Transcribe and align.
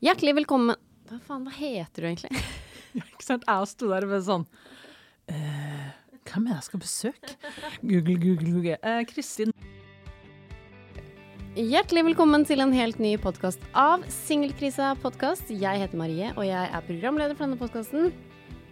Hjertelig 0.00 0.32
velkommen 0.38 0.78
Hva 1.10 1.18
faen, 1.20 1.42
hva 1.44 1.52
heter 1.52 2.00
du 2.00 2.06
egentlig? 2.08 2.38
Ikke 2.96 3.24
sant? 3.26 3.42
Jeg 3.44 3.66
sto 3.68 3.90
der 3.90 4.06
med 4.08 4.22
sånn 4.24 4.46
eh, 5.28 5.90
Hvem 6.24 6.46
er 6.46 6.54
det 6.54 6.56
jeg 6.56 6.66
skal 6.70 6.80
besøke? 6.80 7.34
Google, 7.82 8.14
Google, 8.22 8.46
Google. 8.54 8.78
Eh, 8.80 9.02
Kristin. 9.10 9.52
Hjertelig 11.52 12.06
velkommen 12.08 12.48
til 12.48 12.64
en 12.64 12.72
helt 12.72 12.96
ny 13.02 13.12
podkast 13.20 13.60
av 13.76 14.06
Singelkrisa 14.14 14.94
podkast. 15.02 15.52
Jeg 15.52 15.82
heter 15.82 16.00
Marie, 16.00 16.32
og 16.32 16.48
jeg 16.48 16.70
er 16.70 16.86
programleder 16.88 17.36
for 17.36 17.44
denne 17.44 17.60
podkasten. 17.60 18.14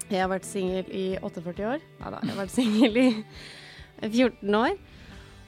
Jeg 0.08 0.22
har 0.22 0.32
vært 0.32 0.48
singel 0.48 0.88
i 0.88 1.06
48 1.20 1.72
år. 1.74 1.84
Nei 1.98 2.14
da, 2.14 2.22
jeg 2.22 2.32
har 2.32 2.40
vært 2.40 2.56
singel 2.56 3.00
i 3.02 3.08
14 4.06 4.60
år. 4.62 4.78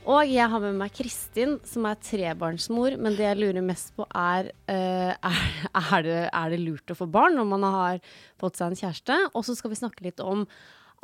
Og 0.08 0.24
jeg 0.30 0.48
har 0.48 0.62
med 0.62 0.78
meg 0.80 0.92
Kristin, 0.96 1.58
som 1.68 1.84
er 1.88 1.98
trebarnsmor. 2.00 2.96
Men 3.00 3.16
det 3.18 3.26
jeg 3.26 3.38
lurer 3.40 3.64
mest 3.64 3.92
på, 3.96 4.06
er 4.16 4.50
uh, 4.70 5.12
er, 5.12 5.40
er, 5.82 5.96
det, 6.06 6.20
er 6.28 6.52
det 6.54 6.60
lurt 6.62 6.92
å 6.92 6.98
få 6.98 7.08
barn 7.10 7.36
når 7.38 7.48
man 7.50 7.66
har 7.68 8.00
fått 8.40 8.60
seg 8.60 8.70
en 8.70 8.80
kjæreste? 8.80 9.18
Og 9.34 9.44
så 9.46 9.56
skal 9.58 9.74
vi 9.74 9.80
snakke 9.82 10.06
litt 10.08 10.22
om 10.24 10.46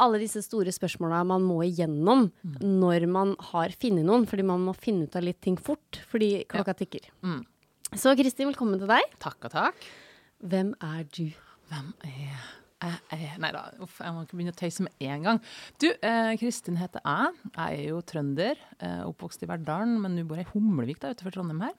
alle 0.02 0.20
disse 0.20 0.42
store 0.44 0.72
spørsmåla 0.74 1.22
man 1.28 1.44
må 1.44 1.62
igjennom 1.64 2.26
når 2.60 3.06
man 3.08 3.32
har 3.52 3.72
funnet 3.80 4.08
noen. 4.08 4.26
Fordi 4.28 4.46
man 4.48 4.64
må 4.64 4.76
finne 4.76 5.08
ut 5.08 5.16
av 5.18 5.26
litt 5.28 5.42
ting 5.44 5.60
fort, 5.60 6.00
fordi 6.10 6.46
klokka 6.48 6.76
tikker. 6.80 7.10
Så 7.94 8.16
Kristin, 8.18 8.50
velkommen 8.50 8.80
til 8.82 8.90
deg. 8.90 9.16
Takk 9.22 9.48
og 9.48 9.54
takk. 9.54 9.90
Hvem 10.44 10.74
er 10.84 11.04
du? 11.16 11.26
Hvem 11.70 11.92
er 12.04 12.22
jeg? 12.30 12.65
Er 13.14 13.36
Nei 13.42 13.50
da, 13.54 13.64
jeg 13.76 14.14
må 14.14 14.24
ikke 14.24 14.38
begynne 14.38 14.54
å 14.54 14.58
tøyse 14.58 14.86
med 14.86 15.08
en 15.08 15.26
gang. 15.26 15.42
Du, 15.82 15.88
eh, 15.90 16.32
Kristin 16.40 16.78
heter 16.80 17.02
jeg. 17.04 17.34
Jeg 17.56 17.82
er 17.82 17.90
jo 17.90 18.00
trønder. 18.06 18.62
Eh, 18.78 19.02
oppvokst 19.08 19.44
i 19.44 19.50
Verdalen, 19.50 19.98
men 20.02 20.16
nå 20.16 20.24
bor 20.28 20.40
jeg 20.40 20.48
i 20.48 20.52
Humlevik 20.54 21.02
da, 21.02 21.12
utenfor 21.14 21.36
Trondheim 21.36 21.64
her. 21.66 21.76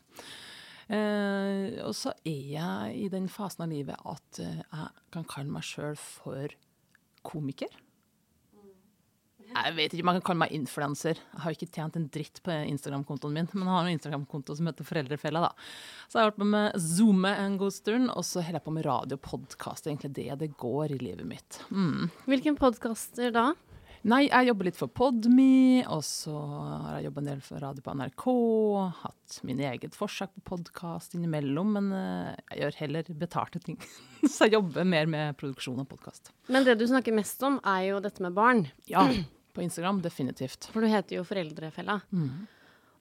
Eh, 0.87 1.79
og 1.83 1.91
så 1.97 2.13
er 2.23 2.43
jeg 2.53 2.99
i 3.01 3.09
den 3.11 3.27
fasen 3.31 3.65
av 3.65 3.73
livet 3.73 3.99
at 4.07 4.39
eh, 4.39 4.61
jeg 4.61 5.09
kan 5.11 5.27
kalle 5.27 5.51
meg 5.57 5.65
sjøl 5.67 5.97
for 5.99 6.53
komiker. 7.27 7.73
Jeg 9.47 9.75
vet 9.77 9.93
ikke 9.95 10.05
Man 10.07 10.17
kan 10.19 10.25
kalle 10.29 10.43
meg 10.45 10.55
influenser. 10.55 11.19
Jeg 11.19 11.43
har 11.43 11.55
ikke 11.55 11.69
tjent 11.71 11.99
en 11.99 12.07
dritt 12.13 12.41
på 12.45 12.55
Instagram-kontoen 12.73 13.35
min, 13.35 13.49
men 13.53 13.65
jeg 13.65 13.73
har 13.73 13.87
en 13.87 13.95
Instagram-konto 13.97 14.57
som 14.57 14.69
heter 14.69 14.87
Foreldrefella. 14.87 15.47
da. 15.47 15.51
Så 16.07 16.17
jeg 16.17 16.23
har 16.23 16.31
holdt 16.31 16.41
på 16.41 16.49
med 16.51 16.81
Zoome 16.83 17.35
en 17.45 17.59
god 17.61 17.75
stund, 17.75 18.11
og 18.13 18.25
så 18.27 18.43
holder 18.43 18.59
jeg 18.59 18.67
på 18.67 18.75
med 18.75 18.87
radio 18.87 19.19
og 19.19 19.25
podkast. 19.27 19.87
Egentlig 19.87 20.13
det 20.17 20.41
det 20.43 20.51
går 20.59 20.97
i 20.97 20.99
livet 21.01 21.27
mitt. 21.27 21.61
Mm. 21.71 22.09
Hvilken 22.27 22.59
podkaster 22.59 23.33
da? 23.35 23.51
Nei, 24.07 24.27
jeg 24.29 24.47
jobber 24.47 24.67
litt 24.67 24.77
for 24.77 24.91
Podme, 24.93 25.83
og 25.91 26.03
så 26.05 26.31
har 26.31 26.99
jeg 26.99 27.07
jobba 27.07 27.21
en 27.23 27.29
del 27.31 27.39
for 27.43 27.63
radio 27.63 27.83
på 27.83 27.95
NRK. 27.97 28.25
Hatt 29.01 29.39
min 29.47 29.59
eget 29.67 29.97
forsøk 29.97 30.31
på 30.37 30.43
podkast 30.53 31.17
innimellom, 31.17 31.73
men 31.75 31.89
eh, 31.97 32.35
jeg 32.53 32.61
gjør 32.61 32.77
heller 32.83 33.09
betalte 33.19 33.59
ting. 33.63 33.79
så 34.31 34.47
jeg 34.47 34.55
jobber 34.55 34.87
mer 34.87 35.09
med 35.11 35.39
produksjon 35.41 35.81
av 35.83 35.89
podkast. 35.89 36.31
Men 36.53 36.67
det 36.67 36.77
du 36.79 36.85
snakker 36.87 37.15
mest 37.17 37.41
om, 37.43 37.57
er 37.67 37.89
jo 37.89 38.03
dette 38.05 38.23
med 38.23 38.37
barn. 38.37 38.67
Ja, 38.87 39.07
på 39.57 39.65
Instagram 39.65 39.99
definitivt. 40.05 40.69
For 40.73 40.85
du 40.85 40.91
heter 40.91 41.17
jo 41.19 41.25
Foreldrefella. 41.27 41.99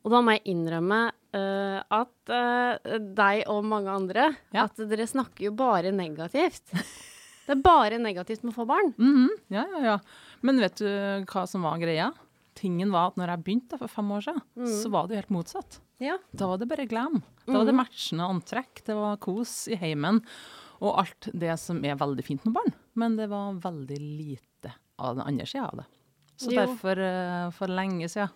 Og 0.07 0.13
da 0.15 0.21
må 0.23 0.37
jeg 0.37 0.45
innrømme 0.55 1.01
uh, 1.35 1.81
at 1.83 2.31
uh, 2.31 2.99
deg 3.19 3.43
og 3.51 3.65
mange 3.67 3.91
andre 3.91 4.29
Ja. 4.55 4.65
At 4.69 4.79
dere 4.89 5.07
snakker 5.11 5.49
jo 5.49 5.55
bare 5.59 5.91
negativt. 5.95 6.71
Det 7.47 7.55
er 7.57 7.63
bare 7.63 7.99
negativt 8.03 8.43
med 8.47 8.55
å 8.55 8.59
få 8.61 8.67
barn. 8.67 8.93
Mhm, 8.99 9.29
Ja, 9.55 9.65
ja, 9.77 9.81
ja. 9.93 9.97
Men 10.47 10.59
vet 10.63 10.79
du 10.81 10.87
hva 11.31 11.45
som 11.51 11.63
var 11.67 11.79
greia? 11.83 12.09
Tingen 12.57 12.91
var 12.95 13.11
at 13.13 13.19
når 13.21 13.35
jeg 13.35 13.43
begynte 13.47 13.79
for 13.79 13.91
fem 13.93 14.09
år 14.17 14.23
siden, 14.25 14.43
så 14.81 14.91
var 14.91 15.07
det 15.07 15.15
jo 15.17 15.21
helt 15.21 15.35
motsatt. 15.37 15.77
Ja. 16.03 16.17
Da 16.33 16.47
var 16.49 16.59
det 16.59 16.69
bare 16.71 16.87
glam. 16.89 17.21
Da 17.45 17.59
var 17.61 17.67
det 17.69 17.75
matchende 17.77 18.27
antrekk, 18.33 18.81
det 18.87 18.97
var 18.97 19.19
kos 19.23 19.53
i 19.69 19.77
heimen, 19.79 20.23
og 20.81 20.99
alt 21.05 21.29
det 21.37 21.55
som 21.61 21.83
er 21.85 21.99
veldig 22.01 22.25
fint 22.25 22.47
med 22.49 22.57
barn. 22.57 22.73
Men 22.97 23.15
det 23.21 23.29
var 23.31 23.59
veldig 23.63 23.99
lite 24.01 24.73
av 24.99 25.19
den 25.19 25.27
andre 25.27 25.47
sida 25.47 25.67
av 25.69 25.83
det. 25.83 25.87
Så 26.37 26.53
Jo. 26.53 26.57
derfor, 26.67 26.99
eh, 26.99 27.51
for 27.51 27.67
lenge 27.69 28.09
siden, 28.09 28.29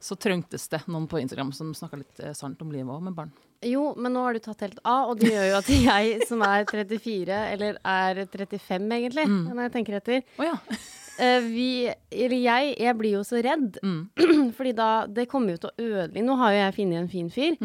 så 0.00 0.14
trengtes 0.16 0.68
det 0.68 0.86
noen 0.86 1.08
på 1.08 1.20
Instagram 1.20 1.52
som 1.52 1.72
snakka 1.74 1.98
litt 1.98 2.20
eh, 2.20 2.32
sant 2.32 2.60
om 2.62 2.70
livet 2.70 2.90
òg 2.90 3.02
med 3.02 3.14
barn. 3.14 3.32
Jo, 3.62 3.94
men 3.96 4.12
nå 4.14 4.22
har 4.22 4.34
du 4.34 4.38
tatt 4.38 4.60
helt 4.60 4.78
av, 4.84 5.10
og 5.10 5.18
det 5.18 5.32
gjør 5.32 5.48
jo 5.50 5.58
at 5.58 5.68
jeg 5.88 6.28
som 6.28 6.42
er 6.42 6.64
34, 6.64 7.28
eller 7.52 7.78
er 7.82 8.24
35 8.26 8.94
egentlig, 8.94 9.26
når 9.28 9.62
jeg 9.66 9.72
tenker 9.72 9.98
etter 9.98 10.22
oh, 10.38 10.44
ja. 10.46 10.56
eh, 11.18 11.40
vi, 11.46 11.68
eller 12.10 12.38
jeg, 12.38 12.74
jeg 12.78 12.98
blir 12.98 13.16
jo 13.18 13.22
så 13.26 13.42
redd. 13.42 13.78
Fordi 14.58 14.72
da 14.72 15.06
Det 15.06 15.28
kommer 15.30 15.54
jo 15.54 15.62
til 15.62 15.70
å 15.70 15.86
ødelegge 15.88 16.26
Nå 16.26 16.36
har 16.38 16.52
jo 16.52 16.58
jeg 16.58 16.76
funnet 16.78 17.02
en 17.02 17.10
fin 17.10 17.30
fyr. 17.30 17.56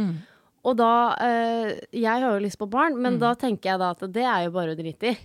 Og 0.64 0.78
da 0.80 1.18
Jeg 1.92 2.08
har 2.08 2.24
jo 2.24 2.40
lyst 2.40 2.58
på 2.58 2.70
barn, 2.72 2.96
men 3.02 3.18
da 3.20 3.34
tenker 3.36 3.74
jeg 3.74 3.82
da 3.82 3.90
at 3.92 4.06
det 4.16 4.24
er 4.24 4.46
jo 4.46 4.54
bare 4.56 4.74
å 4.74 4.78
drite 4.80 5.12
i. 5.12 5.18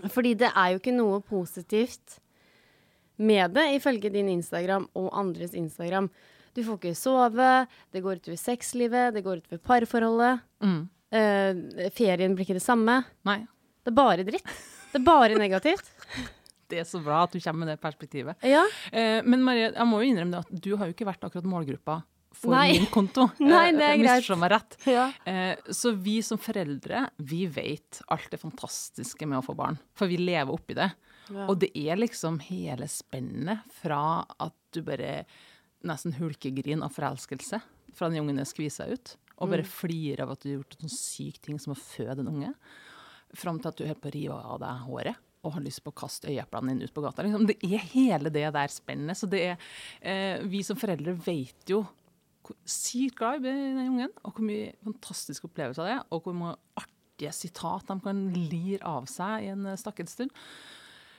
Fordi 0.14 0.34
det 0.38 0.52
er 0.52 0.72
jo 0.72 0.80
ikke 0.80 0.94
noe 0.94 1.20
positivt 1.24 2.20
med 3.18 3.54
det, 3.56 3.66
ifølge 3.78 4.10
din 4.12 4.28
Instagram 4.28 4.88
og 4.98 5.10
andres 5.16 5.54
Instagram. 5.56 6.08
Du 6.56 6.62
får 6.64 6.78
ikke 6.80 6.94
sove, 6.96 7.50
det 7.92 8.02
går 8.04 8.20
utover 8.22 8.38
sexlivet, 8.40 9.12
det 9.16 9.22
går 9.26 9.42
utover 9.42 9.60
parforholdet. 9.64 10.40
Eh, 11.16 11.90
ferien 11.94 12.34
blir 12.36 12.46
ikke 12.46 12.56
det 12.58 12.64
samme. 12.64 13.02
Nei. 13.28 13.42
Det 13.84 13.92
er 13.92 13.96
bare 13.98 14.24
dritt. 14.26 14.56
Det 14.92 15.00
er 15.00 15.06
bare 15.06 15.36
negativt. 15.38 15.92
Det 16.66 16.80
er 16.80 16.86
så 16.88 16.98
bra 16.98 17.20
at 17.22 17.30
du 17.30 17.38
kommer 17.38 17.62
med 17.62 17.68
det 17.70 17.78
perspektivet. 17.78 18.40
Ja. 18.42 18.64
Eh, 18.90 19.20
men 19.22 19.44
Marie, 19.46 19.68
jeg 19.70 19.86
må 19.86 20.00
jo 20.02 20.08
innrømme 20.10 20.32
det 20.34 20.40
at 20.48 20.62
du 20.64 20.72
har 20.74 20.88
jo 20.88 20.96
ikke 20.96 21.06
vært 21.06 21.22
akkurat 21.22 21.46
målgruppa 21.46 22.00
for 22.34 22.50
Nei. 22.56 22.72
min 22.80 22.88
konto. 22.90 23.28
Nei, 23.38 23.68
det 23.76 23.84
er 23.86 23.92
Eh, 23.94 24.00
greit. 24.02 24.30
Meg 24.42 24.50
rett. 24.50 24.74
Ja. 24.90 25.04
Eh, 25.30 25.52
så 25.70 25.92
vi 25.94 26.16
som 26.26 26.40
foreldre, 26.42 27.04
vi 27.22 27.44
vet 27.46 28.00
alt 28.10 28.26
det 28.34 28.40
fantastiske 28.42 29.28
med 29.30 29.38
å 29.38 29.44
få 29.46 29.54
barn. 29.54 29.78
For 29.94 30.10
vi 30.10 30.18
lever 30.18 30.50
oppi 30.58 30.74
det. 30.74 30.88
Og 31.48 31.58
det 31.58 31.72
er 31.74 31.98
liksom 31.98 32.38
hele 32.46 32.86
spennet 32.90 33.64
fra 33.80 34.24
at 34.42 34.54
du 34.72 34.82
bare 34.86 35.24
nesten 35.86 36.14
hulkegrin 36.18 36.82
av 36.82 36.94
forelskelse 36.94 37.60
fra 37.96 38.08
den 38.10 38.22
ungen 38.24 38.38
er 38.42 38.48
skvisa 38.48 38.86
ut, 38.90 39.16
og 39.38 39.48
Mm. 39.48 39.52
bare 39.52 39.64
flirer 39.64 40.20
av 40.22 40.30
at 40.32 40.40
du 40.40 40.48
har 40.50 40.58
gjort 40.62 40.76
en 40.76 40.88
sånn 40.88 40.98
syk 40.98 41.38
ting 41.42 41.58
som 41.58 41.72
å 41.74 41.78
føde 41.78 42.20
en 42.20 42.28
unge, 42.28 42.54
fram 43.34 43.58
til 43.60 43.68
at 43.68 43.76
du 43.76 43.84
er 43.84 43.88
helt 43.88 44.00
på 44.00 44.10
å 44.10 44.14
rive 44.14 44.34
av 44.34 44.60
deg 44.60 44.82
håret 44.86 45.16
og 45.44 45.52
har 45.52 45.62
lyst 45.62 45.82
på 45.84 45.92
å 45.92 45.94
kaste 45.94 46.28
øyeeplene 46.28 46.72
dine 46.72 46.84
ut 46.88 46.94
på 46.94 47.02
gata. 47.04 47.22
Liksom. 47.22 47.46
Det 47.46 47.58
er 47.62 47.78
hele 47.92 48.30
det 48.30 48.52
der 48.52 48.68
spennet. 48.68 49.16
Så 49.16 49.28
det 49.30 49.40
er, 49.44 49.58
eh, 50.02 50.42
vi 50.42 50.62
som 50.62 50.76
foreldre 50.76 51.14
vet 51.24 51.68
jo 51.70 51.86
hvor 52.42 52.56
sykt 52.64 53.16
glad 53.16 53.44
i 53.44 53.50
den 53.50 53.78
ungen, 53.90 54.10
og 54.24 54.34
hvor 54.34 54.44
mye 54.46 54.74
fantastisk 54.84 55.44
opplevelse 55.44 55.78
av 55.82 55.86
det, 55.86 56.06
og 56.10 56.22
hvor 56.24 56.34
mange 56.34 56.56
artige 56.76 57.32
sitat 57.32 57.86
de 57.86 58.00
kan 58.00 58.32
lire 58.34 58.82
av 58.82 59.06
seg 59.06 59.44
i 59.44 59.46
en 59.52 59.66
eh, 59.66 59.76
stakket 59.76 60.08
stund. 60.08 60.30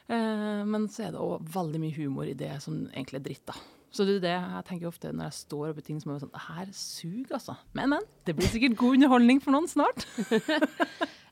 Eh, 0.07 0.61
men 0.67 0.87
så 0.91 1.07
er 1.07 1.15
det 1.15 1.23
òg 1.23 1.47
veldig 1.51 1.81
mye 1.83 1.97
humor 1.97 2.29
i 2.29 2.37
det 2.37 2.53
som 2.63 2.85
egentlig 2.93 3.21
er 3.21 3.25
dritt, 3.25 3.45
da. 3.49 3.57
Så 3.91 4.05
det 4.05 4.17
er 4.17 4.23
det 4.25 4.33
jeg 4.35 4.65
tenker 4.67 4.89
ofte 4.89 5.11
når 5.15 5.29
jeg 5.29 5.37
står 5.37 5.69
oppi 5.71 5.83
ting 5.87 5.99
som 6.03 6.11
er 6.11 6.19
sånn 6.21 6.33
Det 6.33 6.41
her 6.43 6.67
suger, 6.75 7.37
altså. 7.39 7.55
Men, 7.77 7.95
men. 7.95 8.09
Det 8.27 8.35
blir 8.37 8.51
sikkert 8.51 8.75
god 8.79 8.97
underholdning 8.99 9.39
for 9.43 9.55
noen 9.55 9.69
snart. 9.71 10.03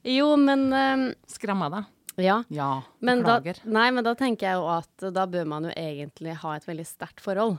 Jo, 0.05 0.35
men 0.38 0.67
um, 0.69 1.05
Skremmer 1.25 1.65
jeg 1.65 1.73
deg? 1.73 1.91
Ja. 2.25 2.35
Ja. 2.53 2.69
Men 3.03 3.23
da, 3.25 3.39
nei, 3.67 3.88
men 3.91 4.05
da 4.05 4.13
tenker 4.15 4.47
jeg 4.47 4.59
jo 4.59 4.67
at 4.71 5.05
da 5.15 5.25
bør 5.27 5.47
man 5.50 5.65
jo 5.67 5.73
egentlig 5.75 6.35
ha 6.44 6.53
et 6.55 6.67
veldig 6.67 6.85
sterkt 6.88 7.23
forhold 7.23 7.57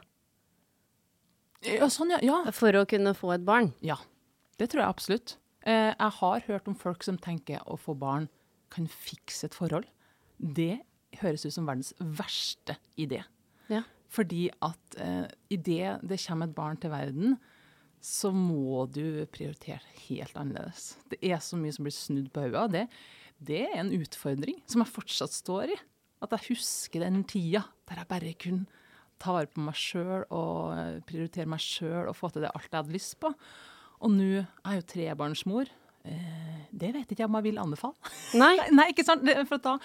Ja, 1.67 1.91
sånn, 1.93 2.15
ja. 2.15 2.21
ja. 2.25 2.39
for 2.55 2.79
å 2.79 2.87
kunne 2.89 3.13
få 3.19 3.35
et 3.35 3.45
barn. 3.45 3.73
Ja, 3.85 3.99
det 4.61 4.71
tror 4.71 4.85
jeg 4.85 4.95
absolutt. 4.95 5.35
Eh, 5.67 5.91
jeg 5.91 6.13
har 6.21 6.47
hørt 6.47 6.71
om 6.71 6.79
folk 6.79 7.05
som 7.05 7.19
tenker 7.21 7.67
å 7.67 7.77
få 7.81 7.97
barn 7.99 8.31
kan 8.73 8.87
fikse 8.89 9.51
et 9.51 9.57
forhold. 9.59 9.89
Det 10.39 10.79
høres 11.21 11.47
ut 11.47 11.55
som 11.55 11.69
verdens 11.69 11.93
verste 11.99 12.79
idé. 13.01 13.23
Ja. 13.73 13.83
Fordi 14.13 14.47
at 14.65 14.99
eh, 15.03 15.27
idet 15.53 15.99
det 16.07 16.21
kommer 16.23 16.49
et 16.49 16.57
barn 16.57 16.81
til 16.81 16.93
verden, 16.93 17.37
så 18.03 18.31
må 18.31 18.85
du 18.93 19.27
prioritere 19.35 19.83
helt 20.07 20.37
annerledes. 20.39 20.95
Det 21.11 21.19
er 21.25 21.41
så 21.43 21.59
mye 21.59 21.75
som 21.75 21.87
blir 21.87 21.97
snudd 21.97 22.31
på 22.35 22.45
hodet. 22.45 22.69
Det, 22.73 22.87
det 23.51 23.63
er 23.67 23.81
en 23.81 23.95
utfordring 23.97 24.61
som 24.69 24.85
jeg 24.85 24.95
fortsatt 24.95 25.35
står 25.35 25.75
i. 25.75 25.79
At 26.25 26.33
jeg 26.33 26.55
husker 26.55 27.03
den 27.05 27.25
tida 27.29 27.67
der 27.89 28.01
jeg 28.01 28.11
bare 28.11 28.37
kunne 28.41 28.85
ta 29.23 29.33
vare 29.33 29.49
på 29.51 29.63
meg 29.65 29.77
sjøl 29.81 30.27
og 30.35 30.77
eh, 30.77 31.01
prioritere 31.09 31.49
meg 31.49 31.63
sjøl 31.63 32.11
og 32.11 32.17
få 32.19 32.31
til 32.33 32.45
det 32.45 32.53
alt 32.53 32.69
jeg 32.69 32.79
hadde 32.79 32.97
lyst 32.97 33.19
på. 33.23 33.33
Og 34.05 34.13
nå 34.13 34.29
er 34.37 34.45
jeg 34.45 34.83
jo 34.83 34.89
trebarnsmor. 34.93 35.73
Eh, 36.07 36.47
det 36.77 36.91
vet 36.93 37.11
ikke 37.11 37.25
jeg 37.25 37.31
om 37.31 37.39
jeg 37.39 37.47
vil 37.49 37.61
anbefale. 37.61 38.13
Nei. 38.39 38.55
Nei, 38.79 38.89
ikke 38.93 39.05
sant? 39.07 39.25
For 39.49 39.63
da, 39.63 39.77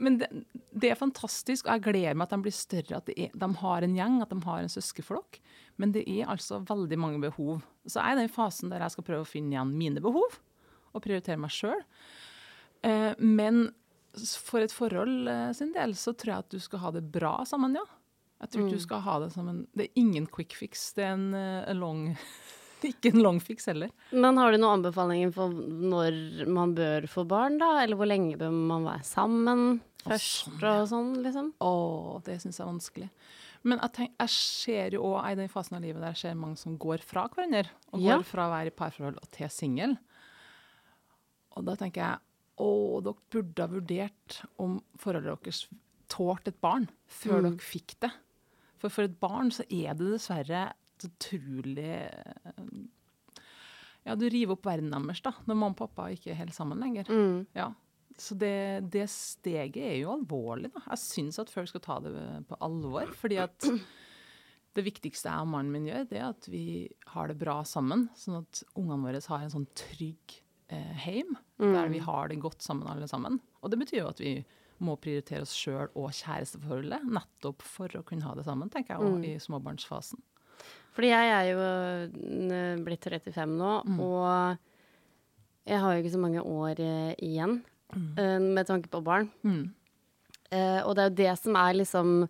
men 0.00 0.20
det, 0.20 0.28
det 0.70 0.92
er 0.92 1.00
fantastisk, 1.00 1.66
og 1.66 1.76
jeg 1.76 1.86
gleder 1.88 2.18
meg 2.18 2.28
at 2.28 2.36
de 2.36 2.44
blir 2.46 2.54
større, 2.54 3.00
at 3.00 3.10
er, 3.14 3.32
de 3.34 3.48
har 3.62 3.86
en 3.86 3.96
gjeng, 3.98 4.20
at 4.24 4.32
de 4.32 4.38
har 4.44 4.62
en 4.62 4.72
søskenflokk. 4.72 5.40
Men 5.82 5.94
det 5.94 6.04
er 6.10 6.30
altså 6.30 6.60
veldig 6.68 7.00
mange 7.00 7.22
behov. 7.26 7.60
Så 7.86 8.00
jeg 8.00 8.14
er 8.14 8.18
i 8.18 8.22
den 8.24 8.32
fasen 8.34 8.72
der 8.72 8.84
jeg 8.84 8.96
skal 8.96 9.06
prøve 9.06 9.26
å 9.26 9.28
finne 9.28 9.54
igjen 9.54 9.74
mine 9.78 10.02
behov, 10.04 10.40
og 10.94 11.04
prioritere 11.04 11.40
meg 11.40 11.54
sjøl. 11.54 11.82
Eh, 12.86 13.12
men 13.18 13.68
for 14.38 14.62
et 14.62 14.74
forhold 14.74 15.30
eh, 15.30 15.50
sin 15.56 15.74
del, 15.74 15.94
så 15.98 16.14
tror 16.14 16.34
jeg 16.34 16.46
at 16.46 16.54
du 16.54 16.62
skal 16.62 16.84
ha 16.86 16.94
det 16.94 17.06
bra 17.14 17.40
sammen, 17.48 17.76
ja. 17.78 17.86
Jeg 18.38 18.52
tror 18.52 18.68
ikke 18.68 18.78
du 18.78 18.84
skal 18.84 19.00
ha 19.02 19.14
det 19.18 19.32
som 19.34 19.48
en 19.50 19.64
Det 19.74 19.88
er 19.88 19.96
ingen 19.98 20.28
quick 20.30 20.54
fix, 20.54 20.92
det 20.94 21.08
er 21.08 21.16
en, 21.16 21.32
en 21.34 21.80
long 21.80 22.02
Ikke 22.92 23.10
en 23.12 23.22
long 23.24 23.40
fix 23.42 23.66
heller. 23.66 23.90
Men 24.12 24.36
har 24.38 24.52
du 24.54 24.58
noen 24.60 24.78
anbefalinger 24.78 25.32
for 25.34 25.50
når 25.52 26.46
man 26.52 26.74
bør 26.78 27.06
få 27.10 27.24
barn, 27.28 27.58
da? 27.58 27.72
Eller 27.82 27.98
hvor 27.98 28.06
lenge 28.10 28.36
bør 28.38 28.52
man 28.54 28.86
være 28.86 29.04
sammen 29.08 29.66
først 30.04 30.46
sånn, 30.46 30.64
og 30.70 30.88
sånn, 30.92 31.12
liksom? 31.24 31.52
Å, 31.64 31.72
det 32.24 32.38
syns 32.42 32.58
jeg 32.60 32.64
er 32.64 32.70
vanskelig. 32.72 33.08
Men 33.68 33.80
jeg, 33.82 33.92
tenk, 33.96 34.12
jeg 34.22 34.30
ser 34.30 34.94
jo 34.94 35.02
òg 35.10 35.32
i 35.32 35.34
den 35.40 35.50
fasen 35.50 35.76
av 35.76 35.82
livet 35.82 36.00
der 36.00 36.14
jeg 36.14 36.20
ser 36.22 36.38
mange 36.38 36.56
som 36.60 36.76
går 36.78 37.02
fra 37.04 37.26
hverandre. 37.28 37.66
Og 37.92 38.00
Ja. 38.00 38.16
går 38.20 38.24
fra 38.28 38.46
å 38.46 38.52
være 38.54 38.70
i 38.70 38.76
parforhold 38.78 39.18
og 39.18 39.30
til 39.34 39.50
singel. 39.50 39.96
Og 41.58 41.64
da 41.66 41.74
tenker 41.80 42.04
jeg 42.04 42.22
å, 42.62 42.70
dere 43.02 43.18
burde 43.34 43.64
ha 43.66 43.70
vurdert 43.72 44.38
om 44.62 44.78
forholdet 44.98 45.42
deres 45.44 45.64
tålte 46.08 46.52
et 46.54 46.60
barn 46.64 46.86
før 47.10 47.42
dere 47.44 47.58
fikk 47.62 47.96
det. 48.06 48.12
For 48.78 48.94
for 48.94 49.08
et 49.08 49.18
barn 49.20 49.50
så 49.50 49.66
er 49.66 49.98
det 49.98 50.12
dessverre 50.14 50.68
så 51.04 51.10
utrolig 51.10 51.90
eh, 51.98 52.62
Ja, 54.08 54.14
du 54.16 54.24
river 54.30 54.56
opp 54.56 54.64
verden 54.66 54.90
deres 54.94 55.20
da, 55.24 55.34
når 55.44 55.54
mamma 55.58 55.74
og 55.74 55.80
pappa 55.82 56.08
ikke 56.14 56.32
er 56.32 56.40
helt 56.40 56.56
sammen 56.56 56.80
lenger. 56.80 57.10
Ja. 57.58 57.70
Så 58.18 58.34
det, 58.34 58.88
det 58.90 59.04
steget 59.12 59.76
er 59.78 59.96
jo 60.00 60.10
alvorlig, 60.16 60.72
da. 60.74 60.82
Jeg 60.90 61.02
syns 61.04 61.38
at 61.38 61.52
folk 61.52 61.68
skal 61.70 61.82
ta 61.84 61.98
det 62.02 62.12
på 62.48 62.56
alvor. 62.66 63.12
Fordi 63.14 63.36
at 63.44 63.66
det 64.78 64.84
viktigste 64.86 65.30
jeg 65.30 65.44
og 65.44 65.50
mannen 65.52 65.74
min 65.74 65.86
gjør, 65.86 66.06
det 66.10 66.18
er 66.18 66.28
at 66.32 66.48
vi 66.50 66.64
har 67.12 67.30
det 67.30 67.38
bra 67.38 67.60
sammen. 67.68 68.08
Sånn 68.18 68.40
at 68.40 68.62
ungene 68.78 69.04
våre 69.06 69.22
har 69.28 69.44
en 69.44 69.54
sånn 69.54 69.68
trygg 69.78 70.38
eh, 70.72 70.94
heim, 71.04 71.36
der 71.76 71.92
vi 71.92 72.00
har 72.02 72.28
det 72.32 72.40
godt 72.42 72.62
sammen 72.64 72.88
alle 72.90 73.06
sammen. 73.10 73.38
Og 73.62 73.70
det 73.70 73.78
betyr 73.84 74.00
jo 74.02 74.10
at 74.10 74.22
vi 74.22 74.34
må 74.78 74.94
prioritere 75.02 75.42
oss 75.42 75.54
sjøl 75.58 75.88
og 75.98 76.12
kjæresteforholdet, 76.14 77.06
nettopp 77.10 77.62
for 77.66 77.90
å 77.98 78.04
kunne 78.06 78.26
ha 78.26 78.34
det 78.38 78.44
sammen, 78.46 78.70
tenker 78.70 78.94
jeg, 78.94 79.02
og 79.02 79.24
i 79.26 79.32
småbarnsfasen. 79.42 80.20
Fordi 80.98 81.12
jeg 81.12 81.30
er 81.30 81.48
jo 81.52 82.82
blitt 82.82 83.04
35 83.06 83.52
nå, 83.54 83.72
Mm. 83.86 84.00
og 84.02 84.58
jeg 85.68 85.78
har 85.78 85.92
jo 85.94 86.02
ikke 86.02 86.14
så 86.16 86.18
mange 86.22 86.42
år 86.42 86.80
eh, 86.82 87.14
igjen 87.22 87.60
øh, 87.94 88.40
med 88.42 88.66
tanke 88.66 88.88
på 88.90 89.02
barn. 89.06 89.28
Mm. 89.44 89.70
Eh, 90.50 90.80
og 90.82 90.96
det 90.96 91.04
er 91.04 91.10
jo 91.10 91.18
det 91.22 91.38
som 91.38 91.54
er 91.60 91.74
liksom 91.78 92.28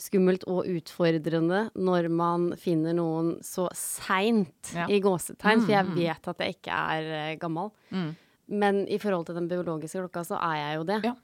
skummelt 0.00 0.44
og 0.48 0.64
utfordrende 0.68 1.70
når 1.76 2.08
man 2.10 2.50
finner 2.56 2.92
noen 2.96 3.38
så 3.44 3.68
seint, 3.76 4.72
Ja. 4.74 4.86
i 4.88 5.00
gåsetegn, 5.00 5.60
for 5.64 5.72
jeg 5.72 5.86
vet 5.94 6.28
at 6.28 6.38
jeg 6.44 6.54
ikke 6.58 6.72
er 6.76 7.02
eh, 7.30 7.36
gammel. 7.40 7.70
Mm. 7.90 8.16
Men 8.48 8.86
i 8.88 8.98
forhold 8.98 9.26
til 9.26 9.36
den 9.36 9.48
biologiske 9.48 10.00
klokka, 10.00 10.24
så 10.26 10.36
er 10.42 10.56
jeg 10.56 10.76
jo 10.76 10.84
det. 10.84 11.00
Ja. 11.04 11.14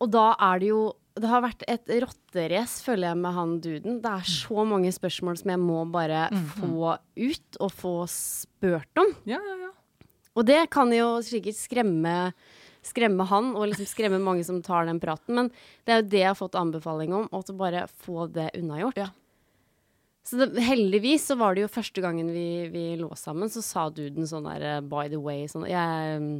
Og 0.00 0.10
da 0.10 0.34
er 0.38 0.58
det 0.58 0.68
jo 0.68 0.92
Det 1.22 1.30
har 1.30 1.42
vært 1.44 1.64
et 1.70 1.90
rotterace, 2.04 2.82
føler 2.84 3.10
jeg, 3.10 3.20
med 3.22 3.36
han 3.36 3.56
duden. 3.64 3.98
Det 4.04 4.12
er 4.12 4.30
så 4.30 4.64
mange 4.68 4.92
spørsmål 4.94 5.40
som 5.40 5.52
jeg 5.54 5.62
må 5.62 5.82
bare 5.92 6.28
få 6.58 6.94
ut 6.98 7.60
og 7.64 7.74
få 7.74 7.94
spurt 8.12 9.02
om. 9.02 9.12
Ja, 9.28 9.40
ja, 9.42 9.58
ja. 9.66 9.72
Og 10.38 10.46
det 10.46 10.60
kan 10.70 10.92
jo 10.94 11.16
sikkert 11.26 11.58
skremme, 11.58 12.16
skremme 12.86 13.26
han, 13.26 13.54
og 13.58 13.72
liksom 13.72 13.88
skremme 13.90 14.20
mange 14.22 14.44
som 14.46 14.60
tar 14.62 14.86
den 14.86 15.00
praten. 15.02 15.34
Men 15.34 15.48
det 15.86 15.94
er 15.94 16.02
jo 16.02 16.10
det 16.12 16.20
jeg 16.22 16.30
har 16.30 16.38
fått 16.38 16.58
anbefaling 16.58 17.16
om, 17.16 17.26
og 17.34 17.48
til 17.48 17.58
bare 17.58 17.88
få 18.04 18.28
det 18.30 18.52
unnagjort. 18.58 19.00
Ja. 19.02 19.10
Så 20.28 20.36
det, 20.36 20.60
heldigvis 20.60 21.26
så 21.30 21.38
var 21.40 21.56
det 21.56 21.64
jo 21.64 21.72
første 21.72 22.02
gangen 22.04 22.28
vi, 22.34 22.68
vi 22.70 22.84
lå 23.00 23.08
sammen, 23.16 23.50
så 23.50 23.62
sa 23.64 23.86
duden 23.88 24.28
sånn 24.28 24.46
der 24.46 24.66
eh, 24.74 24.84
by 24.84 25.06
the 25.08 25.20
way 25.22 25.46
sånn 25.48 25.64
Jeg 25.70 26.18
mm, 26.20 26.34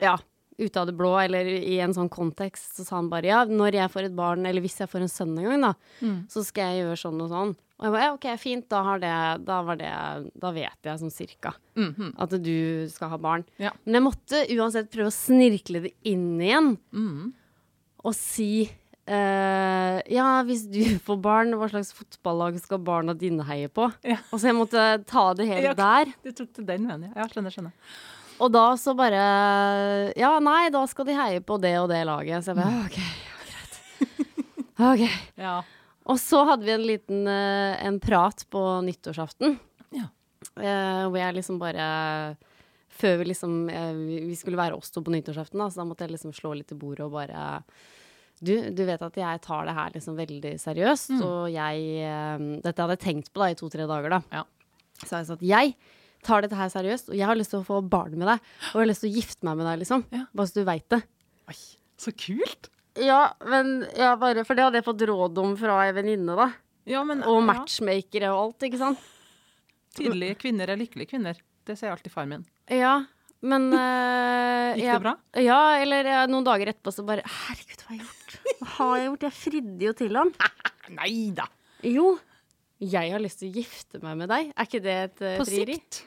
Ja, 0.00 0.14
ut 0.58 0.76
av 0.76 0.86
det 0.88 0.96
blå, 0.98 1.12
eller 1.22 1.46
i 1.46 1.78
en 1.80 1.92
sånn 1.94 2.08
kontekst, 2.10 2.76
så 2.76 2.84
sa 2.84 2.96
han 2.96 3.08
bare 3.12 3.28
ja, 3.30 3.44
når 3.46 3.76
jeg 3.78 3.90
får 3.94 4.08
et 4.08 4.16
barn, 4.18 4.44
eller 4.46 4.60
hvis 4.64 4.78
jeg 4.80 4.88
får 4.90 5.04
en 5.04 5.12
sønn 5.12 5.36
en 5.38 5.44
gang, 5.48 5.60
da, 5.68 5.74
Mm. 6.02 6.16
så 6.28 6.42
skal 6.44 6.72
jeg 6.74 6.82
gjøre 6.84 6.96
sånn 7.04 7.20
og 7.22 7.30
sånn. 7.30 7.56
Og 7.78 7.84
jeg 7.86 7.92
bare 7.94 8.02
ja, 8.08 8.14
OK, 8.14 8.26
fint, 8.42 8.68
da 8.68 8.82
har 8.82 8.98
det 8.98 9.44
Da 9.46 9.62
var 9.62 9.76
det 9.78 9.92
Da 10.40 10.50
vet 10.50 10.82
jeg 10.82 10.98
sånn 10.98 11.12
cirka 11.14 11.52
Mhm. 11.76 12.14
at 12.18 12.30
du 12.42 12.88
skal 12.90 13.08
ha 13.10 13.16
barn. 13.16 13.44
Ja. 13.58 13.70
Men 13.86 13.94
jeg 13.94 14.02
måtte 14.02 14.40
uansett 14.50 14.90
prøve 14.90 15.06
å 15.06 15.14
snirkle 15.14 15.82
det 15.82 15.92
inn 16.04 16.40
igjen 16.40 16.76
mm. 16.92 17.32
og 18.04 18.14
si 18.14 18.68
Uh, 19.08 20.02
Ja, 20.12 20.42
hvis 20.44 20.66
du 20.70 20.82
får 21.06 21.16
barn, 21.24 21.54
hva 21.56 21.68
slags 21.70 21.94
fotballag 21.96 22.58
skal 22.60 22.76
barna 22.84 23.14
dine 23.16 23.40
heie 23.48 23.70
på? 23.72 23.86
Ja. 24.04 24.18
Og 24.32 24.38
så 24.42 24.50
jeg 24.50 24.56
måtte 24.58 24.82
ta 25.08 25.32
det 25.32 25.46
helt 25.52 25.64
Ja, 25.64 25.72
der. 25.72 26.12
Du 26.22 26.30
tok 26.32 26.52
til 26.52 26.66
den 26.68 26.84
veien, 26.90 27.06
ja. 27.16 27.24
Skjønner, 27.32 27.54
skjønner. 27.54 27.72
Og 28.38 28.52
da 28.54 28.66
så 28.78 28.94
bare 28.98 30.12
Ja, 30.18 30.36
nei, 30.42 30.68
da 30.74 30.84
skal 30.90 31.08
de 31.08 31.16
heie 31.18 31.40
på 31.44 31.56
det 31.62 31.74
og 31.80 31.88
det 31.90 32.04
laget. 32.06 32.44
Så 32.44 32.52
jeg 32.54 32.60
bare 32.60 32.84
OK, 32.84 32.98
greit. 33.48 33.80
OK. 34.92 35.04
Ja. 35.42 35.56
Og 36.08 36.20
så 36.22 36.44
hadde 36.48 36.64
vi 36.64 36.72
en 36.76 36.86
liten 36.88 37.26
eh, 37.28 37.74
en 37.84 37.98
prat 38.00 38.44
på 38.52 38.62
nyttårsaften. 38.86 39.58
Ja. 39.96 40.06
Eh, 40.56 41.04
hvor 41.10 41.18
jeg 41.20 41.34
liksom 41.40 41.58
bare 41.60 41.88
Før 42.98 43.18
vi 43.20 43.28
liksom 43.32 43.58
eh, 43.70 43.92
vi- 44.30 44.36
skulle 44.38 44.58
være 44.58 44.78
oss 44.78 44.90
to 44.94 45.02
på 45.04 45.12
nyttårsaften, 45.12 45.58
da, 45.60 45.68
så 45.70 45.82
da 45.82 45.88
måtte 45.90 46.06
jeg 46.06 46.14
liksom 46.16 46.32
slå 46.34 46.54
litt 46.58 46.72
i 46.72 46.78
bordet 46.78 47.04
og 47.06 47.12
bare 47.18 47.60
du, 48.40 48.52
du 48.70 48.84
vet 48.86 49.02
at 49.02 49.16
jeg 49.18 49.40
tar 49.42 49.66
det 49.66 49.74
her 49.74 49.90
liksom 49.96 50.14
veldig 50.18 50.52
seriøst, 50.62 51.12
og 51.26 51.48
jeg 51.50 51.84
eh, 52.06 52.42
Dette 52.62 52.78
hadde 52.84 52.94
jeg 52.94 53.02
tenkt 53.04 53.32
på 53.34 53.42
da 53.42 53.48
i 53.50 53.56
to-tre 53.58 53.86
dager, 53.90 54.14
da. 54.14 54.20
Ja. 54.30 54.44
Så 55.02 55.16
jeg 55.20 55.26
sa 55.28 55.34
at 55.34 55.42
jeg 55.46 55.74
tar 56.28 56.44
dette 56.44 56.58
her 56.58 56.70
seriøst, 56.72 57.10
og 57.12 57.16
jeg 57.18 57.26
har 57.30 57.38
lyst 57.38 57.54
til 57.54 57.62
å 57.62 57.66
få 57.66 57.80
barn 57.88 58.14
med 58.20 58.28
deg. 58.28 58.48
Og 58.70 58.76
jeg 58.76 58.82
har 58.84 58.90
lyst 58.92 59.04
til 59.06 59.10
å 59.10 59.16
gifte 59.18 59.48
meg 59.48 59.58
med 59.60 59.68
deg, 59.70 59.80
liksom. 59.82 60.04
Ja. 60.14 60.24
Bare 60.36 60.50
så 60.52 60.60
du 60.60 60.66
veit 60.68 60.86
det. 60.92 61.02
Oi, 61.48 61.58
så 62.00 62.12
kult! 62.14 62.70
Ja, 62.98 63.20
men 63.46 63.84
ja, 63.94 64.14
bare 64.18 64.42
For 64.42 64.58
det 64.58 64.64
hadde 64.66 64.80
jeg 64.80 64.86
fått 64.88 65.02
råd 65.06 65.36
om 65.38 65.52
fra 65.60 65.76
ei 65.86 65.92
venninne, 65.94 66.34
da. 66.38 66.48
Ja, 66.88 67.02
men, 67.06 67.20
Og 67.28 67.42
matchmakere 67.46 68.30
og 68.32 68.40
alt, 68.48 68.64
ikke 68.66 68.80
sant? 68.80 69.04
Tydelige 69.98 70.38
kvinner 70.40 70.70
er 70.72 70.78
lykkelige 70.80 71.12
kvinner. 71.12 71.38
Det 71.68 71.76
sier 71.78 71.92
alltid 71.92 72.12
far 72.12 72.26
min. 72.30 72.42
Ja, 72.72 72.96
men 73.46 73.68
uh, 73.70 73.78
Gikk 74.78 74.82
det 74.82 74.88
jeg- 74.88 75.02
bra? 75.04 75.14
Ja, 75.38 75.60
eller 75.82 76.08
eh, 76.10 76.24
noen 76.30 76.46
dager 76.46 76.72
etterpå 76.72 76.92
så 76.96 77.04
bare 77.06 77.22
Herregud, 77.26 77.84
hva 77.84 77.92
har 77.92 77.98
jeg 77.98 78.06
gjort? 78.08 78.38
Hva 78.58 78.70
har 78.78 78.96
jeg 78.98 79.06
gjort? 79.10 79.26
Jeg 79.28 79.36
fridde 79.38 79.86
jo 79.88 79.94
til 80.02 80.18
ham. 80.18 80.32
Nei 80.98 81.12
da! 81.38 81.46
Jo, 81.86 82.08
jeg 82.78 83.10
har 83.12 83.22
lyst 83.22 83.42
til 83.42 83.50
å 83.50 83.58
gifte 83.58 84.00
meg 84.02 84.20
med 84.20 84.30
deg. 84.30 84.52
Er 84.54 84.68
ikke 84.68 84.82
det 84.84 84.96
et 85.08 85.24
uh, 85.24 85.34
På 85.40 85.48
frieri? 85.48 85.78
sikt. 85.80 86.04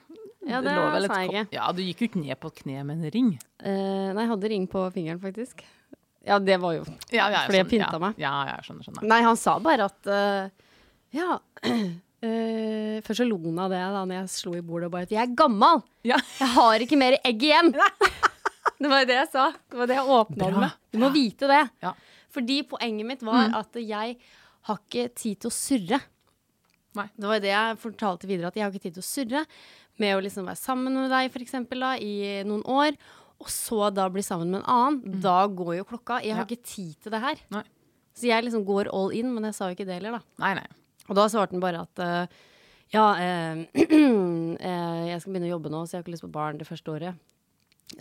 Ja, 0.48 0.62
det 0.66 0.74
lå. 0.74 1.46
Ja, 1.54 1.68
du 1.76 1.84
gikk 1.84 2.02
jo 2.02 2.08
ikke 2.10 2.22
ned 2.24 2.40
på 2.42 2.50
kne 2.64 2.82
med 2.88 2.98
en 2.98 3.14
ring. 3.14 3.30
Eh, 3.62 4.10
nei, 4.10 4.24
jeg 4.24 4.32
hadde 4.32 4.50
ring 4.50 4.64
på 4.70 4.82
fingeren, 4.94 5.20
faktisk. 5.22 5.62
Ja, 6.26 6.38
det 6.42 6.58
var 6.62 6.76
jo 6.76 6.84
Ja, 7.10 7.30
ja, 7.34 7.44
Fordi 7.48 7.60
jeg 7.60 7.66
skjønner, 7.66 7.70
pynta 7.70 7.98
ja. 7.98 8.02
meg. 8.02 8.22
Ja, 8.22 8.32
ja, 8.46 8.56
jeg 8.58 8.68
skjønner, 8.68 8.88
skjønner. 8.88 9.08
Nei, 9.10 9.20
han 9.26 9.38
sa 9.42 9.56
bare 9.62 9.88
at 9.90 10.10
eh, 10.10 10.74
Ja. 11.18 11.38
eh, 12.26 12.98
først 13.06 13.22
så 13.24 13.28
lo 13.28 13.40
han 13.46 13.62
av 13.62 13.74
det 13.74 13.82
da 13.82 14.04
når 14.04 14.18
jeg 14.20 14.34
slo 14.34 14.54
i 14.58 14.64
bordet 14.66 14.90
og 14.90 14.96
bare 14.96 15.10
at 15.10 15.14
jeg 15.14 15.22
er 15.24 15.34
gammal. 15.38 15.82
Ja. 16.08 16.20
Jeg 16.40 16.54
har 16.58 16.86
ikke 16.86 17.00
mer 17.02 17.18
egg 17.22 17.46
igjen. 17.46 17.74
det 18.82 18.92
var 18.94 19.04
jo 19.04 19.10
det 19.10 19.18
jeg 19.20 19.32
sa. 19.34 19.50
Det 19.70 19.82
var 19.82 19.90
det 19.90 19.98
jeg 19.98 20.14
åpna 20.18 20.46
Bra. 20.46 20.66
med. 20.66 20.78
Du 20.94 21.02
må 21.02 21.12
vite 21.14 21.50
det. 21.52 21.64
Ja. 21.86 21.94
Fordi 22.32 22.62
poenget 22.70 23.10
mitt 23.10 23.26
var 23.28 23.54
at 23.62 23.78
jeg 23.82 24.18
har 24.70 24.82
ikke 24.82 25.10
tid 25.18 25.42
til 25.42 25.50
å 25.50 25.54
surre. 25.54 26.02
Nei. 26.98 27.08
Det 27.16 27.28
var 27.30 27.40
det 27.40 27.52
jeg 27.54 27.78
fortalte 27.80 28.28
videre, 28.28 28.48
at 28.52 28.56
jeg 28.60 28.64
har 28.66 28.72
ikke 28.74 28.84
tid 28.84 28.98
til 28.98 29.04
å 29.04 29.08
surre 29.08 29.46
med 30.02 30.16
å 30.18 30.22
liksom 30.26 30.48
være 30.50 30.60
sammen 30.60 30.94
med 30.98 31.12
deg 31.14 31.32
for 31.32 31.40
eksempel, 31.44 31.80
da, 31.80 31.94
i 31.98 32.42
noen 32.48 32.64
år, 32.68 32.98
og 33.42 33.48
så 33.50 33.88
da 33.96 34.10
bli 34.12 34.22
sammen 34.26 34.52
med 34.52 34.62
en 34.62 34.70
annen. 34.70 35.22
Da 35.24 35.48
går 35.48 35.78
jo 35.80 35.86
klokka. 35.88 36.20
Jeg 36.24 36.36
har 36.36 36.44
Mm. 36.46 36.50
Ja. 36.50 36.56
ikke 36.56 36.64
tid 36.68 36.96
til 37.02 37.12
det 37.12 37.22
her. 37.22 37.36
Nei. 37.52 37.64
Så 38.14 38.28
jeg 38.28 38.44
liksom 38.44 38.66
går 38.68 38.90
all 38.94 39.12
in, 39.16 39.34
men 39.34 39.44
jeg 39.48 39.56
sa 39.56 39.70
jo 39.70 39.76
ikke 39.76 39.86
det 39.88 39.96
heller, 40.02 40.20
da. 40.20 40.22
Nei, 40.44 40.54
nei. 40.56 40.68
Og 41.10 41.16
da 41.16 41.26
svarte 41.32 41.52
han 41.56 41.62
bare 41.64 41.82
at 41.82 42.00
uh, 42.00 42.28
ja, 42.92 43.06
eh, 43.16 43.66
eh, 43.76 45.08
jeg 45.10 45.22
skal 45.22 45.32
begynne 45.34 45.48
å 45.50 45.56
jobbe 45.56 45.72
nå, 45.72 45.84
så 45.88 45.96
jeg 45.96 46.00
har 46.02 46.06
ikke 46.06 46.14
lyst 46.16 46.26
på 46.28 46.32
barn 46.36 46.60
det 46.60 46.68
første 46.68 46.92
året. 46.94 47.16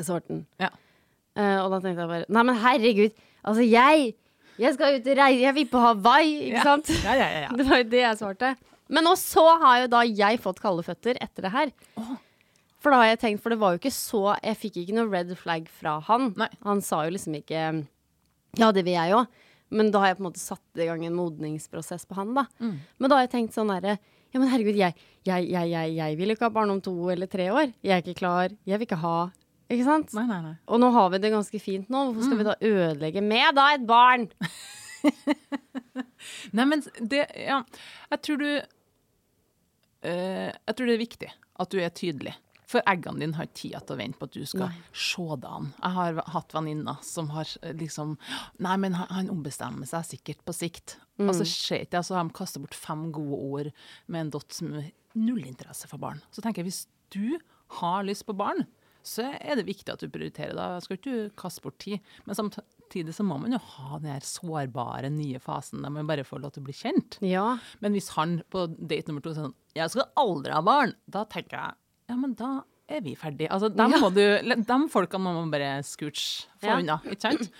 Svarte 0.00 0.28
han. 0.34 0.42
Ja. 0.60 0.70
Uh, 1.38 1.62
og 1.64 1.70
da 1.72 1.78
tenkte 1.80 2.02
jeg 2.02 2.10
bare 2.10 2.26
Nei, 2.28 2.42
men 2.42 2.56
herregud, 2.58 3.12
altså 3.46 3.62
jeg 3.62 4.14
Jeg 4.58 4.74
skal 4.74 4.96
ut 4.98 5.06
og 5.06 5.16
reise, 5.16 5.40
jeg 5.44 5.54
vil 5.56 5.68
på 5.70 5.78
Hawaii, 5.80 6.32
ikke 6.50 6.58
Ja. 6.58 6.62
sant? 6.66 6.90
Ja, 7.04 7.14
ja, 7.14 7.28
ja, 7.30 7.40
ja. 7.46 7.50
Det 7.56 7.66
var 7.70 7.78
jo 7.80 7.86
det 7.94 8.00
jeg 8.02 8.18
svarte. 8.18 8.50
Men 8.90 9.06
nå 9.06 9.12
så 9.18 9.44
har 9.62 9.84
jo 9.84 9.90
da 9.92 10.00
jeg 10.08 10.40
fått 10.42 10.60
kalde 10.62 10.82
føtter 10.86 11.18
etter 11.22 11.46
det 11.46 11.52
her. 11.54 11.70
For 12.80 12.90
da 12.90 13.02
har 13.02 13.10
jeg 13.12 13.20
tenkt, 13.22 13.42
for 13.44 13.52
det 13.52 13.58
var 13.60 13.74
jo 13.74 13.78
ikke 13.82 13.92
så 13.92 14.20
Jeg 14.40 14.56
fikk 14.56 14.78
ikke 14.80 14.94
noe 14.96 15.10
red 15.12 15.30
flag 15.38 15.66
fra 15.68 15.98
han. 16.08 16.30
Nei. 16.40 16.48
Han 16.64 16.80
sa 16.82 17.02
jo 17.06 17.12
liksom 17.14 17.36
ikke 17.38 17.60
Ja, 18.58 18.70
det 18.72 18.82
vil 18.86 18.96
jeg 18.96 19.14
òg. 19.14 19.26
Men 19.70 19.92
da 19.94 20.00
har 20.02 20.08
jeg 20.10 20.16
på 20.18 20.24
en 20.24 20.28
måte 20.32 20.42
satt 20.42 20.80
i 20.82 20.86
gang 20.88 21.04
en 21.06 21.14
modningsprosess 21.14 22.02
på 22.08 22.16
han, 22.18 22.32
da. 22.34 22.46
Mm. 22.58 22.80
Men 22.98 23.10
da 23.12 23.18
har 23.20 23.26
jeg 23.28 23.34
tenkt 23.36 23.54
sånn 23.54 23.70
herre 23.70 23.98
Ja, 24.32 24.38
men 24.40 24.48
herregud, 24.50 24.74
jeg, 24.78 24.94
jeg, 25.28 25.46
jeg, 25.52 25.92
jeg, 25.94 26.16
vil 26.18 26.30
ikke 26.34 26.48
ha 26.48 26.54
barn 26.54 26.70
om 26.72 26.80
to 26.82 26.94
eller 27.12 27.26
tre 27.30 27.46
år. 27.54 27.70
Jeg 27.82 27.94
er 27.94 28.02
ikke 28.02 28.18
klar. 28.22 28.50
Jeg 28.66 28.78
vil 28.80 28.86
ikke 28.88 28.98
ha 29.04 29.14
Ikke 29.70 29.86
sant? 29.86 30.10
Nei, 30.18 30.24
nei, 30.26 30.40
nei. 30.48 30.56
Og 30.66 30.80
nå 30.82 30.88
har 30.96 31.12
vi 31.14 31.20
det 31.22 31.30
ganske 31.36 31.60
fint 31.62 31.86
nå. 31.92 32.08
Hvorfor 32.10 32.26
skal 32.26 32.40
vi 32.40 32.48
Mm. 32.48 32.50
da 32.50 32.56
ødelegge 32.72 33.22
med 33.22 33.54
da 33.60 33.68
et 33.76 33.86
barn? 33.86 34.26
Nei, 36.56 36.64
men 36.66 36.82
det 37.00 37.26
Ja, 37.46 37.62
jeg 38.10 38.22
tror 38.26 38.40
du 38.42 38.48
Jeg 40.02 40.76
tror 40.76 40.88
det 40.88 40.94
er 40.94 41.02
viktig 41.02 41.28
at 41.60 41.74
du 41.74 41.80
er 41.82 41.92
tydelig. 41.92 42.32
For 42.70 42.86
eggene 42.86 43.24
dine 43.24 43.34
har 43.34 43.48
ikke 43.48 43.58
tid 43.58 43.76
til 43.82 43.96
å 43.96 43.98
vente 43.98 44.20
på 44.20 44.28
at 44.28 44.36
du 44.36 44.44
skal 44.46 44.68
Nei. 44.68 44.82
se 44.94 45.26
det 45.42 45.50
an. 45.50 45.70
Jeg 45.74 45.96
har 45.96 46.20
hatt 46.36 46.54
venninner 46.54 47.00
som 47.06 47.30
har 47.34 47.50
eh, 47.66 47.74
liksom 47.76 48.14
Nei, 48.62 48.76
men 48.84 48.96
han, 49.00 49.30
ombestemmer 49.32 49.88
seg 49.90 50.06
sikkert 50.12 50.44
på 50.46 50.54
sikt. 50.54 50.96
Og 51.20 51.32
så 51.36 51.44
ser 51.44 51.84
ikke 51.84 51.98
jeg, 51.98 52.06
så 52.06 52.16
har 52.16 52.28
de 52.28 52.36
kastet 52.36 52.62
bort 52.62 52.78
fem 52.78 53.08
gode 53.14 53.40
ord 53.40 53.72
med 54.06 54.22
en 54.22 54.34
dott 54.38 54.54
som 54.56 54.70
null 55.18 55.42
interesse 55.42 55.90
for 55.90 56.00
barn. 56.00 56.22
Så 56.30 56.44
tenker 56.44 56.62
jeg, 56.62 56.70
hvis 56.70 56.84
du 57.12 57.40
har 57.80 58.06
lyst 58.06 58.24
på 58.28 58.36
barn, 58.38 58.62
så 59.06 59.26
er 59.34 59.58
det 59.58 59.66
viktig 59.66 59.90
at 59.92 60.04
du 60.04 60.08
prioriterer. 60.12 60.54
Da 60.56 60.78
skal 60.84 61.00
ikke 61.00 61.16
du 61.16 61.34
kaste 61.40 61.64
bort 61.64 61.80
tid. 61.82 61.98
Men 62.28 62.38
samtidig 62.90 63.14
så 63.14 63.24
må 63.24 63.36
man 63.38 63.52
jo 63.54 63.58
ha 63.58 63.98
den 64.00 64.10
her 64.10 64.20
sårbare 64.26 65.10
nye 65.12 65.38
fasen 65.40 65.82
der 65.84 65.90
man 65.94 66.06
bare 66.08 66.24
får 66.26 66.40
lov 66.42 66.52
til 66.54 66.62
å 66.62 66.66
bli 66.66 66.74
kjent. 66.74 67.18
Ja. 67.22 67.58
Men 67.80 67.92
hvis 67.94 68.10
han 68.16 68.40
på 68.50 68.66
date 68.78 69.08
nummer 69.08 69.22
to 69.22 69.30
sier 69.34 69.46
sånn 69.46 69.54
'Jeg 69.74 69.90
skal 69.90 70.10
aldri 70.16 70.52
ha 70.52 70.60
barn', 70.62 70.94
da 71.08 71.24
tenker 71.24 71.56
jeg 71.56 71.74
ja, 72.10 72.16
men 72.16 72.34
da 72.34 72.64
er 72.88 73.00
vi 73.02 73.14
ferdig. 73.14 73.48
Altså, 73.48 73.68
dem, 73.70 73.90
må 74.00 74.10
du, 74.12 74.42
dem 74.64 74.88
folkene 74.88 75.22
må 75.22 75.32
man 75.32 75.50
bare 75.50 75.82
scooch 75.84 76.48
få 76.60 76.66
Ja. 76.66 76.78
unna, 76.78 77.00
ikke 77.06 77.20
sant? 77.20 77.50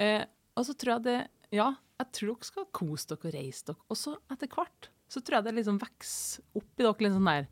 Eh, 0.00 0.24
og 0.56 0.64
så 0.64 0.72
tror 0.74 0.94
jeg 0.96 1.02
det 1.02 1.28
Ja, 1.52 1.74
jeg 2.00 2.12
tror 2.12 2.34
dere 2.34 2.44
skal 2.44 2.64
kose 2.72 3.06
dere 3.08 3.18
og 3.28 3.34
reise 3.34 3.64
dere. 3.66 3.76
Og 3.90 3.96
så 3.96 4.16
etter 4.30 4.48
hvert 4.48 4.88
så 5.10 5.20
tror 5.20 5.36
jeg 5.36 5.44
det 5.44 5.54
liksom 5.56 5.78
vokser 5.78 6.40
opp 6.56 6.80
i 6.80 6.82
dere 6.82 6.96
litt 6.98 7.12
sånn 7.12 7.28
der 7.28 7.46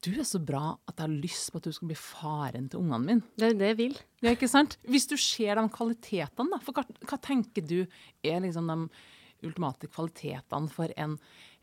Du 0.00 0.14
er 0.14 0.24
så 0.24 0.40
bra 0.40 0.78
at 0.88 0.96
jeg 0.96 1.04
har 1.04 1.16
lyst 1.26 1.50
på 1.52 1.60
at 1.60 1.66
du 1.68 1.74
skal 1.76 1.90
bli 1.90 1.96
faren 1.98 2.70
til 2.72 2.80
ungene 2.80 3.00
mine. 3.04 3.32
Det 3.36 3.50
er 3.50 3.58
det 3.60 3.70
jeg 3.74 3.78
vil. 3.82 3.98
Ja, 4.24 4.32
ikke 4.32 4.48
sant? 4.48 4.78
Hvis 4.88 5.04
du 5.10 5.16
ser 5.20 5.60
de 5.60 5.64
kvalitetene, 5.74 6.48
da. 6.54 6.60
For 6.64 6.76
hva, 6.76 6.86
hva 7.04 7.18
tenker 7.20 7.66
du 7.66 7.82
er 7.84 8.40
liksom 8.40 8.70
de 8.72 8.78
ultimate 9.46 9.88
kvalitetene 9.92 10.68
for 10.72 10.92
en, 10.96 11.14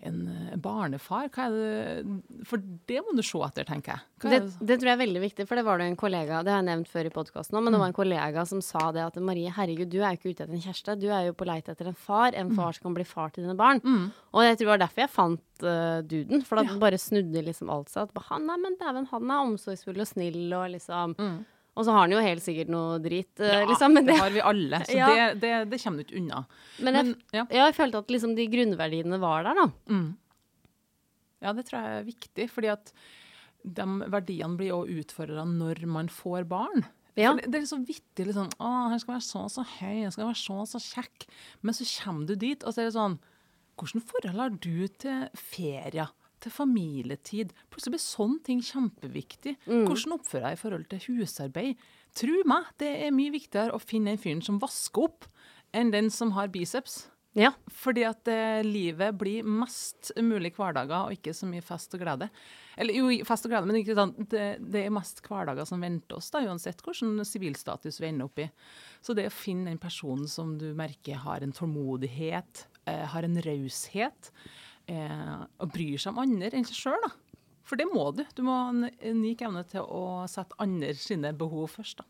en 0.05 0.19
barnefar? 0.62 1.27
Det 1.34 2.46
For 2.48 2.62
det 2.89 3.01
må 3.05 3.15
du 3.17 3.24
se 3.25 3.39
etter, 3.46 3.65
tenker 3.67 3.93
jeg. 3.96 4.03
Det, 4.22 4.39
det? 4.43 4.67
det 4.69 4.77
tror 4.79 4.89
jeg 4.91 4.98
er 4.98 5.01
veldig 5.03 5.22
viktig, 5.24 5.48
for 5.50 5.55
det 5.60 5.65
var 5.67 5.77
det 5.81 5.88
en 5.91 5.96
kollega 6.00 6.43
Det 6.46 6.51
har 6.53 6.62
jeg 6.63 6.67
nevnt 6.69 6.89
før 6.91 7.10
i 7.10 7.13
podkasten 7.13 7.57
men 7.57 7.67
Mm. 7.67 7.74
det 7.75 7.81
var 7.84 7.88
en 7.91 7.98
kollega 8.00 8.46
som 8.50 8.62
sa 8.62 8.91
det 8.91 9.03
at 9.05 9.15
Marie, 9.22 9.50
herregud, 9.53 9.89
du 9.89 10.00
er 10.01 10.13
jo 10.15 10.19
ikke 10.22 10.31
ute 10.34 10.43
etter 10.46 10.53
en 10.57 10.65
kjæreste, 10.67 10.98
du 11.01 11.07
er 11.10 11.25
jo 11.27 11.34
på 11.38 11.46
leit 11.50 11.67
etter 11.69 11.88
en 11.91 11.98
far. 11.98 12.31
En 12.34 12.50
Mm. 12.50 12.55
far 12.55 12.74
som 12.74 12.84
kan 12.89 12.93
bli 12.98 13.03
far 13.05 13.29
til 13.29 13.43
dine 13.43 13.57
barn. 13.57 13.81
Og 14.34 14.41
jeg 14.43 14.57
tror 14.57 14.65
det 14.65 14.74
var 14.75 14.84
derfor 14.86 15.01
jeg 15.05 15.10
fant 15.10 15.63
uh, 15.63 16.01
duden, 16.05 16.41
for 16.46 16.55
da 16.62 16.77
bare 16.79 16.98
snudde 17.01 17.43
liksom 17.46 17.69
alt 17.74 17.89
seg. 17.89 18.10
At 18.15 18.24
han, 18.29 18.46
nei, 18.48 18.57
men 18.57 18.75
dæven, 18.79 19.07
han 19.12 19.31
er 19.31 19.43
omsorgsfull 19.48 20.00
og 20.00 20.07
snill 20.07 20.53
og 20.53 20.69
liksom 20.77 21.15
Og 21.77 21.86
så 21.86 21.93
har 21.93 22.07
han 22.07 22.13
jo 22.15 22.22
helt 22.25 22.41
sikkert 22.43 22.72
noe 22.74 22.98
drit, 23.03 23.29
Mm. 23.38 23.48
Ja, 23.53 23.65
liksom. 23.69 23.98
Det 24.07 24.15
har 24.17 24.31
vi 24.34 24.41
alle, 24.41 24.79
så 24.89 24.96
Ja. 25.01 25.07
det, 25.13 25.41
det, 25.43 25.51
det 25.72 25.79
kommer 25.84 26.01
du 26.01 26.05
ikke 26.07 26.17
unna. 26.24 26.39
men 26.81 26.98
jeg, 26.98 27.05
Men, 27.05 27.15
ja. 27.38 27.43
jeg 27.53 27.75
følte 27.77 28.01
at 28.01 28.10
liksom 28.15 28.34
de 28.36 28.48
grunnverdiene 28.50 29.19
var 29.22 29.46
der, 29.46 29.62
da. 29.62 29.67
Ja, 31.46 31.53
det 31.53 31.67
tror 31.67 31.79
jeg 31.84 32.00
er 32.01 32.07
viktig, 32.07 32.48
fordi 32.50 32.72
at 32.74 32.91
de 33.67 33.86
verdiene 34.10 34.57
blir 34.57 34.74
også 34.74 35.01
utfordra 35.03 35.43
når 35.46 35.84
man 35.86 36.10
får 36.10 36.48
barn. 36.50 36.86
Ja. 37.17 37.34
Det, 37.38 37.50
det 37.53 37.62
er 37.62 37.69
så 37.69 37.79
vittig. 37.81 38.27
Liksom, 38.29 38.50
å, 38.62 38.72
han 38.91 39.00
skal 39.01 39.15
være 39.17 39.25
så 39.25 39.43
og 39.46 39.51
så 39.53 39.63
høy, 39.77 40.03
han 40.05 40.13
skal 40.13 40.27
være 40.29 40.41
så 40.41 40.57
og 40.63 40.69
så 40.69 40.81
kjekk. 40.81 41.25
Men 41.65 41.77
så 41.77 41.86
kommer 41.93 42.29
du 42.29 42.36
dit, 42.41 42.63
og 42.65 42.74
så 42.74 42.81
er 42.84 42.89
det 42.91 42.98
sånn 42.98 43.19
Hvordan 43.77 44.01
forhold 44.10 44.39
har 44.41 44.53
du 44.57 44.88
til 44.98 45.27
ferier? 45.38 46.10
Til 46.44 46.53
familietid? 46.53 47.53
Plutselig 47.72 47.96
blir 47.96 48.03
sånne 48.03 48.44
ting 48.46 48.63
kjempeviktig. 48.65 49.56
Hvordan 49.65 50.17
oppfører 50.20 50.51
jeg 50.51 50.60
i 50.60 50.62
forhold 50.62 50.88
til 50.91 51.03
husarbeid? 51.08 51.86
Tro 52.17 52.39
meg, 52.50 52.72
det 52.82 52.94
er 53.06 53.13
mye 53.13 53.34
viktigere 53.34 53.75
å 53.75 53.82
finne 53.82 54.13
den 54.13 54.22
fyren 54.22 54.41
som 54.46 54.62
vasker 54.62 55.10
opp, 55.10 55.27
enn 55.75 55.94
den 55.94 56.10
som 56.13 56.34
har 56.38 56.50
biceps. 56.53 57.06
Ja. 57.38 57.51
Fordi 57.70 58.01
at 58.08 58.29
eh, 58.32 58.63
livet 58.65 59.13
blir 59.20 59.46
mest 59.46 60.10
mulig 60.25 60.56
hverdager, 60.56 61.06
og 61.06 61.13
ikke 61.13 61.36
så 61.38 61.46
mye 61.50 61.62
fest 61.65 61.94
og 61.94 62.01
glede. 62.01 62.32
Eller 62.82 62.98
jo, 62.98 63.12
fest 63.27 63.46
og 63.46 63.53
glede, 63.53 63.70
men 63.70 63.77
ikke 63.82 63.98
det, 64.32 64.48
det 64.58 64.86
er 64.88 64.94
mest 64.94 65.22
hverdager 65.25 65.67
som 65.70 65.84
venter 65.86 66.17
oss, 66.17 66.32
da, 66.34 66.41
uansett 66.50 66.82
hvilken 66.82 67.22
sivilstatus 67.27 68.01
vi 68.01 68.10
ender 68.10 68.29
opp 68.29 68.41
i. 68.41 68.48
Så 69.06 69.13
det 69.17 69.27
å 69.29 69.36
finne 69.36 69.70
den 69.70 69.82
personen 69.82 70.25
som 70.32 70.56
du 70.58 70.72
merker 70.77 71.22
har 71.27 71.46
en 71.46 71.53
tålmodighet, 71.53 72.65
eh, 72.89 73.06
har 73.13 73.27
en 73.27 73.41
raushet, 73.46 74.32
eh, 74.91 75.39
og 75.62 75.72
bryr 75.74 76.01
seg 76.01 76.13
om 76.13 76.22
andre 76.24 76.51
enn 76.53 76.67
seg 76.67 76.77
sjøl. 76.88 77.10
For 77.67 77.79
det 77.79 77.89
må 77.91 78.06
du. 78.15 78.22
Du 78.36 78.46
må 78.48 78.53
ha 78.56 78.67
en 78.72 78.86
unik 79.03 79.44
evne 79.44 79.65
til 79.67 79.84
å 79.84 80.24
sette 80.32 80.56
andre 80.63 80.94
sine 80.96 81.34
behov 81.36 81.74
først, 81.75 82.00
da. 82.00 82.08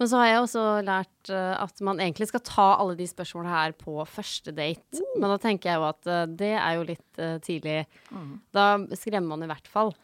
Men 0.00 0.08
så 0.10 0.18
har 0.18 0.30
jeg 0.30 0.38
også 0.42 0.62
lært 0.84 1.30
eh, 1.32 1.52
at 1.60 1.82
man 1.84 2.00
egentlig 2.02 2.30
skal 2.30 2.42
ta 2.44 2.70
alle 2.80 2.96
de 2.98 3.06
spørsmålene 3.08 3.52
her 3.52 3.76
på 3.78 3.98
første 4.08 4.54
date. 4.56 5.04
Men 5.14 5.28
da 5.28 5.36
tenker 5.42 5.70
jeg 5.70 5.80
jo 5.80 5.86
at 5.90 6.10
eh, 6.10 6.24
det 6.40 6.54
er 6.56 6.78
jo 6.78 6.88
litt 6.88 7.22
tidlig. 7.46 7.84
tidlig. 8.08 8.24
Da 8.56 8.66
skremmer 8.98 9.36
man 9.36 9.46
i 9.46 9.52
hvert 9.52 9.70
fall. 9.70 9.94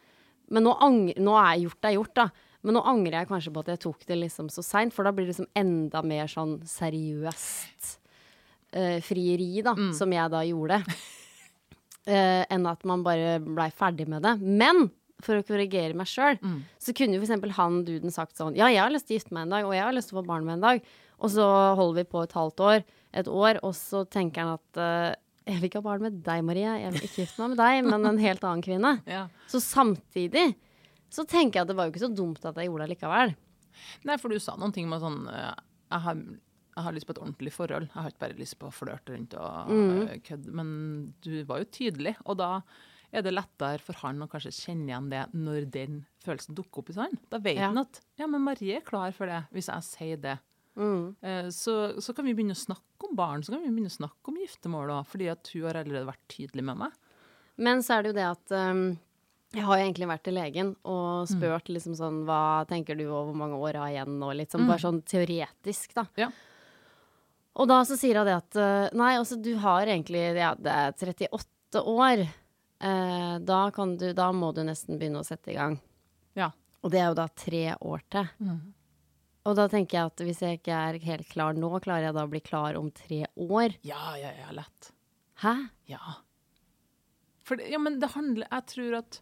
Men 0.51 0.67
nå, 0.67 0.75
nå 1.17 1.35
er 1.39 1.61
gjort 1.63 1.87
er 1.89 1.97
gjort, 1.97 2.15
da. 2.19 2.29
Men 2.61 2.77
nå 2.77 2.83
angrer 2.85 3.21
jeg 3.21 3.29
kanskje 3.31 3.53
på 3.55 3.63
at 3.63 3.71
jeg 3.73 3.81
tok 3.87 4.03
det 4.09 4.19
liksom 4.19 4.51
så 4.53 4.63
seint, 4.65 4.93
for 4.93 5.07
da 5.07 5.13
blir 5.15 5.25
det 5.25 5.33
liksom 5.33 5.49
enda 5.57 6.03
mer 6.05 6.29
sånn 6.29 6.59
seriøst 6.69 7.95
eh, 8.77 8.99
frieri, 9.05 9.63
da, 9.65 9.73
som 9.97 10.13
jeg 10.13 10.33
da 10.33 10.43
gjorde. 10.45 10.81
eh, 12.07 12.43
enn 12.49 12.65
at 12.69 12.83
man 12.87 13.03
bare 13.05 13.37
blei 13.43 13.69
ferdig 13.75 14.07
med 14.09 14.23
det. 14.25 14.37
Men 14.41 14.89
for 15.21 15.37
å 15.37 15.45
korrigere 15.45 15.93
meg 15.93 16.09
sjøl, 16.09 16.39
så 16.81 16.93
kunne 16.97 17.19
jo 17.19 17.21
f.eks. 17.21 17.53
han 17.57 17.83
duden 17.85 18.09
sagt 18.13 18.39
sånn 18.39 18.55
Ja, 18.57 18.71
jeg 18.73 18.81
har 18.81 18.89
lyst 18.89 19.05
til 19.05 19.15
å 19.15 19.19
gifte 19.19 19.35
meg 19.37 19.45
en 19.45 19.53
dag, 19.53 19.67
og 19.67 19.75
jeg 19.75 19.83
har 19.85 19.93
lyst 19.93 20.09
til 20.09 20.17
å 20.17 20.21
få 20.23 20.27
barn 20.31 20.47
med 20.47 20.57
en 20.57 20.63
dag. 20.65 20.81
Og 21.21 21.29
så 21.29 21.45
holder 21.77 21.99
vi 22.01 22.09
på 22.09 22.23
et 22.25 22.33
halvt 22.33 22.63
år, 22.65 22.81
et 23.13 23.27
år, 23.29 23.59
og 23.61 23.75
så 23.77 24.01
tenker 24.09 24.41
han 24.41 24.55
at 24.57 24.81
eh, 24.81 25.11
jeg 25.45 25.59
vil 25.59 25.69
ikke 25.69 25.81
ha 25.81 25.87
barn 25.91 26.03
med 26.05 26.19
deg, 26.25 26.41
Marie. 26.45 26.73
Jeg 26.81 26.95
vil 26.95 27.05
ikke 27.05 27.21
gifte 27.23 27.43
meg 27.43 27.53
med 27.53 27.61
deg, 27.61 27.85
men 27.85 28.09
en 28.09 28.21
helt 28.21 28.43
annen 28.47 28.65
kvinne. 28.65 28.95
Ja. 29.15 29.27
Så 29.51 29.61
samtidig 29.61 30.51
så 31.11 31.25
tenker 31.27 31.59
jeg 31.59 31.65
at 31.65 31.71
det 31.71 31.77
var 31.77 31.87
jo 31.89 31.93
ikke 31.93 32.05
så 32.05 32.13
dumt 32.15 32.45
at 32.47 32.57
jeg 32.57 32.69
gjorde 32.69 32.87
det 32.87 32.95
likevel. 32.95 33.33
Nei, 34.07 34.17
for 34.21 34.31
du 34.31 34.39
sa 34.41 34.55
noen 34.57 34.73
ting 34.73 34.87
med 34.89 35.03
sånn 35.03 35.25
eh, 35.29 35.51
jeg 35.91 36.05
har, 36.05 36.19
jeg 36.71 36.85
har 36.85 36.95
lyst 36.95 37.07
på 37.09 37.15
et 37.15 37.21
ordentlig 37.21 37.51
forhold. 37.55 37.89
Jeg 37.89 37.97
har 37.97 38.13
ikke 38.13 38.23
bare 38.23 38.39
lyst 38.39 38.57
på 38.61 38.69
å 38.69 38.75
flørte 38.75 39.15
rundt 39.15 39.35
og 39.39 39.71
mm. 39.71 40.21
kødde. 40.27 40.53
Men 40.55 40.69
du 41.23 41.33
var 41.49 41.63
jo 41.63 41.69
tydelig, 41.73 42.15
og 42.25 42.39
da 42.39 42.51
er 43.11 43.25
det 43.25 43.33
lettere 43.35 43.83
for 43.83 43.99
han 44.05 44.23
å 44.23 44.29
kanskje 44.31 44.53
kjenne 44.55 44.87
igjen 44.87 45.09
det 45.11 45.25
når 45.35 45.67
den 45.73 45.99
følelsen 46.23 46.55
dukker 46.55 46.83
opp 46.83 46.93
i 46.93 46.97
han. 46.99 47.19
Da 47.33 47.41
vet 47.43 47.59
Ja. 47.59 47.67
han 47.67 47.83
at 47.83 47.99
ja, 48.19 48.27
men 48.27 48.45
Marie 48.45 48.79
er 48.79 48.87
klar 48.87 49.11
for 49.11 49.27
det, 49.27 49.43
hvis 49.51 49.67
jeg 49.67 49.87
sier 49.89 50.23
det. 50.23 50.37
Mm. 50.79 51.15
Så, 51.51 51.99
så 51.99 52.15
kan 52.15 52.23
vi 52.25 52.33
begynne 52.37 52.55
å 52.55 52.61
snakke 52.61 53.09
om 53.09 53.15
barn, 53.19 53.43
så 53.43 53.51
kan 53.51 53.63
vi 53.65 53.71
begynne 53.73 53.91
å 53.91 53.99
snakke 53.99 54.31
om 54.31 54.39
giftermål 54.39 54.93
òg, 54.95 55.07
fordi 55.11 55.27
at 55.33 55.51
hun 55.51 55.65
har 55.67 55.81
allerede 55.81 56.07
vært 56.07 56.27
tydelig 56.31 56.63
med 56.69 56.79
meg. 56.85 56.99
Men 57.61 57.83
så 57.83 57.97
er 57.97 58.03
det 58.05 58.13
jo 58.13 58.17
det 58.21 58.27
at 58.29 58.53
um, 58.55 58.85
jeg 59.51 59.65
har 59.67 59.77
jo 59.77 59.83
egentlig 59.89 60.07
vært 60.07 60.23
til 60.23 60.37
legen 60.39 60.69
og 60.87 61.27
spurt 61.29 61.67
liksom 61.67 61.97
sånn 61.99 62.21
Hva 62.27 62.63
tenker 62.69 62.95
du, 62.95 63.03
og 63.09 63.27
hvor 63.27 63.35
mange 63.41 63.59
år 63.59 63.81
har 63.81 63.91
jeg 63.91 63.99
igjen, 63.99 64.15
og 64.23 64.37
litt 64.39 64.55
sånn 64.55 64.69
bare 64.69 64.83
sånn 64.85 65.01
teoretisk, 65.03 65.97
da. 65.97 66.05
Ja. 66.21 66.29
Og 67.59 67.67
da 67.67 67.81
så 67.87 67.97
sier 67.99 68.21
hun 68.21 68.29
det 68.29 68.37
at 68.37 68.57
uh, 68.59 68.97
Nei, 68.97 69.15
altså 69.19 69.35
du 69.35 69.51
har 69.59 69.89
egentlig 69.89 70.21
Ja, 70.39 70.53
det 70.55 70.71
er 70.71 70.93
38 70.95 71.81
år. 71.87 72.25
Eh, 72.81 73.39
da 73.39 73.61
kan 73.71 73.97
du 73.97 74.09
Da 74.17 74.31
må 74.33 74.51
du 74.55 74.63
nesten 74.65 74.97
begynne 74.97 75.21
å 75.21 75.27
sette 75.27 75.53
i 75.53 75.57
gang. 75.57 75.77
Ja. 76.37 76.49
Og 76.81 76.93
det 76.93 77.01
er 77.01 77.11
jo 77.11 77.19
da 77.19 77.27
tre 77.29 77.65
år 77.77 78.01
til. 78.09 78.31
Og 79.45 79.57
da 79.57 79.67
tenker 79.69 79.97
jeg 79.97 80.11
at 80.11 80.23
hvis 80.25 80.41
jeg 80.41 80.59
ikke 80.59 80.79
er 80.89 80.97
helt 81.05 81.29
klar 81.29 81.57
nå, 81.57 81.69
klarer 81.81 82.09
jeg 82.09 82.17
da 82.17 82.25
å 82.25 82.31
bli 82.31 82.41
klar 82.45 82.77
om 82.79 82.89
tre 82.93 83.23
år? 83.35 83.77
Ja, 83.85 84.15
ja, 84.17 84.33
ja, 84.37 84.49
lett. 84.57 84.91
Hæ? 85.41 85.53
Ja. 85.89 86.17
For 87.45 87.57
det, 87.57 87.69
ja, 87.73 87.79
men 87.81 87.99
det 88.01 88.11
handler 88.13 88.45
Jeg 88.45 88.67
tror 88.69 88.97
at 89.01 89.21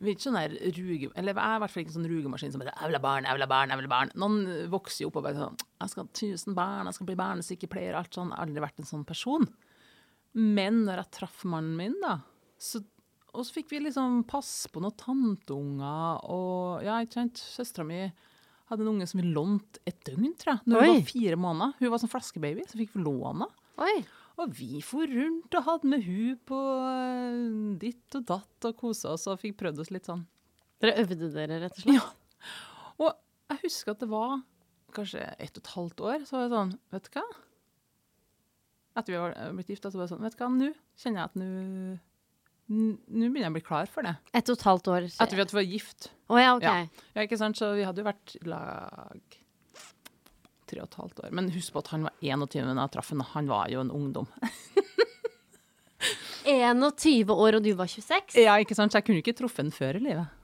vi 0.00 0.08
er 0.08 0.16
ikke 0.16 0.26
sånn 0.26 0.38
der 0.38 0.54
ruge... 0.76 1.10
Eller 1.20 1.34
jeg 1.34 1.44
er 1.44 1.58
i 1.58 1.62
hvert 1.62 1.72
fall 1.72 1.82
ikke 1.82 1.92
en 1.92 1.96
sånn 1.98 2.10
rugemaskin 2.10 2.52
som 2.54 2.62
bare 2.62 2.72
'Jeg 2.72 2.88
vil 2.88 2.96
ha 2.96 3.02
barn, 3.04 3.26
jeg 3.28 3.36
vil 3.36 3.44
ha 3.44 3.50
barn, 3.50 3.72
jeg 3.72 3.80
vil 3.80 3.88
ha 3.88 3.92
barn'. 3.92 4.12
Noen 4.16 4.70
vokser 4.72 5.04
jo 5.04 5.10
opp 5.10 5.18
og 5.20 5.26
bare 5.26 5.36
sånn 5.36 5.58
'Jeg 5.60 5.92
skal 5.92 6.04
ha 6.04 6.08
1000 6.08 6.56
barn, 6.56 6.88
jeg 6.88 6.96
skal 6.96 7.08
bli 7.10 7.18
barnesykepleier', 7.20 7.98
alt 7.98 8.16
sånn. 8.16 8.32
Jeg 8.32 8.38
har 8.38 8.46
aldri 8.46 8.64
vært 8.64 8.80
en 8.80 8.88
sånn 8.88 9.04
person. 9.04 9.44
Men 10.32 10.84
når 10.86 11.02
jeg 11.02 11.10
traff 11.18 11.44
mannen 11.44 11.76
min, 11.76 12.00
da, 12.00 12.20
så 12.56 12.80
og 13.30 13.46
så 13.46 13.60
fikk 13.60 13.70
vi 13.70 13.84
liksom 13.84 14.24
passe 14.26 14.70
på 14.72 14.80
noen 14.82 14.96
tanteunger, 14.98 16.24
og 16.34 16.82
ja, 16.82 16.98
ikke 16.98 17.20
sant, 17.20 17.38
søstera 17.38 17.86
mi 17.86 18.00
hadde 18.70 18.82
en 18.82 18.92
unge 18.94 19.06
som 19.10 19.20
vi 19.20 19.30
lånte 19.30 19.82
et 19.86 19.98
døgn, 20.06 20.32
tror 20.38 20.56
jeg. 20.56 20.62
Når 20.66 20.82
hun 20.82 20.88
Oi. 20.88 20.96
var 20.96 21.10
fire 21.10 21.38
måneder. 21.38 21.76
Hun 21.78 21.92
var 21.92 22.02
sånn 22.02 22.12
flaskebaby, 22.12 22.66
så 22.70 22.78
fikk 22.78 22.94
vi 22.94 23.04
låne. 23.04 23.46
Oi. 23.82 23.96
Og 24.40 24.54
vi 24.56 24.80
for 24.84 25.04
rundt 25.10 25.56
og 25.58 25.66
hadde 25.66 25.90
med 25.92 26.06
hun 26.06 26.38
på 26.48 26.60
eh, 26.88 27.74
ditt 27.82 28.16
og 28.16 28.24
datt 28.30 28.68
og 28.70 28.78
kosa 28.80 29.14
oss 29.16 29.28
og 29.28 29.40
fikk 29.42 29.58
prøvd 29.60 29.82
oss 29.84 29.92
litt 29.92 30.08
sånn. 30.08 30.24
Dere 30.80 31.02
øvde 31.02 31.28
dere, 31.34 31.60
rett 31.66 31.76
og 31.76 31.84
slett? 31.84 32.00
Ja. 32.00 32.54
Og 33.00 33.12
jeg 33.52 33.64
husker 33.66 33.92
at 33.92 34.00
det 34.00 34.08
var 34.08 34.40
kanskje 34.96 35.22
ett 35.36 35.54
og 35.58 35.62
et 35.62 35.72
halvt 35.74 36.04
år, 36.08 36.26
så 36.26 36.38
var 36.38 36.46
jeg 36.46 36.54
sånn, 36.54 36.74
vet 36.94 37.06
du 37.06 37.18
hva? 37.18 37.26
etter 39.00 39.14
vi 39.14 39.18
var 39.20 39.34
eh, 39.36 39.50
blitt 39.56 39.72
gifta, 39.72 39.90
så 39.90 40.00
var 40.00 40.06
jeg 40.06 40.14
sånn 40.14 40.24
Vet 40.26 40.36
du 40.36 40.42
hva, 40.42 40.48
nå 40.54 40.70
kjenner 41.00 41.22
jeg 41.22 41.30
at 41.30 41.36
nå 41.40 41.50
Nå 42.70 43.26
begynner 43.26 43.48
jeg 43.48 43.50
å 43.50 43.54
bli 43.56 43.62
klar 43.66 43.88
for 43.90 44.06
det. 44.06 44.12
Et 44.30 44.46
og 44.46 44.54
et 44.54 44.62
halvt 44.62 44.88
år. 44.92 45.06
Etter 45.10 45.34
vi 45.34 45.42
at 45.42 45.50
vi 45.50 45.56
var 45.56 45.64
gift. 45.66 46.04
Å 46.30 46.36
ja, 46.38 46.50
OK. 46.54 46.62
Ja. 46.62 47.06
ja, 47.16 47.24
ikke 47.24 47.38
sant? 47.40 47.58
Så 47.58 47.72
vi 47.74 47.82
hadde 47.82 47.98
jo 47.98 48.06
vært 48.06 48.34
lag 48.46 49.39
tre 50.70 50.82
og 50.82 50.88
et 50.88 50.98
halvt 51.02 51.24
år. 51.24 51.32
Men 51.36 51.50
husk 51.54 51.74
på 51.74 51.82
at 51.82 51.90
han 51.94 52.06
var 52.08 52.14
21 52.22 52.70
da 52.70 52.84
jeg 52.84 52.94
traff 52.96 53.12
ham. 53.12 53.24
Han 53.34 53.50
var 53.50 53.70
jo 53.72 53.84
en 53.84 53.92
ungdom. 53.94 54.28
21 56.46 57.30
år, 57.34 57.58
og 57.58 57.64
du 57.64 57.72
var 57.76 57.90
26? 57.90 58.38
Ja, 58.40 58.56
ikke 58.62 58.76
sant? 58.78 58.92
Så 58.92 59.00
jeg 59.00 59.08
kunne 59.08 59.22
ikke 59.22 59.36
truffet 59.36 59.66
ham 59.66 59.72
før 59.74 59.98
i 60.00 60.04
livet. 60.04 60.36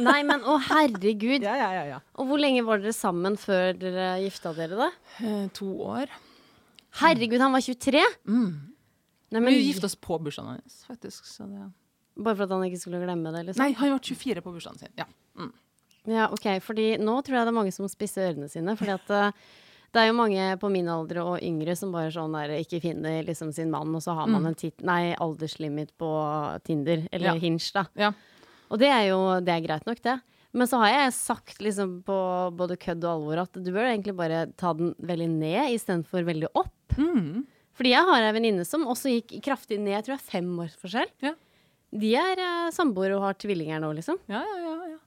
Nei, 0.00 0.20
men 0.24 0.44
å 0.48 0.56
herregud. 0.70 1.44
Ja, 1.48 1.56
ja, 1.58 1.70
ja. 1.76 1.84
ja. 1.96 2.00
Og 2.16 2.30
hvor 2.30 2.40
lenge 2.40 2.64
var 2.64 2.80
dere 2.80 2.94
sammen 2.96 3.36
før 3.40 3.76
dere 3.76 4.14
gifta 4.22 4.54
dere, 4.56 4.78
da? 4.78 4.90
Eh, 5.20 5.46
to 5.56 5.68
år. 5.84 6.12
Herregud, 7.02 7.40
han 7.40 7.54
var 7.56 7.64
23? 7.64 8.02
Nei, 8.28 9.40
men, 9.40 9.48
vi 9.48 9.64
gifta 9.64 9.88
oss 9.88 9.96
på 9.96 10.18
bursdagen 10.20 10.58
hans, 10.58 10.82
faktisk. 10.88 11.28
Så 11.28 11.48
det... 11.48 11.70
Bare 12.20 12.36
for 12.36 12.44
at 12.44 12.52
han 12.52 12.64
ikke 12.66 12.80
skulle 12.82 13.00
glemme 13.00 13.32
det, 13.32 13.46
liksom? 13.48 13.62
Nei, 13.64 13.72
han 13.78 13.94
var 13.94 14.02
24 14.04 14.44
på 14.44 14.52
bursdagen 14.52 14.82
sin. 14.82 14.92
Ja. 15.00 15.08
Ja, 16.08 16.28
OK. 16.34 16.48
Fordi 16.64 16.96
nå 16.98 17.18
tror 17.22 17.38
jeg 17.38 17.46
det 17.46 17.52
er 17.52 17.58
mange 17.60 17.74
som 17.74 17.88
spisser 17.90 18.32
ørene 18.32 18.48
sine. 18.50 18.74
Fordi 18.78 18.94
at 18.96 19.12
eh, 19.14 19.44
det 19.92 20.00
er 20.00 20.08
jo 20.08 20.16
mange 20.16 20.48
på 20.58 20.70
min 20.72 20.88
alder 20.88 21.20
og 21.22 21.42
yngre 21.44 21.74
som 21.76 21.92
bare 21.92 22.10
sånn 22.14 22.32
der 22.32 22.54
ikke 22.56 22.80
finner 22.80 23.22
liksom 23.26 23.52
sin 23.52 23.70
mann, 23.70 23.92
og 23.94 24.00
så 24.04 24.14
har 24.16 24.30
man 24.30 24.48
en 24.48 24.56
tit 24.56 24.80
nei, 24.80 25.12
alderslimit 25.20 25.92
på 26.00 26.10
Tinder, 26.64 27.06
eller 27.12 27.34
Ja. 27.34 27.38
Hinge, 27.42 27.66
da. 27.76 27.84
ja. 28.00 28.12
Og 28.72 28.80
det 28.80 28.88
er 28.88 29.10
jo 29.10 29.18
det 29.44 29.52
er 29.52 29.66
greit 29.66 29.84
nok, 29.84 30.00
det. 30.00 30.16
Men 30.56 30.68
så 30.68 30.80
har 30.80 30.90
jeg 30.92 31.12
sagt 31.16 31.60
liksom 31.64 31.98
på 32.08 32.16
både 32.56 32.76
kødd 32.80 33.04
og 33.04 33.12
alvor 33.12 33.42
at 33.44 33.52
du 33.52 33.70
bør 33.72 33.88
egentlig 33.90 34.16
bare 34.16 34.46
ta 34.60 34.72
den 34.76 34.94
veldig 35.00 35.28
ned 35.28 35.76
istedenfor 35.76 36.24
veldig 36.28 36.50
opp. 36.56 36.96
Mm. 36.96 37.44
Fordi 37.76 37.92
jeg 37.94 38.08
har 38.08 38.26
ei 38.26 38.34
venninne 38.36 38.64
som 38.68 38.84
også 38.88 39.12
gikk 39.14 39.38
kraftig 39.44 39.78
ned, 39.80 39.94
jeg 39.96 40.04
tror 40.08 40.16
det 40.16 40.20
er 40.24 40.32
fem 40.32 40.50
års 40.60 40.76
forskjell. 40.80 41.12
Ja. 41.24 41.32
De 41.92 42.10
er 42.16 42.40
eh, 42.40 42.68
samboere 42.72 43.16
og 43.16 43.24
har 43.28 43.36
tvillinger 43.40 43.80
nå, 43.80 43.92
liksom. 43.96 44.16
Ja, 44.32 44.40
ja, 44.40 44.60
ja. 44.64 44.92
ja. 44.94 45.00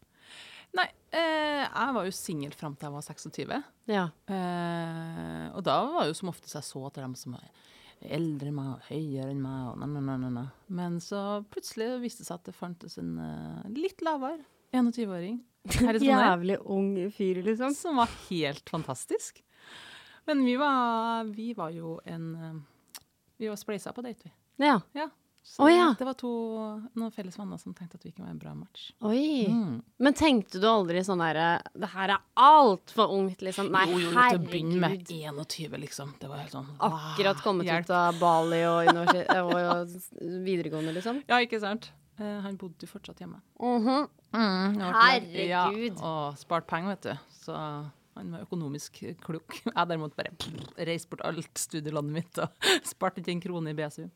Nei, 0.75 0.87
eh, 1.15 1.63
jeg 1.63 1.95
var 1.95 2.07
jo 2.07 2.15
singel 2.15 2.55
fram 2.55 2.75
til 2.75 2.89
jeg 2.89 2.95
var 2.95 3.05
26. 3.05 3.61
Ja. 3.91 4.05
Eh, 4.27 5.45
og 5.55 5.63
da 5.65 5.77
var 5.93 6.09
jo 6.09 6.17
som 6.17 6.31
oftest 6.33 6.57
jeg 6.57 6.67
så 6.67 6.83
til 6.89 7.05
dem 7.05 7.15
som 7.19 7.37
var 7.37 7.47
eldre 8.05 8.51
enn 8.51 8.57
meg 8.57 8.71
og 8.73 8.87
høyere 8.89 9.31
enn 9.31 9.41
meg. 9.43 9.71
Og 9.71 9.79
na, 9.81 10.03
na, 10.03 10.29
na. 10.29 10.45
Men 10.67 10.99
så 11.03 11.41
plutselig 11.51 12.01
viste 12.03 12.23
det 12.23 12.29
seg 12.29 12.41
at 12.41 12.49
det 12.49 12.57
fantes 12.57 12.99
en 13.01 13.15
uh, 13.19 13.65
litt 13.71 14.03
lavere 14.05 14.43
21-åring 14.75 15.39
her. 15.79 15.99
Jævlig 16.11 16.59
ung 16.61 16.93
fyr, 17.15 17.41
liksom. 17.45 17.73
Som 17.77 18.01
var 18.01 18.11
helt 18.27 18.69
fantastisk. 18.69 19.41
Men 20.25 20.45
vi 20.45 20.55
var, 20.59 21.23
vi 21.31 21.53
var 21.53 21.69
jo 21.73 21.99
en 22.09 22.31
eh, 22.35 22.55
Vi 23.37 23.49
var 23.51 23.59
spleisa 23.59 23.93
på 23.93 24.01
date, 24.01 24.25
vi. 24.25 24.31
Ja. 24.65 24.79
Ja. 24.95 25.09
Så 25.45 25.61
oh, 25.61 25.69
ja. 25.69 25.91
det 25.99 26.05
var 26.07 26.15
to 26.17 26.29
noen 26.97 27.11
felles 27.13 27.35
venner 27.37 27.59
som 27.61 27.73
tenkte 27.77 27.99
at 27.99 28.05
vi 28.07 28.09
kunne 28.09 28.25
være 28.25 28.33
en 28.33 28.39
bra 28.41 28.53
match. 28.57 28.87
Oi. 29.05 29.45
Mm. 29.45 29.75
Men 30.01 30.15
tenkte 30.17 30.57
du 30.57 30.65
aldri 30.65 31.03
sånn 31.05 31.21
derre 31.21 31.59
Det 31.77 31.89
her 31.91 32.15
er 32.15 32.23
altfor 32.41 33.13
ungt, 33.13 33.43
liksom. 33.45 33.69
Nei, 33.75 33.83
jo, 33.91 33.99
jo, 34.07 34.13
til 34.15 34.39
å 34.39 34.41
begynne 34.41 34.79
med 34.81 34.95
herregud. 34.95 35.43
21, 35.45 35.77
liksom. 35.83 36.15
Det 36.17 36.31
var 36.31 36.41
helt 36.41 36.55
sånn 36.55 36.71
Akkurat 36.89 37.45
kommet 37.45 37.69
hjelp. 37.69 37.85
ut 37.85 37.93
av 37.93 38.17
Bali 38.17 38.63
og, 38.71 38.89
og, 39.43 39.93
videregående, 40.49 40.95
liksom. 40.97 41.21
Ja, 41.29 41.37
ikke 41.45 41.61
sant? 41.61 41.91
Eh, 42.17 42.41
han 42.47 42.57
bodde 42.57 42.87
jo 42.87 42.89
fortsatt 42.89 43.21
hjemme. 43.21 43.43
Mhm. 43.61 44.09
Mm, 44.35 44.81
Herregud. 44.81 45.45
Ja, 45.45 45.69
og 46.01 46.41
spart 46.41 46.65
penger, 46.67 46.95
vet 46.95 47.05
du. 47.05 47.31
Så 47.37 47.53
han 48.17 48.33
var 48.33 48.49
økonomisk 48.49 49.03
klok. 49.23 49.61
Jeg 49.69 49.89
derimot 49.93 50.17
bare 50.17 50.33
reiste 50.89 51.13
bort 51.13 51.25
alt 51.29 51.59
studielandet 51.59 52.17
mitt 52.17 52.41
og 52.41 52.69
sparte 52.95 53.21
ikke 53.21 53.37
en 53.37 53.43
krone 53.45 53.75
i 53.75 53.77
BSU. 53.77 54.07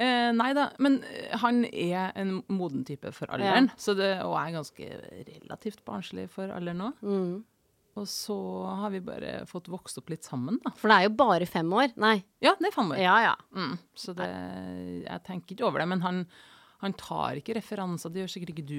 Eh, 0.00 0.30
nei 0.32 0.50
da, 0.56 0.70
men 0.80 1.02
eh, 1.04 1.36
han 1.42 1.64
er 1.68 2.14
en 2.18 2.38
moden 2.48 2.86
type 2.88 3.10
for 3.12 3.28
alderen, 3.34 3.68
så 3.76 3.92
det, 3.98 4.14
og 4.24 4.38
er 4.40 4.54
ganske 4.54 4.90
relativt 5.28 5.82
barnslig 5.84 6.24
for 6.32 6.52
alderen 6.54 6.80
nå. 6.80 6.90
Mm. 7.04 7.34
Og 8.00 8.06
så 8.08 8.36
har 8.80 8.92
vi 8.94 9.02
bare 9.04 9.40
fått 9.50 9.68
vokst 9.68 9.98
opp 10.00 10.12
litt 10.12 10.24
sammen, 10.24 10.60
da. 10.64 10.72
For 10.78 10.88
det 10.88 10.96
er 10.96 11.08
jo 11.08 11.16
bare 11.18 11.48
fem 11.48 11.72
år. 11.74 11.90
Nei. 12.00 12.14
Ja, 12.40 12.54
det 12.56 12.70
er 12.70 12.76
fem 12.76 12.94
år. 12.94 13.00
Ja, 13.02 13.16
ja. 13.26 13.34
Mm, 13.52 13.74
så 13.98 14.14
det, 14.16 14.28
jeg 15.04 15.24
tenker 15.26 15.56
ikke 15.56 15.66
over 15.68 15.82
det. 15.82 15.88
Men 15.90 16.04
han, 16.06 16.22
han 16.84 16.94
tar 16.96 17.42
ikke 17.42 17.58
referanser, 17.58 18.14
det 18.14 18.22
gjør 18.22 18.32
sikkert 18.36 18.54
ikke 18.54 18.68
du 18.70 18.78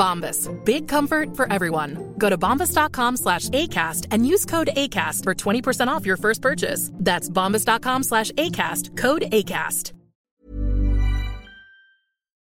Bombas. 0.00 0.48
Big 0.64 0.88
comfort 0.88 1.36
for 1.36 1.52
everyone. 1.52 2.14
Go 2.18 2.30
to 2.30 2.38
bombas.com 2.38 3.16
slash 3.16 3.48
ACAST 3.50 4.06
and 4.10 4.26
use 4.26 4.46
code 4.46 4.70
ACAST 4.76 5.24
for 5.24 5.34
20% 5.34 5.88
off 5.88 6.06
your 6.06 6.16
first 6.16 6.40
purchase. 6.42 6.90
That's 6.94 7.28
bombas.com 7.28 8.02
slash 8.02 8.32
ACAST. 8.32 8.96
Code 8.96 9.22
ACAST. 9.32 9.92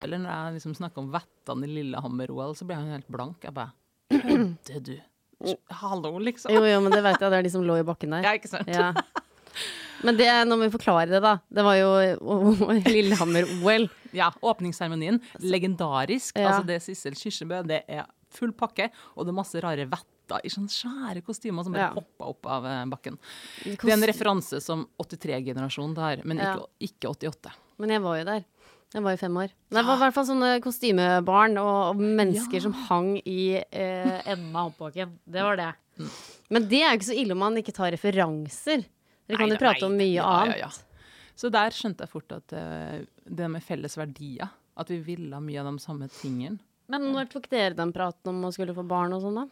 Eller 0.02 0.18
når 0.18 0.30
jeg 0.30 0.52
liksom 0.54 0.74
snakker 0.78 1.02
om 1.02 1.10
vettene 1.12 1.66
i 1.66 1.74
Lillehammer-OL, 1.74 2.54
så 2.56 2.64
blir 2.64 2.78
han 2.80 2.88
helt 2.94 3.08
blank. 3.12 3.42
Jeg 3.44 3.52
bare 3.52 3.70
Kødder 4.10 4.80
du? 4.80 5.54
Hallo, 5.70 6.18
liksom. 6.18 6.52
Jo, 6.54 6.64
jo, 6.64 6.80
men 6.80 6.92
det 6.92 7.02
vet 7.04 7.20
jeg. 7.20 7.30
Det 7.30 7.38
er 7.38 7.44
de 7.44 7.52
som 7.52 7.64
lå 7.64 7.76
i 7.80 7.84
bakken 7.86 8.16
der. 8.16 8.24
Ja, 8.24 8.32
ikke 8.36 8.48
sant? 8.48 8.68
Ja. 8.68 8.92
Men 10.06 10.16
det, 10.16 10.28
nå 10.48 10.56
må 10.56 10.66
vi 10.68 10.74
forklare 10.74 11.10
det, 11.10 11.20
da. 11.24 11.34
Det 11.52 11.64
var 11.66 11.76
jo 11.78 11.90
Lillehammer-OL. 12.94 13.88
Ja, 14.16 14.30
åpningsseremonien. 14.42 15.20
Legendarisk. 15.44 16.38
Ja. 16.38 16.50
Altså, 16.50 16.66
det 16.68 16.80
Sissel 16.84 17.18
Kyrkjebø. 17.18 17.62
Det 17.68 17.82
er 17.88 18.06
full 18.34 18.54
pakke, 18.56 18.88
og 19.16 19.26
det 19.26 19.34
er 19.34 19.38
masse 19.40 19.60
rare 19.62 19.86
vetter 19.90 20.44
i 20.46 20.50
sånne 20.52 20.70
svære 20.70 21.24
kostymer 21.26 21.66
som 21.66 21.74
bare 21.74 21.88
Ja. 21.88 21.94
hopper 21.96 22.28
opp 22.30 22.46
av 22.46 22.66
eh, 22.70 22.84
bakken. 22.92 23.16
Det 23.64 23.74
er 23.82 23.96
en 23.96 24.06
referanse 24.06 24.60
som 24.62 24.84
83-generasjonen 25.02 25.96
tar, 25.98 26.22
men 26.24 26.38
ikke, 26.38 26.68
ikke 26.86 27.10
88. 27.10 27.54
Men 27.82 27.96
jeg 27.96 28.04
var 28.04 28.20
jo 28.20 28.28
der. 28.28 28.44
Jeg 28.90 29.02
var 29.06 29.14
jo 29.14 29.20
fem 29.20 29.36
år. 29.38 29.50
Det 29.70 29.82
var 29.86 29.98
i 29.98 30.02
hvert 30.04 30.14
fall 30.14 30.26
sånne 30.26 30.52
kostymebarn 30.62 31.58
og, 31.62 31.98
mennesker 32.00 32.62
som 32.62 32.72
hang 32.88 33.12
i 33.22 33.58
eh, 33.58 34.16
enden 34.24 34.54
av 34.54 34.70
hoppbakken. 34.70 35.12
Det 35.30 35.44
var 35.46 35.58
det. 35.60 35.68
Mm. 35.98 36.08
Men 36.50 36.66
det 36.70 36.80
er 36.82 36.88
jo 36.94 36.98
ikke 36.98 37.10
så 37.10 37.18
ille 37.22 37.36
om 37.36 37.42
man 37.44 37.58
ikke 37.60 37.74
tar 37.76 37.92
referanser. 37.94 38.86
Dere 39.30 39.40
kan 39.40 39.54
jo 39.54 39.60
prate 39.60 39.86
om 39.88 39.98
mye 39.98 40.24
annet. 40.26 40.60
Ja, 40.60 40.68
ja. 40.68 41.34
Så 41.40 41.48
der 41.52 41.72
skjønte 41.72 42.04
jeg 42.04 42.12
fort 42.12 42.32
at 42.36 42.52
uh, 42.52 42.98
det 43.24 43.46
med 43.48 43.64
felles 43.64 43.96
verdier, 43.96 44.50
at 44.80 44.90
vi 44.92 44.98
ville 45.04 45.40
mye 45.40 45.62
av 45.62 45.70
de 45.70 45.82
samme 45.82 46.08
tingene. 46.20 46.60
Men 46.90 47.12
når 47.14 47.30
tok 47.30 47.46
dere 47.52 47.76
den 47.78 47.92
praten 47.94 48.32
om 48.32 48.48
å 48.48 48.50
skulle 48.52 48.74
få 48.74 48.82
barn 48.86 49.14
og 49.14 49.22
sånn, 49.22 49.38
da? 49.38 49.46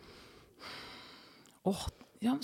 Åh, 1.71 1.85
ja, 2.25 2.35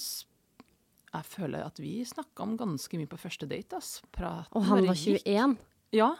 jeg 1.14 1.26
føler 1.30 1.64
at 1.66 1.80
vi 1.82 1.96
snakka 2.06 2.46
om 2.46 2.54
ganske 2.58 2.98
mye 2.98 3.10
på 3.10 3.18
første 3.18 3.48
date. 3.50 3.78
ass. 3.78 3.98
Praten 4.14 4.54
Og 4.54 4.66
han 4.70 4.86
var 4.86 4.98
gikk. 4.98 5.26
21. 5.26 5.56
Ja. 5.94 6.12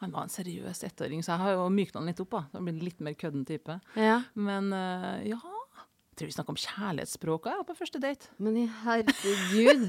Han 0.00 0.14
var 0.14 0.24
en 0.24 0.32
seriøs 0.32 0.84
ettåring, 0.88 1.24
så 1.24 1.34
jeg 1.34 1.42
har 1.42 1.56
jo 1.58 1.66
mykna 1.72 2.00
han 2.00 2.08
litt 2.08 2.22
opp. 2.24 2.32
da. 2.32 2.44
Har 2.54 2.64
blitt 2.64 2.84
litt 2.84 3.02
mer 3.04 3.16
kødden 3.20 3.44
type. 3.48 3.80
Ja. 4.00 4.22
Men 4.34 4.72
uh, 4.72 5.20
ja 5.24 5.40
Jeg 5.40 6.16
tror 6.16 6.30
vi 6.30 6.36
snakka 6.36 6.52
om 6.52 6.60
kjærlighetsspråket 6.60 7.58
ja, 7.58 7.64
på 7.64 7.76
første 7.76 8.00
date. 8.00 8.32
Men 8.38 8.56
i 8.60 8.66
herregud. 8.84 9.88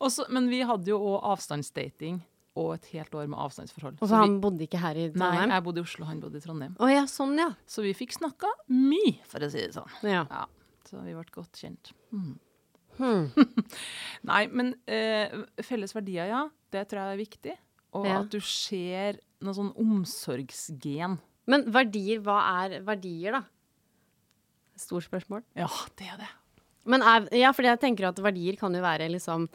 Og 0.00 0.10
så- 0.14 0.28
men 0.30 0.48
vi 0.48 0.60
hadde 0.62 0.86
jo 0.86 0.98
òg 0.98 1.22
avstandsdating 1.24 2.20
og 2.56 2.74
et 2.74 2.84
helt 2.92 3.10
år 3.14 3.28
med 3.28 3.38
avstandsforhold. 3.38 3.98
Og 4.02 4.08
Så 4.08 4.14
Han 4.16 4.34
vi- 4.34 4.40
bodde 4.40 4.60
ikke 4.66 4.78
her 4.78 4.94
i 4.96 5.08
Trondheim? 5.10 5.48
Nei, 5.48 5.54
jeg 5.54 5.64
bodde 5.64 5.78
i 5.78 5.82
Oslo, 5.82 6.04
han 6.06 6.20
bodde 6.20 6.36
i 6.36 6.40
Trondheim. 6.40 6.76
Oh, 6.80 6.86
ja, 6.88 7.02
sånn 7.04 7.36
ja. 7.38 7.50
Så 7.66 7.82
vi 7.82 7.92
fikk 7.94 8.12
snakka 8.18 8.48
mye, 8.70 9.18
for 9.26 9.38
å 9.40 9.50
si 9.50 9.58
det 9.58 9.74
sånn. 9.74 9.88
Ja. 10.02 10.24
Ja, 10.30 10.46
så 10.84 11.02
vi 11.04 11.12
ble 11.12 11.24
godt 11.30 11.52
kjent. 11.52 11.92
Mm. 12.12 12.38
Hmm. 12.98 13.32
Nei, 14.24 14.46
men 14.48 14.74
eh, 14.88 15.28
felles 15.62 15.92
verdier, 15.94 16.26
ja. 16.28 16.48
Det 16.70 16.88
tror 16.88 16.98
jeg 16.98 17.14
er 17.14 17.24
viktig. 17.26 17.56
Og 17.94 18.04
Ja. 18.06 18.20
at 18.20 18.28
du 18.30 18.40
ser 18.40 19.18
noe 19.40 19.54
sånn 19.54 19.72
omsorgsgen 19.76 21.18
Men 21.46 21.64
verdier, 21.72 22.20
hva 22.20 22.66
er 22.66 22.80
verdier, 22.82 23.32
da? 23.32 23.44
Stort 24.76 25.04
spørsmål. 25.08 25.42
Ja, 25.56 25.66
det 25.96 26.06
er 26.12 26.18
det. 26.18 26.28
Men 26.84 27.02
er, 27.02 27.28
ja, 27.36 27.52
fordi 27.52 27.70
jeg 27.72 27.80
tenker 27.80 28.08
at 28.08 28.16
verdier 28.16 28.56
kan 28.58 28.72
jo 28.74 28.80
være 28.82 29.08
liksom 29.10 29.48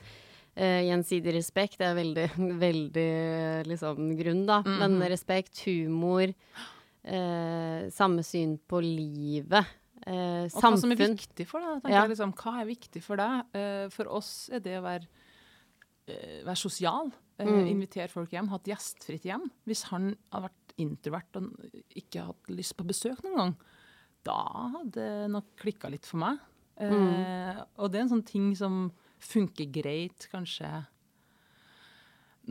eh, 0.56 0.84
gjensidig 0.88 1.34
respekt. 1.36 1.82
Er 1.82 1.96
veldig, 1.98 2.28
veldig 2.66 3.08
liksom 3.70 4.12
grunn, 4.20 4.46
da. 4.50 4.62
Men 4.66 5.00
respekt, 5.12 5.64
humor, 5.68 6.34
uh, 7.08 7.90
samme 7.94 8.24
syn 8.28 8.58
på 8.70 8.82
livet. 8.84 9.66
Uh, 10.04 10.46
Og 10.52 10.60
hva 10.60 10.74
som 10.78 10.92
er 10.92 11.00
viktig 11.00 11.48
for 11.48 11.64
deg. 11.64 11.92
Ja. 11.94 12.06
Liksom, 12.12 12.34
hva 12.36 12.58
er 12.62 12.68
viktig 12.68 13.04
for 13.06 13.20
deg? 13.22 13.54
For 13.96 14.10
oss 14.12 14.50
er 14.52 14.64
det 14.64 14.78
å 14.80 14.84
være, 14.84 15.08
være 16.44 16.60
sosial. 16.60 17.14
Mm. 17.40 17.68
Invitere 17.72 18.12
folk 18.12 18.34
hjem. 18.36 18.50
Ha 18.52 18.60
et 18.60 18.74
gjestfritt 18.74 19.24
hjem. 19.28 19.48
Hvis 19.68 19.86
han 19.90 20.12
hadde 20.34 20.50
vært 20.50 20.76
introvert 20.84 21.40
og 21.40 21.48
ikke 21.98 22.26
hatt 22.28 22.52
lyst 22.54 22.76
på 22.78 22.86
besøk 22.90 23.24
noen 23.26 23.40
gang, 23.40 23.56
da 24.26 24.38
hadde 24.78 24.92
det 24.98 25.32
nok 25.34 25.50
klikka 25.60 25.90
litt 25.92 26.08
for 26.10 26.22
meg. 26.24 26.42
Eh, 26.78 26.90
Mm. 26.90 27.66
Og 27.78 27.92
det 27.92 28.00
er 28.00 28.04
en 28.08 28.14
sånn 28.16 28.26
ting 28.26 28.56
som 28.58 28.92
funker 29.24 29.70
greit, 29.74 30.28
kanskje 30.32 30.70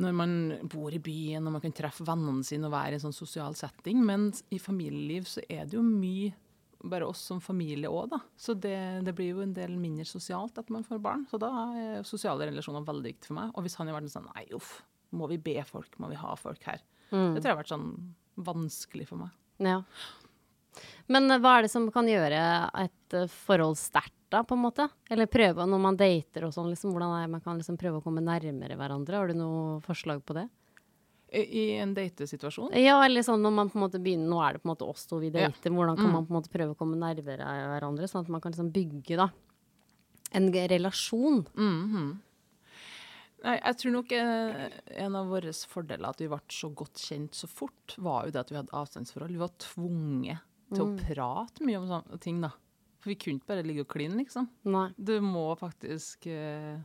når 0.00 0.14
man 0.16 0.30
bor 0.72 0.94
i 0.94 1.00
byen 1.02 1.44
og 1.44 1.56
man 1.56 1.62
kan 1.64 1.74
treffe 1.76 2.04
vennene 2.08 2.44
sine 2.46 2.68
og 2.68 2.72
være 2.72 2.94
i 2.94 2.98
en 2.98 3.04
sånn 3.04 3.16
sosial 3.16 3.56
setting. 3.58 4.00
Men 4.06 4.30
i 4.54 4.61
familieliv 4.62 5.26
så 5.28 5.44
er 5.48 5.66
det 5.68 5.76
jo 5.76 5.85
mye 5.85 6.32
bare 6.82 7.06
oss 7.06 7.20
som 7.28 7.38
familie 7.42 7.90
òg, 7.90 8.08
da. 8.11 8.18
Så 8.35 8.56
det, 8.58 8.76
det 9.06 9.12
blir 9.14 9.37
jo 9.37 9.42
en 9.44 9.52
del 9.54 9.76
mindre 9.78 10.06
sosialt 10.08 10.56
etter 10.58 10.74
man 10.74 10.87
får 10.87 11.02
barn. 11.02 11.26
Så 11.30 11.38
da 11.38 11.50
er 11.78 12.08
sosiale 12.08 12.48
relasjoner 12.48 12.87
veldig 12.88 13.12
viktig 13.12 13.30
for 13.30 13.38
meg. 13.38 13.52
Og 13.54 13.66
hvis 13.66 13.76
han 13.78 13.90
har 13.90 13.98
vært 13.98 14.14
sånn 14.14 14.26
nei, 14.32 14.48
uff, 14.56 14.80
må 15.14 15.28
vi 15.30 15.38
be 15.44 15.61
folk, 15.68 15.94
må 16.02 16.11
vi 16.11 16.18
ha 16.18 16.32
folk 16.40 16.64
her? 16.66 16.82
Det 17.12 17.42
tror 17.42 17.44
jeg 17.44 17.52
har 17.52 17.61
vært 17.61 17.74
sånn 17.74 17.88
vanskelig 18.42 19.06
for 19.11 19.20
meg. 19.20 19.38
Ja. 19.62 19.78
Men 21.12 21.28
hva 21.44 21.58
er 21.58 21.66
det 21.66 21.70
som 21.70 21.87
kan 21.92 22.08
gjøre 22.08 22.40
et 22.80 23.16
forhold 23.44 23.76
sterkt, 23.78 24.16
da, 24.33 24.40
på 24.49 24.57
en 24.57 24.62
måte? 24.64 24.88
Eller 25.12 25.29
prøve 25.31 25.66
når 25.68 25.81
man 25.85 25.99
dater 26.01 26.47
og 26.49 26.55
sånn, 26.57 26.71
liksom, 26.73 26.95
hvordan 26.95 27.14
er 27.21 27.31
man 27.33 27.45
kan 27.45 27.61
liksom 27.61 27.79
prøve 27.81 28.01
å 28.01 28.05
komme 28.05 28.25
nærmere 28.25 28.77
hverandre? 28.81 29.21
Har 29.21 29.31
du 29.31 29.37
noe 29.38 29.79
forslag 29.85 30.25
på 30.27 30.37
det? 30.40 30.49
I, 31.33 31.62
en 31.81 31.95
datesituasjon. 31.97 32.75
Ja, 32.77 32.99
eller 33.07 33.25
sånn 33.25 33.40
når 33.40 33.55
man 33.57 33.71
på 33.73 33.79
en 33.79 33.87
måte 33.87 34.01
begynner 34.05 34.29
Nå 34.29 34.40
er 34.45 34.53
det 34.53 34.61
på 34.61 34.68
en 34.68 34.75
måte 34.75 34.85
oss 34.85 35.07
to 35.09 35.16
vi 35.23 35.31
Ja. 35.33 35.49
Hvordan 35.49 35.97
kan 35.97 36.11
Mm. 36.11 36.12
man 36.12 36.27
på 36.27 36.35
en 36.35 36.42
måte 36.42 36.53
prøve 36.53 36.75
å 36.75 36.77
komme 36.77 36.99
nærmere 37.01 37.47
hverandre, 37.47 38.05
sånn 38.05 38.21
at 38.21 38.29
man 38.29 38.40
kan 38.40 38.53
liksom 38.53 38.71
bygge 38.73 39.16
da 39.16 39.31
en 40.33 40.53
relasjon? 40.53 40.68
relasjon? 40.68 41.47
-hmm. 41.57 42.18
Nei, 43.42 43.59
jeg 43.59 43.77
tror 43.79 43.92
nok 43.92 44.12
eh, 44.12 44.71
en 45.03 45.16
av 45.16 45.27
våre 45.27 45.51
fordeler 45.66 46.09
at 46.09 46.21
vi 46.21 46.29
ble 46.29 46.38
så 46.49 46.71
godt 46.75 46.95
kjent 46.95 47.35
så 47.35 47.49
fort, 47.49 47.97
var 47.99 48.27
jo 48.27 48.31
det 48.31 48.40
at 48.40 48.51
vi 48.51 48.57
hadde 48.57 48.71
avstandsforhold. 48.71 49.33
Vi 49.35 49.40
var 49.42 49.51
tvunget 49.59 50.38
til 50.73 50.85
å 50.85 50.92
prate 50.97 51.64
mye 51.66 51.81
om 51.81 51.88
sånne 51.88 52.21
ting, 52.21 52.40
da. 52.40 52.53
For 53.03 53.11
vi 53.11 53.19
kunne 53.19 53.41
ikke 53.41 53.51
bare 53.51 53.65
ligge 53.67 53.83
og 53.83 53.91
kline, 53.91 54.15
liksom. 54.21 54.47
Nei. 54.71 54.87
Du 54.95 55.17
må 55.25 55.49
faktisk 55.59 56.29
eh, 56.31 56.79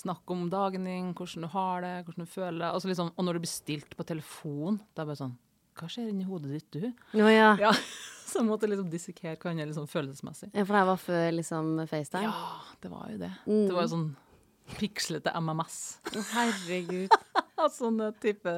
snakke 0.00 0.32
om 0.32 0.46
dagen 0.52 0.88
din, 0.88 1.12
hvordan 1.16 1.44
du 1.44 1.50
har 1.52 1.84
det, 1.84 1.94
hvordan 2.06 2.24
du 2.24 2.32
føler 2.32 2.58
det. 2.62 2.70
Og, 2.72 2.88
liksom, 2.88 3.12
og 3.12 3.26
når 3.28 3.36
du 3.36 3.44
blir 3.44 3.52
stilt 3.52 3.96
på 3.98 4.06
telefon, 4.08 4.80
da 4.94 5.04
er 5.04 5.10
bare 5.12 5.20
sånn 5.20 5.36
Hva 5.74 5.88
skjer 5.90 6.10
inni 6.12 6.24
hodet 6.28 6.52
ditt, 6.54 6.68
du? 6.80 7.16
Nå, 7.18 7.28
ja. 7.34 7.54
Ja, 7.60 7.72
Så 8.28 8.40
jeg 8.40 8.48
måtte 8.48 8.68
liksom 8.70 8.88
dissekere 8.90 9.36
er 9.36 9.66
liksom 9.68 9.86
følelsesmessig. 9.90 10.48
ja. 10.54 10.64
For 10.64 10.78
det 10.78 10.84
var 10.88 11.00
før 11.02 11.26
liksom 11.36 11.72
FaceTime? 11.90 12.30
Ja, 12.30 12.76
det 12.82 12.90
var 12.90 13.10
jo 13.12 13.18
det. 13.20 13.32
Det 13.44 13.74
var 13.74 13.84
jo 13.84 13.92
sånn 13.92 14.06
pikslete 14.78 15.34
MMS. 15.44 15.80
Å, 16.08 16.22
Herregud. 17.58 17.74
Sånne 17.74 18.10
type 18.22 18.52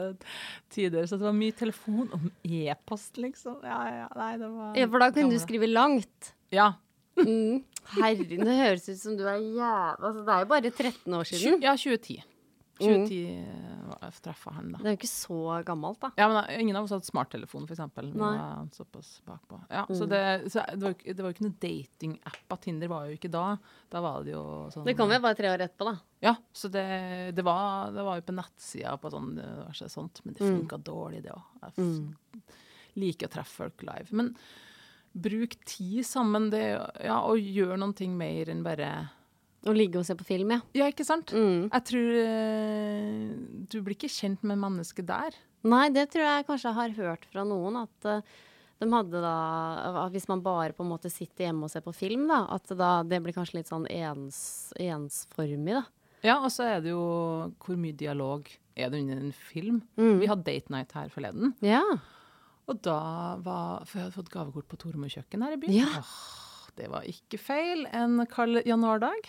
tider. 0.73 1.07
Så 1.07 1.19
det 1.21 1.27
var 1.29 1.37
mye 1.37 1.55
telefon 1.57 2.09
og 2.17 2.27
e-post, 2.45 3.17
liksom. 3.23 3.59
Ja, 3.67 3.81
ja, 3.93 4.09
nei, 4.17 4.33
det 4.41 4.51
var 4.53 4.77
Ja, 4.79 4.87
for 4.93 5.05
da 5.05 5.11
kunne 5.15 5.33
du 5.35 5.43
skrive 5.43 5.69
langt. 5.71 6.33
Ja. 6.55 6.73
Mm. 7.17 7.63
Herregud, 7.97 8.43
det 8.45 8.57
høres 8.59 8.89
ut 8.91 8.99
som 8.99 9.15
du 9.17 9.23
er 9.25 9.39
jævla 9.41 9.95
altså, 10.05 10.25
Det 10.27 10.33
er 10.35 10.41
jo 10.43 10.49
bare 10.51 10.71
13 10.71 11.15
år 11.17 11.29
siden. 11.31 11.63
ja, 11.63 11.73
2010. 11.79 12.17
2010 12.81 13.21
var 13.25 13.71
jeg 13.71 13.76
treffa 14.25 14.53
han, 14.57 14.73
da. 14.75 14.81
Det 14.83 14.91
er 14.91 14.95
jo 14.95 14.99
ikke 15.01 15.11
så 15.11 15.39
gammelt, 15.67 16.01
da. 16.03 16.11
Ja, 16.19 16.29
men 16.29 16.37
da- 16.39 16.61
Ingen 16.61 16.77
av 16.77 16.85
oss 16.85 16.95
hadde 16.95 17.09
smarttelefon, 17.09 17.67
var 17.67 18.69
såpass 18.73 19.23
bakpå. 19.25 19.61
Ja, 19.71 19.87
så 19.89 20.07
det, 20.07 20.51
så 20.53 20.65
det, 20.73 20.83
var 20.83 20.95
det 21.05 21.23
var 21.23 21.31
jo 21.31 21.37
ikke 21.37 21.47
noen 21.47 21.59
datingapp. 21.61 22.59
Tinder 22.61 22.89
var 22.89 23.07
jo 23.07 23.17
ikke 23.19 23.31
da. 23.31 23.47
Da 23.93 24.01
var 24.01 24.25
det 24.25 24.33
jo 24.33 24.45
sånn 24.73 24.87
Det 24.87 24.97
kom 24.99 25.13
jo 25.13 25.21
bare 25.23 25.39
tre 25.39 25.51
år 25.53 25.67
etterpå, 25.67 25.91
da. 25.91 25.97
Ja, 26.27 26.35
så 26.53 26.69
det, 26.73 26.87
det, 27.37 27.45
var, 27.47 27.93
det 27.93 28.07
var 28.07 28.21
jo 28.21 28.27
på 28.27 28.37
nettsida 28.37 28.95
på 29.01 29.13
sånn 29.13 29.35
diverse 29.37 29.91
sånt, 29.93 30.23
men 30.25 30.35
det 30.37 30.47
funka 30.47 30.79
dårlig, 30.79 31.25
det 31.27 31.35
òg. 31.35 31.59
Jeg 31.67 31.85
mm. 31.85 32.47
liker 33.03 33.29
å 33.29 33.35
treffe 33.37 33.65
folk 33.65 33.85
live. 33.87 34.09
Men 34.17 34.33
bruk 35.17 35.57
tid 35.65 36.07
sammen, 36.07 36.51
det, 36.53 36.65
ja, 37.05 37.21
og 37.25 37.41
gjør 37.41 37.77
noen 37.81 37.95
ting 37.97 38.17
mer 38.19 38.51
enn 38.53 38.65
bare 38.67 38.91
Å 39.67 39.73
ligge 39.75 39.99
og 39.99 40.07
se 40.07 40.15
på 40.15 40.25
film, 40.29 40.53
ja. 40.55 40.61
Ja, 40.79 40.87
ikke 40.93 41.05
sant? 41.07 41.33
Mm. 41.35 41.67
Jeg 41.73 41.85
tror 41.89 42.19
eh, 42.23 43.31
Du 43.73 43.81
blir 43.83 43.97
ikke 43.97 44.11
kjent 44.13 44.45
med 44.47 44.61
mennesket 44.63 45.07
der. 45.09 45.35
Nei, 45.67 45.89
det 45.91 46.05
tror 46.13 46.23
jeg 46.27 46.47
kanskje 46.47 46.71
jeg 46.71 46.79
har 46.79 46.93
hørt 47.01 47.25
fra 47.33 47.43
noen, 47.49 47.81
at 47.83 48.07
eh, 48.07 48.21
de 48.79 48.87
hadde 48.93 49.23
da 49.25 50.05
Hvis 50.13 50.29
man 50.31 50.43
bare 50.45 50.75
på 50.77 50.85
en 50.85 50.91
måte 50.93 51.11
sitter 51.11 51.49
hjemme 51.49 51.67
og 51.67 51.73
ser 51.73 51.83
på 51.83 51.95
film, 51.97 52.27
da, 52.31 52.43
at 52.55 52.71
da, 52.79 52.91
det 53.09 53.19
blir 53.25 53.35
kanskje 53.35 53.59
litt 53.63 53.71
sånn 53.73 53.89
ens, 53.91 54.39
ensformig, 54.79 55.79
da. 55.81 55.85
Ja, 56.27 56.37
og 56.43 56.51
så 56.55 56.65
er 56.77 56.81
det 56.85 56.91
jo 56.95 57.03
hvor 57.63 57.79
mye 57.79 57.95
dialog 57.97 58.47
er 58.77 58.91
det 58.93 59.01
under 59.03 59.19
en 59.25 59.33
film. 59.37 59.81
Mm. 59.99 60.19
Vi 60.23 60.29
hadde 60.31 60.47
date 60.49 60.73
night 60.75 60.93
her 60.97 61.11
forleden, 61.13 61.55
Ja. 61.65 61.83
og 62.69 62.81
da 62.85 63.01
var 63.43 63.85
For 63.87 63.99
jeg 63.99 64.07
hadde 64.09 64.17
fått 64.19 64.33
gavekort 64.35 64.69
på 64.71 64.79
Tormod 64.81 65.13
kjøkken 65.13 65.43
her 65.47 65.57
i 65.57 65.61
byen. 65.63 65.77
Ja. 65.81 65.91
Åh, 66.03 66.71
det 66.77 66.91
var 66.93 67.07
ikke 67.09 67.39
feil. 67.41 67.87
En 67.97 68.21
kald 68.31 68.61
januardag. 68.69 69.29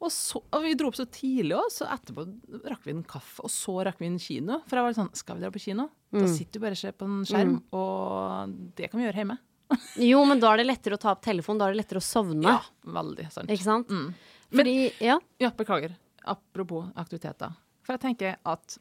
Og, 0.00 0.08
så, 0.14 0.40
og 0.40 0.62
vi 0.64 0.72
dro 0.80 0.88
opp 0.88 0.96
så 0.96 1.04
tidlig 1.12 1.52
òg, 1.58 1.66
så 1.74 1.84
etterpå 1.92 2.24
rakk 2.70 2.86
vi 2.88 2.94
en 2.94 3.02
kaffe, 3.04 3.42
og 3.44 3.50
så 3.52 3.74
rakk 3.84 3.98
vi 4.00 4.06
en 4.08 4.18
kino. 4.18 4.62
For 4.66 4.80
jeg 4.80 4.86
var 4.86 4.94
sånn 4.96 5.10
Skal 5.18 5.36
vi 5.36 5.44
dra 5.44 5.50
på 5.52 5.60
kino? 5.60 5.88
Da 6.10 6.22
Mm. 6.24 6.30
sitter 6.34 6.56
du 6.58 6.62
bare 6.64 6.72
og 6.74 6.80
ser 6.80 6.92
på 6.96 7.04
en 7.06 7.20
skjerm, 7.28 7.52
og 7.76 8.54
det 8.74 8.88
kan 8.90 8.98
vi 9.00 9.06
gjøre 9.06 9.20
hjemme. 9.22 9.36
Jo, 10.10 10.24
men 10.26 10.40
da 10.42 10.48
er 10.54 10.56
det 10.62 10.66
lettere 10.66 10.96
å 10.96 11.02
ta 11.04 11.12
opp 11.12 11.20
telefonen, 11.22 11.60
da 11.60 11.68
er 11.68 11.76
det 11.76 11.82
lettere 11.84 12.00
å 12.00 12.06
sovne. 12.08 12.42
Ja, 12.56 12.62
veldig 12.96 13.28
sant. 13.30 13.52
Ikke 13.52 13.62
sant? 13.68 13.88
Mm. 13.92 14.08
Fordi, 14.50 14.74
ja. 15.04 15.18
Ja, 15.38 15.50
beklager. 15.54 15.92
Apropos 16.26 16.88
aktiviteter. 16.98 17.52
For 17.86 17.94
jeg 17.94 18.02
tenker 18.08 18.36
at 18.44 18.78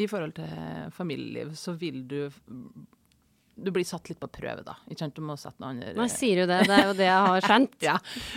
i 0.00 0.06
forhold 0.08 0.32
til 0.38 0.88
familieliv, 0.96 1.52
så 1.58 1.74
vil 1.76 2.00
du 2.08 2.30
Du 3.54 3.68
blir 3.74 3.84
satt 3.84 4.08
litt 4.08 4.20
på 4.22 4.28
prøve, 4.32 4.62
da. 4.64 4.78
Ikke 4.88 5.02
sant? 5.04 5.14
Du 5.16 5.24
må 5.26 5.36
sette 5.36 5.60
noen 5.60 5.76
andre 5.82 5.92
Man 5.98 6.08
sier 6.12 6.42
jo 6.42 6.46
det. 6.48 6.62
Det 6.70 6.76
er 6.78 6.86
jo 6.88 6.94
det 6.96 7.08
jeg 7.08 7.26
har 7.28 7.46
skjønt. 7.46 7.74
ja. 7.88 7.96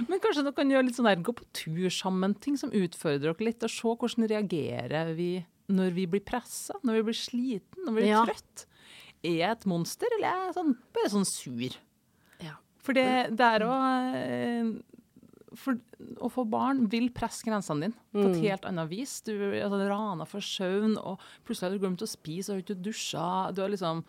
Men 0.09 0.19
kanskje 0.23 0.43
dere 0.43 0.55
kan 0.57 0.73
gjøre 0.73 0.87
litt 0.89 0.97
sånn 0.99 1.07
der, 1.07 1.21
gå 1.23 1.35
på 1.37 1.45
tur 1.55 1.87
sammen, 1.93 2.35
ting 2.43 2.57
som 2.59 2.73
utfordrer 2.75 3.31
dere 3.31 3.47
litt, 3.47 3.63
og 3.63 3.71
se 3.71 3.93
hvordan 3.95 4.27
reagerer 4.33 5.13
vi 5.15 5.29
når 5.71 5.95
vi 5.95 6.05
blir 6.11 6.21
pressa, 6.21 6.75
når 6.85 6.99
vi 6.99 7.05
blir 7.07 7.17
sliten, 7.17 7.85
når 7.87 7.95
vi 7.95 8.01
blir 8.03 8.11
Ja. 8.11 8.25
trøtt. 8.27 8.65
Er 9.25 9.37
jeg 9.39 9.51
et 9.55 9.65
monster, 9.65 10.11
eller 10.17 10.27
er 10.29 10.43
jeg 10.49 10.57
sånn, 10.59 10.75
bare 10.93 11.13
sånn 11.15 11.25
sur? 11.25 11.79
Ja. 12.43 12.57
For 12.85 12.93
det, 12.93 13.07
det 13.39 13.47
er 13.55 13.65
òg 13.65 14.75
for 15.55 15.79
å 16.19 16.29
få 16.31 16.43
barn 16.49 16.85
vil 16.91 17.09
presse 17.15 17.45
grensene 17.47 17.87
dine 17.87 17.97
på 18.11 18.27
et 18.29 18.41
helt 18.43 18.65
annet 18.67 18.89
vis. 18.91 19.21
Du 19.25 19.31
altså, 19.33 19.79
rana 19.89 20.27
for 20.27 20.43
søvn, 20.43 20.97
og 20.99 21.21
plutselig 21.47 21.69
har 21.69 21.75
du 21.77 21.83
glemt 21.85 22.03
å 22.03 22.09
spise, 22.09 22.49
og 22.51 22.57
har 22.59 22.65
ikke 22.65 22.83
dusja. 22.83 23.27
Du 23.55 23.61
har 23.63 23.71
liksom 23.71 24.03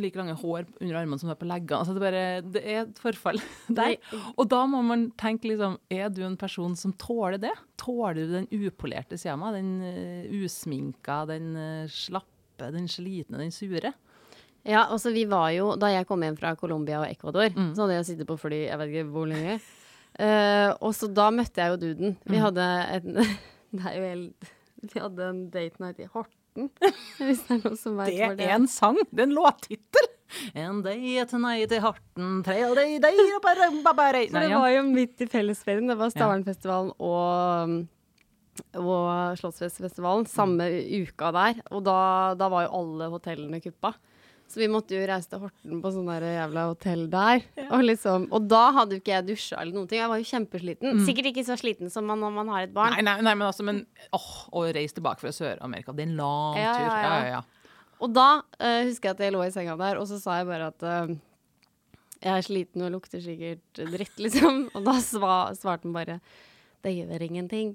like 0.00 0.18
lange 0.18 0.34
hår 0.38 0.64
under 0.80 0.96
armene 1.00 1.18
som 1.20 1.28
du 1.28 1.32
har 1.32 1.38
på 1.40 1.48
leggene. 1.48 1.78
Altså, 1.82 1.94
det, 1.96 2.02
bare, 2.04 2.24
det 2.54 2.62
er 2.64 2.80
et 2.84 2.98
forfall 3.02 3.40
der. 3.80 3.96
Og 4.36 4.48
da 4.52 4.62
må 4.70 4.82
man 4.86 5.08
tenke 5.20 5.48
liksom, 5.50 5.78
er 5.92 6.08
du 6.14 6.22
en 6.26 6.36
person 6.40 6.74
som 6.78 6.92
tåler 7.00 7.38
det? 7.42 7.52
Tåler 7.80 8.18
du 8.18 8.34
den 8.34 8.48
upolerte 8.52 9.18
sida 9.20 9.34
av? 9.38 9.54
Den 9.56 9.70
uh, 9.82 10.44
usminka, 10.44 11.22
den 11.30 11.52
uh, 11.56 11.88
slappe, 11.92 12.70
den 12.74 12.86
slitne, 12.90 13.40
den 13.42 13.52
sure? 13.54 13.92
Ja, 14.66 14.86
altså 14.90 15.12
vi 15.14 15.22
var 15.30 15.52
jo, 15.54 15.76
Da 15.78 15.92
jeg 15.92 16.06
kom 16.08 16.24
hjem 16.26 16.34
fra 16.40 16.54
Colombia 16.58 16.98
og 17.04 17.10
Ecuador, 17.10 17.52
Mm. 17.54 17.68
så 17.76 17.84
hadde 17.84 17.98
jeg 18.00 18.06
sittet 18.08 18.26
på 18.26 18.38
fly 18.40 18.64
jeg 18.64 18.78
vet 18.80 18.90
ikke 18.94 19.10
hvor 19.14 19.28
lenge. 19.30 19.60
Uh, 20.16 20.72
og 20.80 20.94
så 20.96 21.06
da 21.12 21.28
møtte 21.30 21.60
jeg 21.60 21.74
jo 21.74 21.82
duden. 21.84 22.16
Vi 22.26 22.40
hadde 22.40 22.64
en 22.96 23.20
Det 23.76 23.82
er 23.84 23.94
jo 23.98 24.06
helt 24.08 24.50
Vi 24.94 25.00
hadde 25.02 25.28
en 25.28 25.40
date 25.52 25.82
night 25.82 26.00
i 26.00 26.08
Horten. 26.12 26.35
Hvis 27.20 27.42
det 27.46 27.56
er 27.56 27.62
noe 27.62 27.78
som 27.78 27.98
vet 28.00 28.12
Det 28.12 28.20
hvor 28.22 28.44
er 28.46 28.54
en 28.56 28.68
sang! 28.70 29.00
Det 29.10 29.24
er 29.24 29.28
en 29.28 29.36
låttittel! 29.36 30.08
En 30.58 30.80
day 30.82 31.20
tonight 31.30 31.72
i 31.72 31.78
Horten, 31.82 32.40
trail 32.46 32.74
day 32.74 32.96
day 33.02 33.14
det 34.32 34.48
var 34.58 34.72
jo 34.74 34.82
midt 34.88 35.22
i 35.22 35.28
fellesferien. 35.30 35.86
Det 35.86 35.96
var 36.00 36.10
Stavernfestivalen 36.12 36.90
og, 36.98 37.76
og 38.82 39.38
Slottsfestivalen 39.38 40.26
samme 40.30 40.66
uka 41.06 41.30
der. 41.36 41.62
Og 41.70 41.84
da, 41.86 41.98
da 42.38 42.50
var 42.52 42.66
jo 42.66 42.74
alle 42.80 43.10
hotellene 43.14 43.62
kuppa. 43.62 43.94
Så 44.46 44.60
vi 44.62 44.68
måtte 44.70 44.94
jo 44.94 45.02
reise 45.10 45.28
til 45.32 45.40
Horten 45.42 45.80
på 45.82 45.90
sånn 45.90 46.06
jævla 46.06 46.68
hotell 46.70 47.06
der. 47.10 47.42
Og, 47.66 47.80
liksom, 47.82 48.28
og 48.30 48.44
da 48.46 48.60
hadde 48.76 48.94
jo 48.96 49.02
ikke 49.02 49.14
jeg 49.16 49.26
dusja 49.26 49.58
eller 49.60 49.74
noen 49.74 49.88
ting. 49.90 49.98
Jeg 49.98 50.10
var 50.12 50.20
jo 50.22 50.28
kjempesliten. 50.30 51.00
Sikkert 51.08 51.30
ikke 51.32 51.44
så 51.48 51.56
sliten 51.58 51.90
som 51.92 52.06
man 52.06 52.22
når 52.22 52.34
man 52.38 52.52
har 52.54 52.66
et 52.68 52.74
barn. 52.76 52.94
Nei, 52.94 53.02
nei, 53.08 53.16
nei, 53.26 53.34
men 53.34 53.48
altså, 53.48 53.66
men 53.66 53.82
åh, 54.14 54.28
å 54.54 54.62
reise 54.76 54.94
tilbake 55.00 55.20
fra 55.24 55.32
Sør-Amerika, 55.34 55.92
det 55.96 56.06
er 56.06 56.10
en 56.12 56.18
lang 56.20 56.60
Ja, 56.62 56.72
tur. 56.76 56.86
ja, 56.86 56.92
Ja, 56.94 57.02
ja. 57.02 57.16
ja, 57.26 57.30
ja. 57.38 57.42
Og 57.96 58.12
da 58.12 58.26
uh, 58.44 58.82
husker 58.86 59.08
jeg 59.10 59.16
at 59.16 59.24
jeg 59.24 59.32
lå 59.34 59.40
i 59.46 59.52
senga 59.54 59.74
der, 59.80 59.98
og 59.98 60.06
så 60.10 60.18
sa 60.20 60.38
jeg 60.38 60.46
bare 60.50 60.66
at 60.68 60.82
uh, 60.84 61.14
jeg 62.22 62.32
er 62.38 62.44
sliten 62.46 62.84
og 62.86 62.92
lukter 62.94 63.22
sikkert 63.24 63.80
dritt, 63.92 64.14
liksom. 64.24 64.66
Og 64.76 64.84
da 64.86 64.94
sva, 65.04 65.36
svarte 65.58 65.88
han 65.88 65.96
bare 65.96 66.20
det 66.86 66.92
gjør 66.92 67.24
ingenting. 67.26 67.74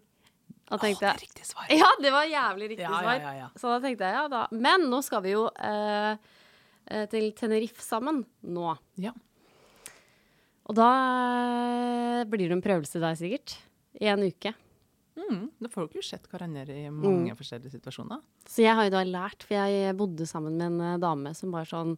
Da 0.71 0.77
tenkte 0.79 1.03
jeg 1.09 1.25
Riktig 1.25 1.45
svar. 1.49 1.65
Ja, 1.73 1.89
det 1.99 2.11
var 2.13 2.23
jævlig 2.29 2.69
riktig 2.71 2.85
Ja, 2.85 2.91
ja, 2.95 3.01
svar. 3.01 3.17
ja, 3.19 3.31
ja. 3.41 3.47
Så 3.59 3.67
da 3.73 3.79
tenkte 3.83 4.07
jeg 4.07 4.15
ja 4.15 4.27
da. 4.31 4.43
Men 4.55 4.85
nå 4.91 5.01
skal 5.03 5.23
vi 5.25 5.33
jo 5.33 5.49
eh, 5.59 6.15
til 7.11 7.29
Tenerife 7.37 7.81
sammen 7.85 8.23
nå. 8.43 8.71
Ja. 9.01 9.13
Og 10.69 10.75
da 10.77 10.89
eh, 12.21 12.25
blir 12.29 12.47
det 12.51 12.57
en 12.57 12.63
prøvelse 12.63 13.01
der, 13.01 13.17
sikkert. 13.19 13.57
I 14.01 14.07
en 14.13 14.23
uke. 14.23 14.53
Mm, 15.19 15.49
da 15.59 15.69
får 15.69 15.89
dere 15.89 15.99
jo 15.99 16.05
sett 16.07 16.27
hverandre 16.31 16.71
i 16.71 16.85
Mm. 16.89 17.01
mange 17.03 17.33
forskjellige 17.35 17.73
situasjoner. 17.75 18.21
Så 18.47 18.63
jeg 18.63 18.73
har 18.77 18.85
jo 18.87 18.93
da 18.95 19.01
lært, 19.03 19.43
for 19.43 19.55
jeg 19.57 19.95
bodde 19.99 20.25
sammen 20.29 20.55
med 20.57 20.67
en 20.71 20.81
eh, 20.93 20.97
dame 21.03 21.33
som 21.35 21.51
bare 21.51 21.67
sånn 21.67 21.97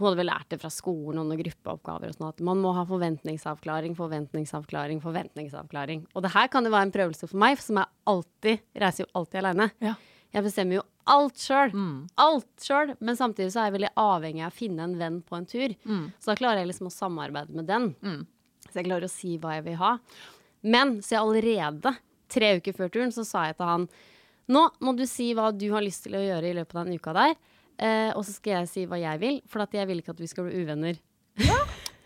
Hun 0.00 0.06
hadde 0.08 0.16
vel 0.22 0.30
lært 0.32 0.48
det 0.48 0.56
fra 0.62 0.70
skolen 0.72 1.18
og 1.20 1.26
noen 1.28 1.42
gruppeoppgaver 1.42 2.08
og 2.08 2.14
sånn 2.16 2.28
at 2.30 2.38
man 2.40 2.56
må 2.56 2.70
ha 2.72 2.86
forventningsavklaring, 2.88 3.92
forventningsavklaring, 3.98 5.02
forventningsavklaring. 5.04 6.06
Og 6.16 6.22
det 6.24 6.30
her 6.32 6.48
kan 6.48 6.64
jo 6.64 6.70
være 6.72 6.86
en 6.88 6.92
prøvelse 6.94 7.28
for 7.28 7.36
meg, 7.36 7.58
som 7.60 7.76
jeg 7.76 7.90
alltid 8.08 8.62
reiser 8.80 9.04
jo 9.04 9.10
alltid 9.20 9.42
aleine. 9.42 9.66
Ja. 9.84 9.92
Jeg 10.32 10.46
bestemmer 10.46 10.78
jo 10.78 10.84
alt 11.06 11.36
sjøl. 11.40 11.72
Mm. 11.72 12.08
Alt 12.16 12.48
sjøl. 12.64 12.94
Men 13.00 13.16
samtidig 13.16 13.52
så 13.52 13.60
er 13.62 13.70
jeg 13.70 13.76
veldig 13.80 13.92
avhengig 13.96 14.44
av 14.44 14.52
å 14.52 14.56
finne 14.56 14.82
en 14.84 14.98
venn 14.98 15.22
på 15.22 15.36
en 15.36 15.46
tur. 15.46 15.74
Så 16.18 16.26
da 16.32 16.34
klarer 16.38 16.58
jeg 16.62 16.68
liksom 16.72 16.86
å 16.90 16.94
samarbeide 16.94 17.54
med 17.56 17.66
den. 17.66 18.26
Så 18.68 18.74
jeg 18.80 18.84
klarer 18.86 19.04
å 19.08 19.10
si 19.10 19.36
hva 19.38 19.54
jeg 19.58 19.64
vil 19.64 19.76
ha. 19.80 19.98
Men 20.62 20.98
så 21.02 21.16
jeg 21.16 21.22
allerede, 21.24 21.94
tre 22.28 22.56
uker 22.60 22.72
før 22.76 22.90
turen, 22.92 23.10
så 23.12 23.24
sa 23.26 23.46
jeg 23.48 23.56
til 23.56 23.66
han 23.66 23.88
nå 24.50 24.64
må 24.82 24.96
du 24.98 25.04
si 25.06 25.28
hva 25.34 25.52
du 25.54 25.68
har 25.72 25.82
lyst 25.82 26.02
til 26.04 26.16
å 26.18 26.22
gjøre 26.24 26.48
i 26.50 26.54
løpet 26.58 26.74
av 26.74 26.84
den 26.88 26.98
uka 26.98 27.12
der. 27.14 27.34
Eh, 27.78 28.10
og 28.18 28.24
så 28.26 28.32
skal 28.34 28.58
jeg 28.60 28.68
si 28.68 28.82
hva 28.90 28.98
jeg 29.00 29.20
vil, 29.22 29.36
for 29.48 29.62
at 29.62 29.72
jeg 29.72 29.86
vil 29.86 30.00
ikke 30.02 30.10
at 30.10 30.20
vi 30.20 30.26
skal 30.26 30.48
bli 30.48 30.64
uvenner. 30.64 30.98
Ja, 31.38 31.60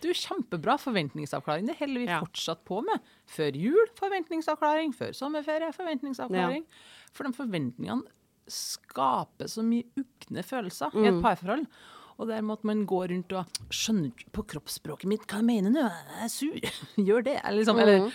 Du, 0.05 0.11
Kjempebra 0.13 0.75
forventningsavklaring. 0.77 1.65
Det 1.67 1.79
holder 1.79 2.01
vi 2.03 2.07
Ja. 2.07 2.19
fortsatt 2.21 2.61
på 2.69 2.83
med. 2.85 3.01
Før 3.27 3.57
jul 3.57 3.87
forventningsavklaring, 3.97 4.93
før 4.93 5.15
sommerferie 5.17 5.73
forventningsavklaring. 5.73 6.67
For 7.17 7.25
de 7.25 7.33
forventningene 7.33 8.05
skaper 8.51 9.51
så 9.51 9.65
mye 9.67 9.87
ukne 10.01 10.45
følelser 10.47 10.95
i 11.01 11.09
et 11.11 11.21
parforhold. 11.25 11.67
Og 12.15 12.29
der 12.31 12.47
at 12.53 12.65
man 12.67 12.85
går 12.87 13.09
rundt 13.11 13.33
og 13.35 13.61
skjønner 13.75 14.13
ikke 14.13 14.35
på 14.39 14.45
kroppsspråket 14.55 15.11
mitt 15.11 15.25
hva 15.27 15.41
jeg 15.41 15.49
mener 15.49 15.73
nå, 15.75 15.83
jeg 15.83 16.27
er 16.27 16.31
sur. 16.31 16.59
Gjør 17.09 17.27
det. 17.27 17.39
Eller, 17.43 17.59
liksom, 17.59 17.81
eller 17.83 18.07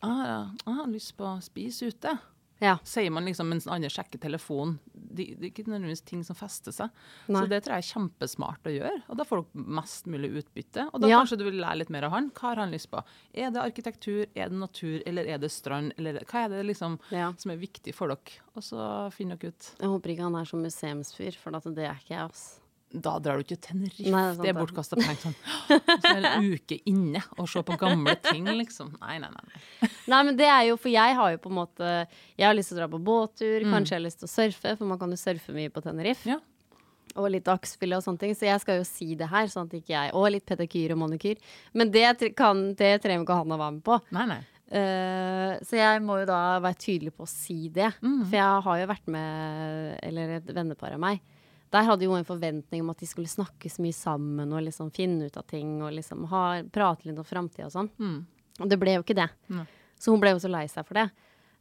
ah, 0.00 0.22
ja, 0.24 0.76
har 0.78 0.88
lyst 0.92 1.14
på 1.18 1.26
å 1.28 1.40
spise 1.44 1.90
ute. 1.92 2.14
Ja. 2.62 2.76
Sier 2.86 3.10
man 3.10 3.26
liksom 3.26 3.48
mens 3.50 3.66
andre 3.66 3.90
sjekker 3.90 4.20
telefonen. 4.22 4.76
Det, 4.94 5.26
det 5.40 5.48
er 5.48 5.50
ikke 5.50 5.64
nødvendigvis 5.66 6.04
ting 6.08 6.22
som 6.24 6.36
fester 6.38 6.72
seg. 6.72 6.92
Nei. 7.28 7.42
Så 7.42 7.50
det 7.50 7.58
tror 7.64 7.74
jeg 7.74 7.82
er 7.82 7.88
kjempesmart 7.90 8.68
å 8.70 8.72
gjøre. 8.72 9.00
Og 9.10 9.18
da 9.18 9.26
får 9.28 9.42
du 9.42 9.64
mest 9.80 10.06
mulig 10.08 10.30
utbytte. 10.40 10.86
Og 10.94 11.02
da 11.02 11.10
Ja. 11.10 11.18
kanskje 11.20 11.38
du 11.40 11.44
vil 11.48 11.58
lære 11.60 11.80
litt 11.82 11.90
mer 11.90 12.06
av 12.08 12.14
han. 12.14 12.30
Hva 12.30 12.52
har 12.54 12.62
han 12.62 12.70
lyst 12.72 12.88
på? 12.94 13.02
Er 13.34 13.50
det 13.50 13.60
arkitektur, 13.60 14.22
er 14.36 14.48
det 14.48 14.56
natur, 14.62 15.02
eller 15.04 15.26
er 15.26 15.38
det 15.42 15.50
strand? 15.52 15.92
Eller 15.98 16.22
hva 16.24 16.44
er 16.46 16.48
det 16.54 16.64
liksom 16.70 16.98
Ja. 17.10 17.32
som 17.36 17.50
er 17.50 17.56
viktig 17.60 17.92
for 17.94 18.08
dere? 18.08 18.40
Og 18.56 18.62
så 18.62 19.12
finner 19.12 19.36
dere 19.36 19.50
ut. 19.52 19.72
Jeg 19.80 19.88
håper 19.88 20.14
ikke 20.14 20.22
han 20.30 20.36
er 20.36 20.44
som 20.48 20.62
museumsfyr, 20.62 21.36
for 21.36 21.50
det 21.50 21.84
er 21.84 21.98
ikke 21.98 22.14
jeg, 22.16 22.30
ass. 22.30 22.60
Da 22.92 23.14
drar 23.22 23.38
du 23.38 23.46
ikke 23.46 23.56
til 23.56 23.62
Tenerife. 23.64 24.10
Nei, 24.12 24.20
det 24.20 24.28
er 24.28 24.34
sant 24.34 24.44
det 24.44 24.50
er 24.50 24.56
bortkasta 24.58 24.98
penger. 25.00 25.22
Sånn. 25.22 25.80
Så 26.04 26.12
en 26.12 26.48
uke 26.52 26.78
inne 26.90 27.22
og 27.38 27.48
se 27.48 27.62
på 27.64 27.76
gamle 27.80 28.14
ting, 28.26 28.48
liksom. 28.60 28.92
Nei, 29.00 29.16
nei, 29.22 29.30
nei. 29.32 29.62
nei. 30.12 30.20
Men 30.28 30.38
det 30.38 30.48
er 30.50 30.66
jo, 30.68 30.78
for 30.80 30.92
jeg 30.92 31.18
har 31.18 31.34
jo 31.34 31.40
på 31.42 31.52
en 31.52 31.56
måte 31.56 31.90
Jeg 32.36 32.44
har 32.44 32.56
lyst 32.56 32.72
til 32.72 32.78
å 32.78 32.82
dra 32.82 32.90
på 32.92 33.00
båttur, 33.02 33.64
kanskje 33.64 33.96
jeg 33.96 34.00
har 34.00 34.06
lyst 34.06 34.22
til 34.22 34.28
å 34.28 34.32
surfe, 34.32 34.76
for 34.76 34.90
man 34.90 35.00
kan 35.00 35.12
jo 35.14 35.20
surfe 35.20 35.56
mye 35.56 35.72
på 35.72 35.84
Tenerife. 35.84 36.28
Ja. 36.28 36.38
Og 37.16 37.28
litt 37.32 37.44
dagsfylle 37.48 37.98
og 37.98 38.04
sånne 38.04 38.22
ting, 38.22 38.36
så 38.36 38.48
jeg 38.48 38.62
skal 38.62 38.80
jo 38.80 38.86
si 38.88 39.12
det 39.20 39.28
her, 39.32 39.48
sånn 39.52 39.68
at 39.68 39.74
ikke 39.76 39.92
jeg 39.92 40.14
Og 40.16 40.30
litt 40.32 40.46
pedikyr 40.48 40.94
og 40.94 41.02
manikyr. 41.02 41.42
Men 41.76 41.92
det, 41.92 42.06
kan, 42.38 42.70
det 42.78 42.94
trenger 43.04 43.26
ikke 43.26 43.42
han 43.42 43.52
å 43.52 43.60
være 43.60 43.78
med 43.78 43.84
på. 43.88 44.00
nei, 44.16 44.30
nei. 44.36 44.42
Uh, 44.72 45.58
så 45.68 45.76
jeg 45.76 46.00
må 46.00 46.22
jo 46.22 46.28
da 46.30 46.56
være 46.64 46.78
tydelig 46.80 47.10
på 47.12 47.26
å 47.26 47.28
si 47.28 47.66
det. 47.68 47.90
For 48.00 48.36
jeg 48.38 48.62
har 48.66 48.78
jo 48.80 48.88
vært 48.88 49.10
med 49.12 49.98
Eller 50.00 50.38
et 50.38 50.48
vennepar 50.48 50.96
av 50.96 51.02
meg. 51.02 51.20
Der 51.72 51.86
hadde 51.88 52.04
jo 52.04 52.12
en 52.12 52.26
forventning 52.28 52.82
om 52.84 52.90
at 52.92 53.00
de 53.00 53.06
skulle 53.08 53.30
snakke 53.32 53.70
så 53.72 53.80
mye 53.80 53.96
sammen 53.96 54.52
og 54.52 54.60
liksom 54.66 54.90
finne 54.92 55.26
ut 55.30 55.36
av 55.40 55.46
ting 55.48 55.78
og 55.82 55.94
liksom 55.96 56.26
ha, 56.28 56.62
prate 56.72 57.08
litt 57.08 57.18
om 57.18 57.24
framtida 57.24 57.66
og 57.70 57.72
sånn. 57.72 57.90
Og 58.60 58.68
det 58.68 58.76
ble 58.78 58.98
jo 58.98 59.04
ikke 59.06 59.16
det. 59.16 59.28
Så 59.98 60.12
hun 60.12 60.20
ble 60.20 60.34
jo 60.34 60.42
så 60.42 60.50
lei 60.52 60.66
seg 60.68 60.84
for 60.84 61.00
det. 61.00 61.06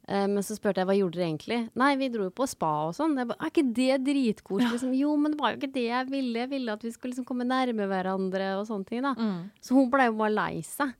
Uh, 0.09 0.25
men 0.27 0.41
så 0.43 0.55
spurte 0.57 0.81
jeg 0.81 0.87
hva 0.89 0.95
gjorde 0.97 1.15
dere 1.19 1.27
egentlig. 1.29 1.59
Nei, 1.77 1.91
vi 1.95 2.09
dro 2.11 2.25
jo 2.25 2.31
på 2.35 2.47
spa 2.49 2.71
og 2.89 2.95
sånn. 2.97 3.13
Er 3.21 3.47
ikke 3.47 3.63
det 3.77 3.99
dritkoselig? 4.03 4.71
Liksom, 4.73 4.95
jo, 4.97 5.13
men 5.15 5.31
det 5.35 5.39
var 5.39 5.53
jo 5.53 5.59
ikke 5.61 5.73
det 5.77 5.85
jeg 5.85 6.09
ville. 6.09 6.39
Jeg 6.41 6.49
ville 6.51 6.73
at 6.73 6.83
vi 6.83 6.91
skulle 6.91 7.13
liksom 7.13 7.27
komme 7.29 7.45
nærme 7.47 7.87
hverandre 7.87 8.49
og 8.57 8.65
sånne 8.67 8.89
ting. 8.89 9.05
da. 9.05 9.13
Så 9.61 9.77
hun 9.77 9.87
ble 9.93 10.09
jo 10.09 10.17
bare 10.19 10.33
lei 10.35 10.61
seg. 10.65 10.91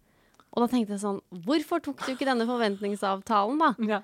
Og 0.52 0.64
da 0.64 0.68
tenkte 0.68 0.92
jeg 0.98 1.00
sånn 1.00 1.22
Hvorfor 1.46 1.80
tok 1.80 2.02
du 2.06 2.12
ikke 2.12 2.28
denne 2.28 2.44
forventningsavtalen, 2.48 3.60
da? 3.60 3.74
Ja. 3.88 4.02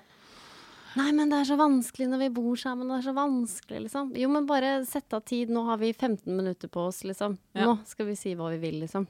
Nei, 0.98 1.12
men 1.14 1.30
det 1.30 1.38
er 1.42 1.46
så 1.52 1.56
vanskelig 1.60 2.08
når 2.10 2.22
vi 2.24 2.28
bor 2.40 2.58
sammen. 2.58 2.88
Det 2.90 2.96
er 2.98 3.06
så 3.06 3.14
vanskelig, 3.16 3.84
liksom. 3.86 4.10
Jo, 4.18 4.30
men 4.34 4.48
bare 4.48 4.72
sett 4.88 5.14
av 5.14 5.22
tid. 5.28 5.52
Nå 5.54 5.62
har 5.68 5.78
vi 5.80 5.92
15 5.92 6.26
minutter 6.34 6.70
på 6.72 6.88
oss, 6.88 7.04
liksom. 7.06 7.36
Ja. 7.54 7.68
Nå 7.68 7.76
skal 7.86 8.08
vi 8.10 8.16
si 8.18 8.34
hva 8.38 8.50
vi 8.54 8.60
vil, 8.62 8.80
liksom. 8.82 9.06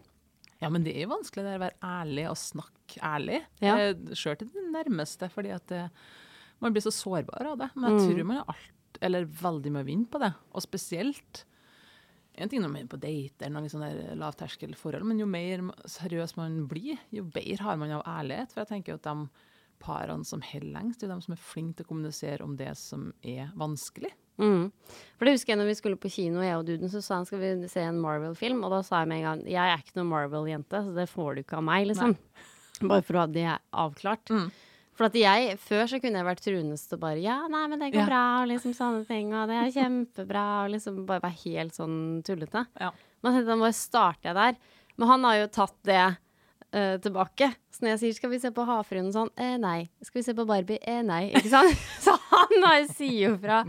Ja, 0.58 0.68
men 0.74 0.82
det 0.84 0.96
er 0.96 1.06
jo 1.06 1.12
vanskelig 1.14 1.44
det 1.46 1.52
er 1.54 1.60
å 1.60 1.64
være 1.66 1.92
ærlig 2.00 2.24
og 2.28 2.38
snakke 2.40 3.02
ærlig. 3.06 3.42
Ja. 3.62 3.76
Eh, 3.78 4.16
Sjøl 4.18 4.40
til 4.40 4.50
det 4.52 4.64
nærmeste, 4.74 5.30
fordi 5.32 5.52
at 5.54 5.68
det, 5.70 5.84
man 6.64 6.74
blir 6.74 6.84
så 6.84 6.92
sårbar 6.94 7.52
av 7.52 7.60
det. 7.62 7.70
Men 7.78 7.94
jeg 7.94 8.08
tror 8.08 8.26
man 8.26 8.40
har 8.42 8.50
alt, 8.56 8.98
eller 9.08 9.28
veldig 9.38 9.74
mye 9.74 9.86
å 9.86 9.88
vinne 9.88 10.10
på 10.10 10.20
det. 10.22 10.32
Og 10.52 10.64
spesielt 10.64 11.44
en 12.38 12.50
ting 12.50 12.62
når 12.62 12.72
man 12.72 12.84
er 12.84 12.90
på 12.90 13.00
date 13.02 13.42
eller 13.46 13.54
noe 13.56 13.66
litt 13.66 13.74
sånn 13.74 14.18
lavterskelforhold, 14.20 15.06
men 15.06 15.22
jo 15.22 15.26
mer 15.30 15.62
seriøs 15.90 16.36
man 16.38 16.60
blir, 16.70 16.98
jo 17.14 17.24
bedre 17.34 17.64
har 17.66 17.78
man 17.80 17.94
av 17.96 18.04
ærlighet. 18.06 18.52
For 18.52 18.62
jeg 18.62 18.72
tenker 18.72 18.94
jo 18.94 18.98
at 19.00 19.08
de 19.08 19.46
parene 19.82 20.24
som 20.26 20.42
holder 20.44 20.72
lengst, 20.74 21.00
det 21.00 21.08
er 21.08 21.14
de 21.14 21.24
som 21.24 21.34
er 21.34 21.42
flinke 21.42 21.78
til 21.80 21.86
å 21.86 21.92
kommunisere 21.92 22.44
om 22.44 22.56
det 22.58 22.72
som 22.78 23.10
er 23.22 23.50
vanskelig. 23.58 24.12
Mm. 24.38 24.68
For 25.18 25.26
det 25.26 25.34
husker 25.34 25.52
jeg 25.52 25.58
når 25.58 25.70
vi 25.72 25.76
skulle 25.80 25.98
på 25.98 26.10
kino, 26.14 26.44
jeg 26.44 26.60
og 26.60 26.68
duden, 26.68 26.90
så 26.92 27.02
sa 27.02 27.16
han 27.18 27.26
skal 27.26 27.40
vi 27.42 27.70
se 27.70 27.82
en 27.82 27.98
Marvel-film. 28.02 28.60
Og 28.66 28.70
da 28.70 28.84
sa 28.86 29.02
jeg 29.02 29.10
med 29.10 29.22
en 29.22 29.26
gang 29.26 29.42
jeg 29.50 29.72
er 29.72 29.82
ikke 29.82 29.98
noen 29.98 30.12
Marvel-jente, 30.12 30.84
så 30.86 30.94
det 30.94 31.08
får 31.10 31.34
du 31.34 31.42
ikke 31.42 31.58
av 31.58 31.66
meg, 31.66 31.88
liksom. 31.90 32.14
Bare 32.86 33.02
for 33.02 33.18
å 33.18 33.24
ha 33.24 33.30
det 33.34 33.46
avklart. 33.74 34.34
For 34.98 35.06
at 35.06 35.14
jeg, 35.18 35.58
før 35.62 35.84
så 35.90 35.98
kunne 36.02 36.18
jeg 36.18 36.26
vært 36.26 36.40
truende 36.42 36.74
og 36.78 37.00
bare 37.02 37.22
ja, 37.22 37.36
nei, 37.50 37.64
men 37.70 37.78
det 37.82 37.92
går 37.94 38.02
Ja. 38.02 38.06
bra, 38.06 38.22
og 38.42 38.48
liksom 38.50 38.72
sånne 38.74 39.04
ting, 39.06 39.30
og 39.34 39.46
det 39.50 39.58
er 39.58 39.74
kjempebra, 39.74 40.46
og 40.64 40.72
liksom 40.74 41.04
bare 41.06 41.22
være 41.22 41.38
helt 41.44 41.74
sånn 41.78 41.98
tullete. 42.26 42.64
Ja. 42.80 42.90
Men 43.22 43.44
da 43.46 43.56
bare 43.58 43.74
starter 43.78 44.30
jeg 44.30 44.38
der. 44.38 44.58
Men 44.98 45.08
han 45.08 45.24
har 45.24 45.36
jo 45.38 45.46
tatt 45.54 45.76
det 45.86 46.16
eh, 46.72 46.96
tilbake. 47.00 47.50
Så 47.70 47.84
når 47.84 47.94
jeg 47.94 48.00
sier 48.00 48.14
'skal 48.14 48.30
vi 48.30 48.38
se 48.38 48.50
på 48.50 48.66
Havfruen' 48.66 49.08
og 49.08 49.14
sånn, 49.14 49.30
eh, 49.36 49.56
nei. 49.56 49.90
Skal 50.02 50.20
vi 50.20 50.24
se 50.24 50.34
på 50.34 50.46
Barbie? 50.46 50.78
Eh, 50.82 51.02
nei. 51.02 51.30
Ikke 51.32 51.50
sant? 51.50 51.74
så 52.04 52.18
han 52.30 52.88
sier 52.88 53.30
jo 53.30 53.36
fra. 53.38 53.64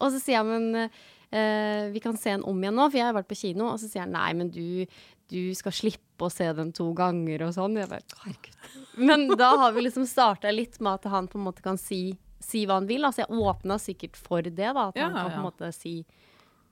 Og 0.00 0.12
så 0.12 0.20
sier 0.20 0.38
jeg, 0.38 0.46
men 0.46 0.90
uh, 1.32 1.90
vi 1.90 2.00
kan 2.00 2.16
se 2.16 2.30
den 2.30 2.44
om 2.44 2.60
igjen 2.62 2.74
nå, 2.74 2.90
for 2.90 2.98
jeg 2.98 3.06
har 3.06 3.16
vært 3.16 3.28
på 3.28 3.38
kino. 3.38 3.72
Og 3.72 3.80
så 3.80 3.88
sier 3.88 4.06
han 4.06 4.14
nei, 4.14 4.32
men 4.32 4.50
du, 4.50 4.86
du 5.28 5.54
skal 5.54 5.72
slippe 5.72 6.24
å 6.24 6.30
se 6.30 6.46
den 6.54 6.72
to 6.72 6.92
ganger 6.94 7.42
og 7.48 7.54
sånn. 7.56 7.76
Jeg 7.76 7.90
bare, 7.90 8.06
herregud. 8.22 8.54
Men 8.96 9.26
da 9.36 9.56
har 9.64 9.72
vi 9.72 9.82
liksom 9.82 10.06
starta 10.06 10.50
litt 10.54 10.78
med 10.80 11.00
at 11.00 11.10
han 11.10 11.26
på 11.26 11.38
en 11.38 11.48
måte 11.48 11.62
kan 11.62 11.76
si, 11.76 12.16
si 12.38 12.64
hva 12.64 12.78
han 12.78 12.86
vil. 12.86 13.04
Altså 13.04 13.24
jeg 13.24 13.42
åpna 13.42 13.78
sikkert 13.82 14.16
for 14.16 14.42
det, 14.46 14.54
da. 14.54 14.88
At 14.88 14.96
Ja, 14.96 15.08
han 15.08 15.18
kan 15.18 15.34
på 15.34 15.42
en 15.42 15.48
måte 15.50 15.72
si 15.74 16.04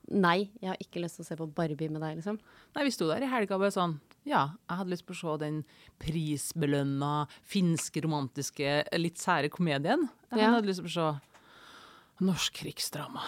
nei, 0.07 0.53
jeg 0.61 0.71
har 0.71 0.77
ikke 0.79 1.01
lyst 1.03 1.19
til 1.19 1.25
å 1.25 1.27
se 1.27 1.35
på 1.35 1.49
Barbie 1.51 1.91
med 1.91 1.99
deg, 1.99 2.21
liksom. 2.21 2.39
Nei, 2.77 2.87
vi 2.87 2.95
sto 2.95 3.09
der 3.09 3.25
i 3.27 3.27
helga 3.27 3.59
bare 3.59 3.75
sånn 3.75 3.97
Ja, 4.27 4.41
jeg 4.67 4.77
hadde 4.81 4.91
lyst 4.91 5.05
på 5.07 5.15
å 5.15 5.19
se 5.21 5.35
den 5.45 5.61
prisbelønna 6.03 7.13
finske, 7.47 8.01
romantiske, 8.03 8.73
litt 8.99 9.21
sære 9.21 9.49
komedien. 9.53 10.09
Jeg 10.33 10.39
Ja. 10.43 10.51
hadde 10.51 10.67
lyst 10.67 10.83
til 10.83 10.89
å 10.91 10.97
se 11.15 12.25
norsk 12.25 12.53
krigsdrama. 12.59 13.21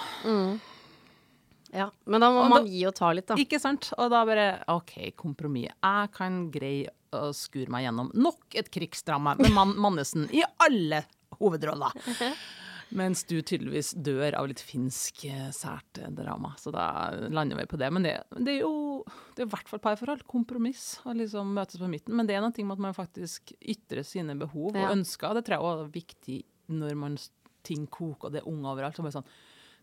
Ja, 1.72 1.92
Men 2.06 2.22
da 2.22 2.30
må 2.32 2.44
Og 2.46 2.50
man 2.50 2.64
da- 2.66 2.70
gi 2.72 2.86
og 2.88 2.96
ta 2.96 3.12
litt, 3.14 3.28
da. 3.28 3.36
Ikke 3.36 3.60
sant? 3.62 3.92
Og 3.98 4.10
da 4.10 4.26
bare 4.26 4.64
OK, 4.68 5.12
kompromiss. 5.16 5.70
Jeg 5.84 6.12
kan 6.12 6.50
greie 6.52 6.88
å 7.14 7.30
skure 7.34 7.70
meg 7.70 7.86
gjennom 7.86 8.12
nok 8.16 8.56
et 8.56 8.70
krigsdrama 8.72 9.38
med 9.38 9.52
Man 9.54 9.76
Mannesen 9.78 10.28
i 10.34 10.42
alle 10.60 11.06
hovedroller. 11.40 11.92
Mens 12.92 13.22
du 13.24 13.40
tydeligvis 13.44 13.94
dør 14.02 14.34
av 14.34 14.48
litt 14.48 14.58
finsk 14.66 15.26
eh, 15.30 15.52
sært 15.54 16.00
drama. 16.16 16.56
Så 16.58 16.72
da 16.74 17.12
lander 17.30 17.56
vi 17.56 17.66
på 17.70 17.78
det. 17.78 17.92
Men 17.94 18.02
det, 18.02 18.16
det 18.36 18.56
er 18.56 18.62
jo 18.64 18.72
det 19.36 19.44
er 19.44 19.48
i 19.48 19.52
hvert 19.54 19.70
fall 19.72 19.80
parforhold. 19.84 20.24
Kompromiss. 20.30 21.00
Å 21.06 21.14
liksom 21.16 21.54
møtes 21.56 21.80
på 21.82 21.90
midten. 21.92 22.16
Men 22.16 22.28
det 22.30 22.36
er 22.38 22.42
noe 22.44 22.52
med 22.66 22.76
at 22.78 22.84
man 22.90 22.94
faktisk 22.98 23.54
ytrer 23.62 24.04
sine 24.08 24.36
behov 24.40 24.76
Ja. 24.76 24.88
og 24.90 24.98
ønsker. 24.98 25.34
Det 25.38 25.46
tror 25.46 25.56
jeg 25.58 25.66
også 25.66 25.86
er 25.86 25.94
viktig 26.00 26.40
når 26.70 26.96
man 26.96 27.18
ting 27.64 27.88
koker 27.88 28.30
og 28.30 28.32
det 28.34 28.42
er 28.44 28.48
unger 28.50 28.72
overalt. 28.76 28.96
Så 28.96 29.04
bare 29.06 29.18
sånn 29.20 29.32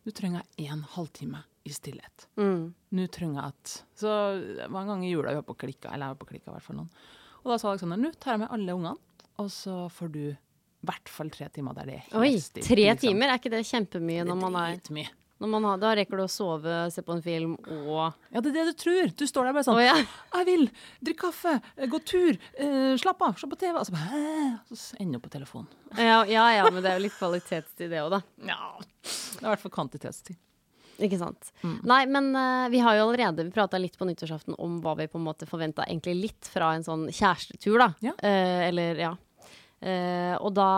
Nå 0.07 0.13
trenger 0.15 0.45
jeg 0.57 0.69
en 0.71 0.85
halvtime 0.95 1.41
i 1.67 1.71
stillhet. 1.75 2.29
Mm. 2.39 2.69
Nå 2.95 3.07
trenger 3.11 3.41
jeg 3.43 3.49
at 3.51 3.73
Så 3.99 4.11
det 4.39 4.69
ganger 4.71 4.81
en 4.81 4.87
gang 4.93 5.05
i 5.05 5.11
jula 5.11 5.33
vi 5.35 5.41
var 5.41 5.43
på 5.49 5.57
klikka, 5.59 5.91
eller 5.91 6.07
jeg 6.07 6.15
var 6.15 6.21
på 6.21 6.29
klikka 6.31 6.51
i 6.53 6.55
hvert 6.55 6.63
fall 6.63 6.77
noen. 6.77 6.91
Og 7.43 7.51
da 7.51 7.57
sa 7.59 7.71
Alexander 7.73 7.99
nå 7.99 8.13
tar 8.23 8.37
jeg 8.37 8.45
med 8.45 8.53
alle 8.55 8.77
ungene, 8.79 8.95
og 9.43 9.51
så 9.51 9.91
får 9.91 10.13
du 10.15 10.21
i 10.31 10.37
hvert 10.87 11.09
fall 11.11 11.31
tre 11.35 11.49
timer 11.51 11.75
der 11.75 11.87
det 11.91 11.95
er 11.97 12.05
helt 12.07 12.15
Oi, 12.23 12.39
stilt. 12.39 12.69
tre 12.69 12.85
liksom. 12.87 13.03
timer? 13.09 13.33
Er 13.35 13.41
ikke 13.41 13.51
det 13.51 13.65
kjempemye 13.67 14.25
når 14.29 14.39
man 14.45 14.55
er 14.63 14.77
Det 14.79 14.91
er 14.91 14.95
man 14.95 15.09
har, 15.41 15.81
da 15.83 15.93
rekker 15.99 16.17
du 16.17 16.25
å 16.25 16.31
sove, 16.31 16.77
se 16.93 17.03
på 17.05 17.17
en 17.17 17.23
film 17.25 17.57
og 17.67 18.15
Ja, 18.33 18.41
det 18.41 18.51
er 18.51 18.55
det 18.57 18.65
du 18.71 18.79
tror. 18.81 19.13
Du 19.13 19.27
står 19.29 19.49
der 19.49 19.57
bare 19.57 19.67
sånn 19.67 19.77
oh, 19.77 19.85
ja. 19.85 19.97
Jeg 20.33 20.49
vil 20.49 20.65
drikke 21.05 21.27
kaffe, 21.27 21.59
eh, 21.77 21.89
gå 21.91 22.01
tur, 22.09 22.39
eh, 22.57 22.95
slappe 23.01 23.29
av, 23.29 23.37
se 23.41 23.49
på 23.51 23.59
TV. 23.61 23.77
Og 23.77 23.87
så 23.89 23.97
bare? 23.97 24.57
Så 24.73 24.97
ender 25.01 25.21
du 25.21 25.27
på 25.27 25.33
telefonen. 25.33 25.69
ja, 25.97 26.25
ja, 26.25 26.49
ja, 26.57 26.71
men 26.71 26.83
det 26.83 26.91
er 26.91 26.99
jo 27.01 27.07
litt 27.07 27.19
kvalitetstid, 27.19 27.93
det 27.93 28.03
òg, 28.05 28.19
da. 28.19 28.23
Ja. 28.53 28.75
Det 28.81 29.43
er 29.43 29.47
i 29.47 29.53
hvert 29.53 29.65
fall 29.67 29.77
kvantitetstid. 29.77 30.41
Ikke 31.05 31.19
sant. 31.21 31.51
Nei, 31.85 32.07
men 32.09 32.31
uh, 32.33 32.71
vi 32.73 32.81
har 32.81 32.97
jo 32.97 33.03
allerede 33.05 33.45
Vi 33.45 33.53
prata 33.53 33.77
litt 33.77 33.99
på 34.01 34.07
nyttårsaften 34.09 34.57
om 34.63 34.79
hva 34.85 34.95
vi 34.97 35.09
på 35.13 35.21
en 35.21 35.27
måte 35.27 35.49
forventa 35.49 35.85
egentlig 35.85 36.15
litt 36.17 36.49
fra 36.49 36.71
en 36.73 36.87
sånn 36.87 37.07
kjærestetur, 37.11 37.77
da. 37.83 37.91
Ja. 38.05 38.15
Uh, 38.23 38.63
eller, 38.71 39.03
ja. 39.05 39.13
Eh, 39.85 40.35
og 40.41 40.55
da 40.57 40.71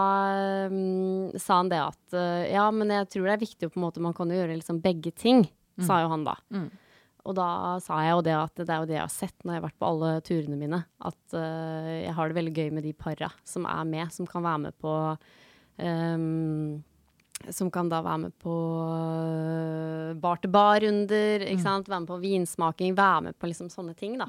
um, 0.66 1.30
sa 1.38 1.60
han 1.60 1.70
det 1.70 1.78
at 1.78 2.16
uh, 2.18 2.42
ja, 2.50 2.64
men 2.74 2.90
jeg 2.90 3.06
tror 3.14 3.28
det 3.28 3.36
er 3.36 3.44
viktig 3.44 3.70
på 3.70 3.78
en 3.78 3.84
måte 3.84 4.02
Man 4.02 4.16
kan 4.16 4.26
jo 4.26 4.40
gjøre 4.40 4.56
liksom 4.58 4.80
begge 4.82 5.12
ting, 5.14 5.44
sa 5.86 6.00
jo 6.02 6.10
han 6.10 6.26
da. 6.26 6.34
Og 7.28 7.36
da 7.36 7.48
sa 7.84 8.00
jeg 8.02 8.16
jo 8.16 8.22
det 8.26 8.34
at 8.34 8.60
det 8.62 8.72
er 8.72 8.82
jo 8.82 8.88
det 8.88 8.96
jeg 8.96 9.04
har 9.04 9.12
sett 9.12 9.44
når 9.44 9.54
jeg 9.54 9.60
har 9.60 9.66
vært 9.68 9.78
på 9.78 9.88
alle 9.88 10.12
turene 10.26 10.58
mine. 10.58 10.82
At 10.98 11.36
uh, 11.36 11.94
jeg 11.94 12.14
har 12.16 12.28
det 12.28 12.38
veldig 12.40 12.54
gøy 12.56 12.70
med 12.74 12.86
de 12.88 12.94
para 12.96 13.30
som 13.46 13.68
er 13.70 13.88
med, 13.88 14.14
som 14.14 14.26
kan 14.26 14.46
være 14.46 14.62
med 14.66 14.78
på 14.82 14.94
um, 15.78 16.78
som 17.54 17.68
kan 17.70 17.86
da 17.86 18.00
være 18.02 18.24
med 18.24 18.32
på 18.42 18.54
bar-til-bar-runder, 20.18 21.44
sant? 21.62 21.86
være 21.86 22.02
med 22.02 22.10
på 22.10 22.18
vinsmaking, 22.24 22.96
være 22.98 23.28
med 23.28 23.38
på 23.38 23.50
liksom 23.52 23.70
sånne 23.70 23.94
ting. 23.94 24.18
da. 24.18 24.26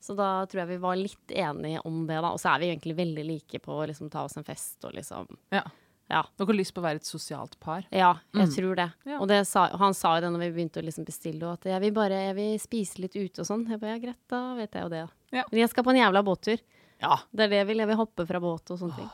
Så 0.00 0.14
da 0.16 0.44
tror 0.46 0.62
jeg 0.62 0.68
vi 0.68 0.76
var 0.82 0.96
litt 0.96 1.28
enige 1.34 1.80
om 1.84 2.06
det, 2.06 2.20
da. 2.22 2.30
Og 2.30 2.38
så 2.38 2.54
er 2.54 2.60
vi 2.62 2.70
egentlig 2.70 2.96
veldig 2.96 3.24
like 3.26 3.58
på 3.64 3.74
å 3.80 3.86
liksom, 3.90 4.10
ta 4.10 4.22
oss 4.24 4.36
en 4.38 4.44
fest 4.46 4.84
og 4.84 4.94
liksom 4.94 5.26
Ja. 5.52 5.64
Ja. 6.08 6.22
Dere 6.38 6.46
har 6.46 6.54
lyst 6.56 6.72
på 6.72 6.80
å 6.80 6.84
være 6.86 6.96
et 7.02 7.04
sosialt 7.04 7.58
par? 7.60 7.82
Ja, 7.92 8.14
jeg 8.32 8.48
Mm. 8.48 8.54
tror 8.56 8.76
det. 8.76 8.92
Ja. 9.04 9.18
Og 9.20 9.28
det 9.28 9.46
sa, 9.46 9.66
han 9.76 9.92
sa 9.92 10.14
jo 10.16 10.20
det 10.22 10.30
når 10.32 10.40
vi 10.40 10.50
begynte 10.56 10.80
å 10.80 10.84
liksom 10.86 11.04
bestille, 11.04 11.52
at 11.52 11.60
jeg 11.68 11.80
vil 11.82 11.92
bare 11.92 12.16
jeg 12.32 12.34
vil 12.34 12.58
spise 12.58 12.98
litt 12.98 13.12
ute 13.14 13.40
og 13.40 13.46
sånn. 13.46 13.68
Jeg 13.68 13.78
bare, 13.78 13.90
ja, 13.92 13.98
greit, 13.98 14.16
da 14.26 14.54
vet 14.56 14.72
jeg 14.72 14.82
jo 14.84 14.88
det. 14.88 15.02
Ja. 15.32 15.44
Men 15.52 15.60
jeg 15.60 15.68
skal 15.68 15.84
på 15.84 15.90
en 15.90 16.00
jævla 16.00 16.22
båttur. 16.24 16.58
Ja. 17.02 17.16
Det 17.34 17.40
er 17.44 17.48
det 17.48 17.58
jeg 17.60 17.66
vil. 17.66 17.76
Jeg 17.78 17.86
vil 17.88 17.96
hoppe 18.00 18.26
fra 18.26 18.40
båt 18.40 18.70
og 18.70 18.78
sånne 18.80 18.96
ting. 18.96 19.10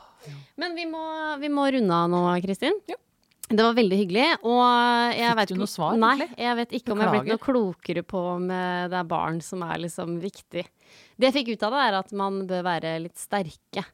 Men 0.57 0.73
vi 0.73 0.85
må, 0.85 1.37
vi 1.39 1.49
må 1.49 1.67
runde 1.69 1.91
av 1.91 2.09
nå, 2.09 2.41
Kristin. 2.41 2.79
Ja. 2.87 2.95
Det 3.45 3.61
var 3.61 3.75
veldig 3.77 3.97
hyggelig. 3.99 4.29
Og 4.47 4.63
jeg 5.13 5.37
vet 5.37 5.51
noe 5.59 5.69
svar, 5.69 5.97
Nei, 6.01 6.15
jeg 6.33 6.57
vet 6.57 6.71
ikke 6.79 6.93
om 6.93 7.01
jeg 7.01 7.09
har 7.09 7.13
blitt 7.19 7.29
noe 7.29 7.43
klokere 7.43 8.03
på 8.07 8.21
om 8.35 8.47
eh, 8.49 8.87
det 8.89 8.97
er 8.97 9.11
barn 9.11 9.37
som 9.45 9.61
er 9.67 9.83
liksom 9.83 10.17
viktig. 10.23 10.63
Det 11.15 11.29
jeg 11.29 11.35
fikk 11.35 11.53
ut 11.53 11.67
av 11.67 11.75
det, 11.75 11.83
er 11.83 11.99
at 11.99 12.15
man 12.17 12.41
bør 12.49 12.65
være 12.65 12.95
litt 13.03 13.21
sterke. 13.21 13.85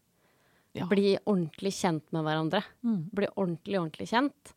Ja. 0.78 0.88
Bli 0.88 1.18
ordentlig 1.26 1.74
kjent 1.76 2.06
med 2.16 2.24
hverandre. 2.24 2.64
Bli 3.12 3.28
ordentlig, 3.36 3.80
ordentlig 3.82 4.08
kjent. 4.14 4.54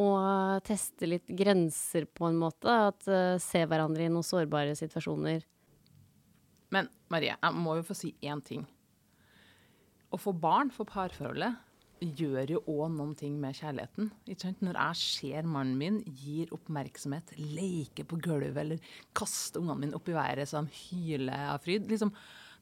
Og 0.00 0.64
teste 0.66 1.06
litt 1.06 1.28
grenser 1.28 2.06
på 2.08 2.30
en 2.30 2.38
måte. 2.40 2.72
At 2.72 3.04
uh, 3.10 3.36
Se 3.42 3.60
hverandre 3.68 4.06
i 4.06 4.10
noen 4.10 4.24
sårbare 4.26 4.72
situasjoner. 4.78 5.44
Men 6.74 6.88
Marie, 7.12 7.36
jeg 7.36 7.60
må 7.60 7.76
jo 7.78 7.84
få 7.86 7.98
si 7.98 8.14
én 8.24 8.40
ting. 8.42 8.64
Å 10.08 10.18
få 10.18 10.32
barn 10.32 10.72
for 10.72 10.88
parforholdet 10.88 11.60
gjør 12.00 12.54
jo 12.56 12.60
òg 12.70 12.88
noen 12.94 13.14
ting 13.18 13.36
med 13.40 13.56
kjærligheten. 13.58 14.10
Når 14.64 14.78
jeg 14.78 15.00
ser 15.00 15.48
mannen 15.48 15.78
min 15.80 16.00
gir 16.06 16.52
oppmerksomhet, 16.54 17.34
leker 17.38 18.08
på 18.08 18.18
gulvet 18.24 18.60
eller 18.64 18.92
kaster 19.16 19.62
ungene 19.62 19.86
mine 19.86 19.98
opp 19.98 20.10
i 20.10 20.16
været 20.16 20.50
så 20.50 20.64
de 20.64 20.84
hyler 20.88 21.50
av 21.54 21.64
fryd, 21.64 21.88
liksom, 21.90 22.12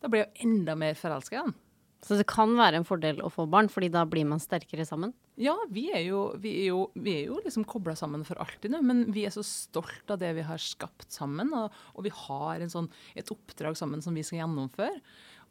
da 0.03 0.11
blir 0.11 0.25
jeg 0.25 0.33
jo 0.33 0.49
enda 0.49 0.79
mer 0.79 0.99
forelska 0.99 1.39
i 1.39 1.45
ham. 1.45 1.55
Så 2.03 2.17
det 2.19 2.27
kan 2.27 2.51
være 2.59 2.81
en 2.81 2.87
fordel 2.87 3.21
å 3.23 3.31
få 3.31 3.45
barn, 3.47 3.69
fordi 3.71 3.87
da 3.95 4.03
blir 4.11 4.27
man 4.27 4.43
sterkere 4.43 4.83
sammen. 4.87 5.13
Ja, 5.39 5.55
vi 5.71 5.85
er 5.95 6.03
jo, 6.03 6.25
vi 6.43 6.57
er 6.65 6.73
jo, 6.73 6.81
vi 6.99 7.15
er 7.21 7.29
jo 7.31 7.39
liksom 7.45 7.63
kobla 7.69 7.95
sammen 7.99 8.25
for 8.27 8.41
alltid 8.43 8.75
nå, 8.75 8.81
men 8.83 9.05
vi 9.15 9.23
er 9.29 9.35
så 9.35 9.45
stolt 9.47 10.11
av 10.11 10.19
det 10.19 10.33
vi 10.35 10.47
har 10.49 10.59
skapt 10.61 11.15
sammen. 11.15 11.53
Og, 11.55 11.71
og 11.95 12.09
vi 12.09 12.11
har 12.25 12.65
en 12.65 12.73
sånn, 12.73 12.91
et 13.15 13.31
oppdrag 13.31 13.79
sammen 13.79 14.03
som 14.03 14.19
vi 14.19 14.27
skal 14.27 14.43
gjennomføre, 14.43 14.99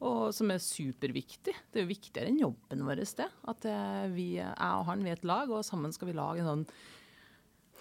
og 0.01 0.31
som 0.33 0.49
er 0.53 0.63
superviktig. 0.63 1.53
Det 1.69 1.79
er 1.79 1.85
jo 1.85 1.91
viktigere 1.91 2.31
enn 2.31 2.41
jobben 2.41 2.87
vår, 2.87 3.03
det. 3.19 3.27
At 3.51 3.67
eh, 3.69 4.07
vi, 4.15 4.31
jeg 4.39 4.49
og 4.49 4.87
han, 4.89 5.05
vi 5.05 5.13
er 5.13 5.19
et 5.19 5.29
lag, 5.29 5.51
og 5.53 5.65
sammen 5.67 5.93
skal 5.93 6.09
vi 6.09 6.17
lage 6.17 6.41
en 6.41 6.49
sånn 6.49 6.65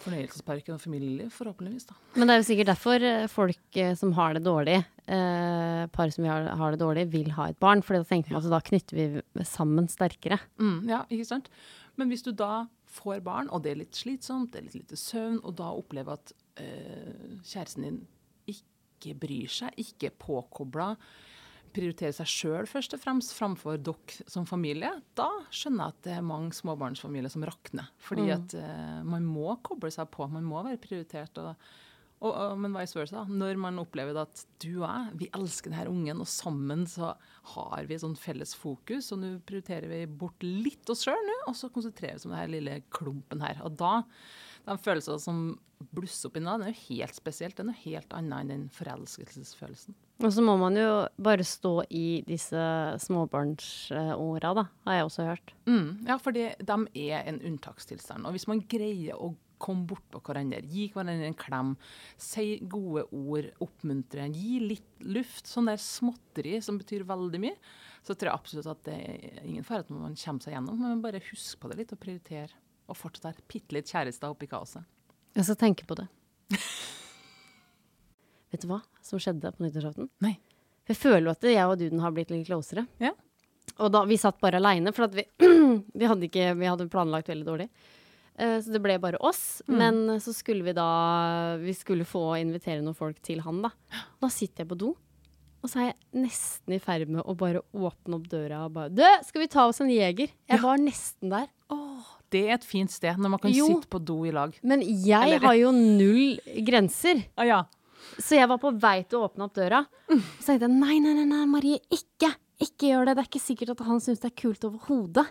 fornøyelsespark 0.01 0.71
og 0.73 0.81
familieliv, 0.81 1.29
forhåpentligvis. 1.35 1.89
da. 1.91 1.97
Men 2.17 2.29
det 2.29 2.35
er 2.35 2.41
jo 2.41 2.49
sikkert 2.49 2.71
derfor 2.73 3.05
eh, 3.05 3.27
folk 3.31 3.81
eh, 3.81 3.93
som 3.99 4.15
har 4.17 4.37
det 4.37 4.45
dårlig, 4.47 4.79
eh, 5.05 5.83
par 5.93 6.13
som 6.15 6.29
har, 6.29 6.49
har 6.61 6.75
det 6.75 6.81
dårlig, 6.81 7.07
vil 7.13 7.33
ha 7.37 7.51
et 7.51 7.61
barn. 7.61 7.85
For 7.85 7.97
da 7.97 8.07
tenker 8.09 8.33
man 8.33 8.45
at 8.45 8.53
da 8.53 8.63
knytter 8.71 8.97
vi 9.01 9.47
sammen 9.49 9.89
sterkere. 9.93 10.41
Mm, 10.61 10.89
ja, 10.89 11.03
ikke 11.13 11.29
sant? 11.29 11.51
Men 12.01 12.13
hvis 12.13 12.25
du 12.25 12.33
da 12.33 12.67
får 12.91 13.21
barn, 13.25 13.51
og 13.53 13.65
det 13.65 13.75
er 13.75 13.83
litt 13.83 13.99
slitsomt, 13.99 14.53
det 14.53 14.61
er 14.61 14.69
litt 14.69 14.79
lite 14.83 14.99
søvn, 14.99 15.41
og 15.45 15.57
da 15.61 15.69
opplever 15.77 16.17
at 16.17 16.33
eh, 16.61 17.37
kjæresten 17.45 17.87
din 17.87 18.01
ikke 18.51 19.15
bryr 19.21 19.53
seg, 19.53 19.77
ikke 19.81 20.11
er 20.11 20.17
påkobla, 20.21 20.95
prioriterer 21.75 22.15
seg 22.17 22.31
sjøl 22.31 22.69
først 22.71 22.97
og 22.97 23.03
fremst 23.03 23.35
framfor 23.37 23.79
dere 23.81 24.31
som 24.31 24.49
familie, 24.49 24.91
da 25.19 25.29
skjønner 25.55 25.85
jeg 25.85 25.95
at 25.97 26.03
det 26.07 26.17
er 26.17 26.27
mange 26.27 26.57
småbarnsfamilier 26.57 27.33
som 27.33 27.47
rakner. 27.47 27.93
Fordi 28.03 28.31
at 28.35 28.57
uh, 28.59 28.99
man 29.07 29.27
må 29.29 29.55
koble 29.67 29.93
seg 29.95 30.11
på, 30.13 30.27
man 30.33 30.47
må 30.47 30.65
være 30.67 30.83
prioritert. 30.83 31.39
og 31.39 31.55
og, 32.21 32.33
og, 32.35 32.59
men 32.61 32.75
vice 32.77 32.99
versa. 32.99 33.25
Når 33.25 33.57
man 33.61 33.81
opplever 33.81 34.19
at 34.21 34.43
du 34.61 34.83
og 34.83 34.85
jeg, 34.85 35.15
vi 35.23 35.31
elsker 35.37 35.73
denne 35.73 35.89
ungen, 35.89 36.21
og 36.21 36.29
sammen 36.29 36.85
så 36.91 37.15
har 37.55 37.89
vi 37.89 37.99
sånn 38.01 38.19
felles 38.21 38.53
fokus, 38.59 39.09
og 39.15 39.23
nå 39.23 39.33
prioriterer 39.49 39.89
vi 39.89 40.05
bort 40.05 40.45
litt 40.45 40.93
oss 40.93 41.07
sjøl 41.07 41.17
nå, 41.17 41.39
og 41.49 41.57
så 41.57 41.73
konsentrerer 41.73 42.19
vi 42.19 42.21
oss 42.21 42.29
om 42.29 42.37
denne 42.37 42.53
lille 42.53 42.79
klumpen 42.93 43.41
her. 43.45 43.63
Og 43.65 43.81
da, 43.81 44.03
de 44.69 44.79
følelsene 44.85 45.25
som 45.25 45.43
blusser 45.97 46.29
opp 46.29 46.37
inni 46.37 46.51
deg, 46.51 46.61
den 46.61 46.69
er 46.69 46.75
jo 46.75 46.87
helt 46.91 47.17
spesielt. 47.17 47.57
Den 47.57 47.71
er 47.71 47.73
noe 47.73 47.85
helt 47.87 48.17
annet 48.17 48.41
enn 48.43 48.51
den 48.53 48.65
forelskelsesfølelsen. 48.77 49.97
Og 50.21 50.35
så 50.37 50.45
må 50.45 50.59
man 50.61 50.77
jo 50.77 50.89
bare 51.17 51.47
stå 51.49 51.79
i 51.97 52.21
disse 52.29 52.65
småbarnsåra, 53.01 54.53
da, 54.59 54.67
har 54.85 54.99
jeg 54.99 55.07
også 55.09 55.29
hørt. 55.31 55.55
Mm, 55.65 55.87
ja, 56.05 56.19
for 56.21 56.37
de 56.37 56.51
er 56.53 57.23
en 57.25 57.41
unntakstilstand. 57.49 58.29
Og 58.29 58.37
hvis 58.37 58.45
man 58.51 58.61
greier 58.69 59.17
å 59.17 59.33
komme 59.61 59.87
bort 59.91 60.07
på 60.13 60.23
hverandre, 60.25 60.63
gi 60.67 60.89
hverandre 60.95 61.29
en 61.29 61.39
klem, 61.39 61.75
si 62.21 62.59
gode 62.71 63.07
ord, 63.17 63.51
oppmuntre, 63.63 64.27
gi 64.35 64.59
litt 64.65 65.05
luft, 65.07 65.49
sånn 65.51 65.71
der 65.71 65.81
småtteri 65.81 66.59
som 66.65 66.81
betyr 66.81 67.07
veldig 67.09 67.43
mye, 67.43 67.57
så 68.07 68.17
tror 68.17 68.31
jeg 68.31 68.41
absolutt 68.41 68.71
at 68.73 68.85
det 68.89 68.97
er 68.97 69.43
ingen 69.45 69.67
fare 69.67 69.85
at 69.85 69.93
man 69.93 70.17
kommer 70.17 70.45
seg 70.45 70.57
gjennom. 70.57 70.81
Men 70.81 71.05
bare 71.05 71.23
husk 71.31 71.61
på 71.61 71.71
det 71.71 71.83
litt 71.83 71.95
og 71.95 72.01
prioritere. 72.01 72.57
Og 72.91 72.99
fortsatt 72.99 73.29
være 73.29 73.49
bitte 73.51 73.77
litt 73.77 73.91
kjærester 73.93 74.33
oppi 74.33 74.49
kaoset. 74.51 74.87
Jeg 75.37 75.47
skal 75.47 75.59
tenke 75.61 75.87
på 75.87 75.99
det. 76.01 76.09
Vet 78.51 78.65
du 78.65 78.71
hva 78.73 78.81
som 79.05 79.21
skjedde 79.23 79.53
på 79.55 79.63
nyttårsaften? 79.63 80.09
Nei. 80.25 80.39
Jeg 80.91 80.99
føler 80.99 81.29
jo 81.29 81.35
at 81.37 81.47
jeg 81.47 81.67
og 81.69 81.77
duden 81.79 82.01
har 82.03 82.15
blitt 82.17 82.33
litt 82.33 82.49
closere. 82.49 82.87
Ja. 83.03 83.13
Og 83.79 83.93
da, 83.95 84.03
vi 84.09 84.19
satt 84.19 84.41
bare 84.43 84.59
aleine, 84.59 84.93
for 84.97 85.13
vi, 85.15 85.23
vi, 86.01 86.09
hadde 86.09 86.27
ikke, 86.27 86.51
vi 86.59 86.67
hadde 86.67 86.89
planlagt 86.91 87.31
veldig 87.31 87.47
dårlig. 87.47 87.69
Eh, 88.41 88.57
så 88.65 88.73
det 88.73 88.81
ble 88.81 88.97
bare 89.03 89.19
oss. 89.21 89.61
Men 89.69 90.07
så 90.23 90.33
skulle 90.33 90.65
vi 90.65 90.73
da 90.77 90.87
Vi 91.61 91.75
skulle 91.77 92.07
få 92.09 92.23
invitere 92.41 92.81
noen 92.83 92.97
folk 92.97 93.21
til 93.27 93.43
han, 93.45 93.61
da. 93.67 93.71
Da 94.23 94.31
sitter 94.33 94.65
jeg 94.65 94.71
på 94.73 94.79
do, 94.81 94.95
og 95.61 95.69
så 95.69 95.83
er 95.83 95.87
jeg 95.91 96.25
nesten 96.25 96.73
i 96.73 96.79
ferd 96.81 97.09
med 97.13 97.21
å 97.29 97.35
bare 97.37 97.61
åpne 97.77 98.17
opp 98.17 98.29
døra 98.33 98.63
og 98.65 98.73
bare 98.79 98.89
Du, 98.97 99.03
skal 99.29 99.43
vi 99.45 99.51
ta 99.53 99.67
oss 99.69 99.83
en 99.85 99.91
jeger? 99.93 100.31
Jeg 100.49 100.63
var 100.63 100.81
nesten 100.81 101.29
der. 101.35 101.51
Det 102.31 102.45
er 102.47 102.55
et 102.55 102.65
fint 102.65 102.91
sted 102.95 103.19
når 103.19 103.31
man 103.35 103.41
kan 103.43 103.51
Jo. 103.53 103.67
sitte 103.67 103.89
på 103.91 103.99
do 104.07 104.21
i 104.25 104.31
lag. 104.33 104.55
Men 104.63 104.81
jeg 104.87 105.11
Eller- 105.35 105.43
har 105.45 105.55
jo 105.59 105.73
null 105.75 106.39
grenser. 106.65 107.25
Ah, 107.37 107.45
ja. 107.45 107.65
Så 108.23 108.37
jeg 108.39 108.47
var 108.49 108.57
på 108.63 108.71
vei 108.81 109.03
til 109.03 109.19
å 109.19 109.29
åpne 109.29 109.45
opp 109.49 109.55
døra. 109.55 109.85
Så 110.39 110.47
tenkte 110.55 110.69
jeg 110.69 110.71
nei, 110.79 110.99
nei, 111.01 111.13
nei, 111.19 111.25
nei, 111.27 111.45
Marie, 111.47 111.81
ikke. 111.91 112.31
Ikke 112.63 112.89
gjør 112.93 113.07
det. 113.11 113.17
Det 113.17 113.25
er 113.25 113.29
ikke 113.29 113.43
sikkert 113.43 113.71
at 113.75 113.85
han 113.87 113.99
syns 114.01 114.21
det 114.23 114.31
er 114.33 114.41
kult 114.41 114.65
overhodet. 114.65 115.27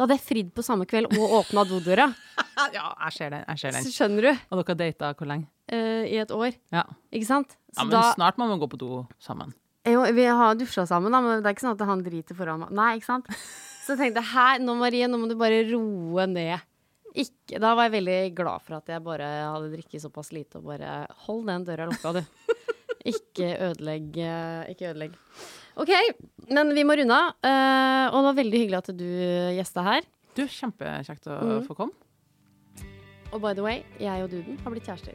Da 0.00 0.06
hadde 0.06 0.16
jeg 0.16 0.24
fridd 0.24 0.50
på 0.56 0.62
samme 0.64 0.86
kveld 0.88 1.10
og 1.12 1.32
åpna 1.42 1.66
dodøra. 1.68 2.06
Ja, 2.72 2.90
jeg 3.06 3.12
ser 3.16 3.30
den. 3.32 3.42
Jeg 3.48 3.60
ser 3.60 3.72
den. 3.72 3.84
Så 3.86 3.90
skjønner 3.94 4.24
du? 4.26 4.30
Og 4.52 4.58
dere 4.58 4.66
har 4.72 4.76
data 4.80 5.08
hvor 5.16 5.28
lenge? 5.28 5.46
Uh, 5.72 6.02
I 6.08 6.18
et 6.20 6.32
år. 6.32 6.56
Ja. 6.74 6.82
Ikke 7.12 7.28
sant? 7.28 7.54
Så 7.72 7.78
ja, 7.78 7.84
men 7.86 7.92
da 7.94 8.00
snart 8.12 8.40
må 8.40 8.48
man 8.50 8.60
gå 8.60 8.68
på 8.72 8.80
do 8.80 8.98
sammen. 9.22 9.52
Jo, 9.88 10.02
vi 10.16 10.26
har 10.28 10.58
dusja 10.60 10.84
sammen, 10.88 11.12
da, 11.14 11.20
men 11.24 11.40
det 11.40 11.48
er 11.48 11.56
ikke 11.56 11.64
sånn 11.64 11.76
at 11.78 11.84
han 11.88 12.02
driter 12.04 12.36
foran 12.36 12.60
meg. 12.64 12.72
Nei, 12.76 12.88
ikke 12.98 13.08
sant? 13.08 13.30
Så 13.84 13.94
jeg 13.94 14.00
tenkte 14.02 14.24
her, 14.32 14.60
nå 14.60 14.74
Marie, 14.76 15.08
nå 15.08 15.20
må 15.22 15.30
du 15.30 15.36
bare 15.40 15.62
roe 15.70 16.26
ned. 16.28 16.66
Ikke, 17.16 17.56
da 17.62 17.72
var 17.78 17.88
jeg 17.88 17.94
veldig 17.98 18.18
glad 18.42 18.66
for 18.66 18.76
at 18.80 18.92
jeg 18.92 19.04
bare 19.08 19.30
hadde 19.54 19.72
drikket 19.72 20.04
såpass 20.04 20.32
lite 20.36 20.60
og 20.60 20.68
bare 20.68 20.92
Hold 21.24 21.48
den 21.48 21.64
døra 21.70 21.88
lukka, 21.88 22.12
du. 22.20 22.20
Ikke 23.14 23.54
ødelegg. 23.70 24.12
eh, 24.20 24.74
Ikke 24.74 24.90
ødelegg. 24.92 25.16
OK, 25.80 25.90
men 26.52 26.74
vi 26.76 26.84
må 26.84 26.96
runde 26.98 27.16
av. 27.16 27.34
eh, 27.46 28.06
og 28.10 28.18
det 28.20 28.26
var 28.28 28.38
veldig 28.42 28.60
hyggelig 28.64 28.78
at 28.82 28.90
du 28.98 29.06
gjesta 29.56 29.84
her. 29.86 30.02
Du, 30.36 30.42
Kjempekjekt 30.46 31.26
å 31.26 31.38
Mm. 31.40 31.66
få 31.66 31.74
komme. 31.76 31.92
Og 33.32 33.40
by 33.40 33.54
the 33.54 33.62
way, 33.62 33.82
jeg 33.98 34.22
og 34.24 34.30
Duden 34.30 34.58
har 34.64 34.70
blitt 34.74 34.84
kjærester. 34.86 35.14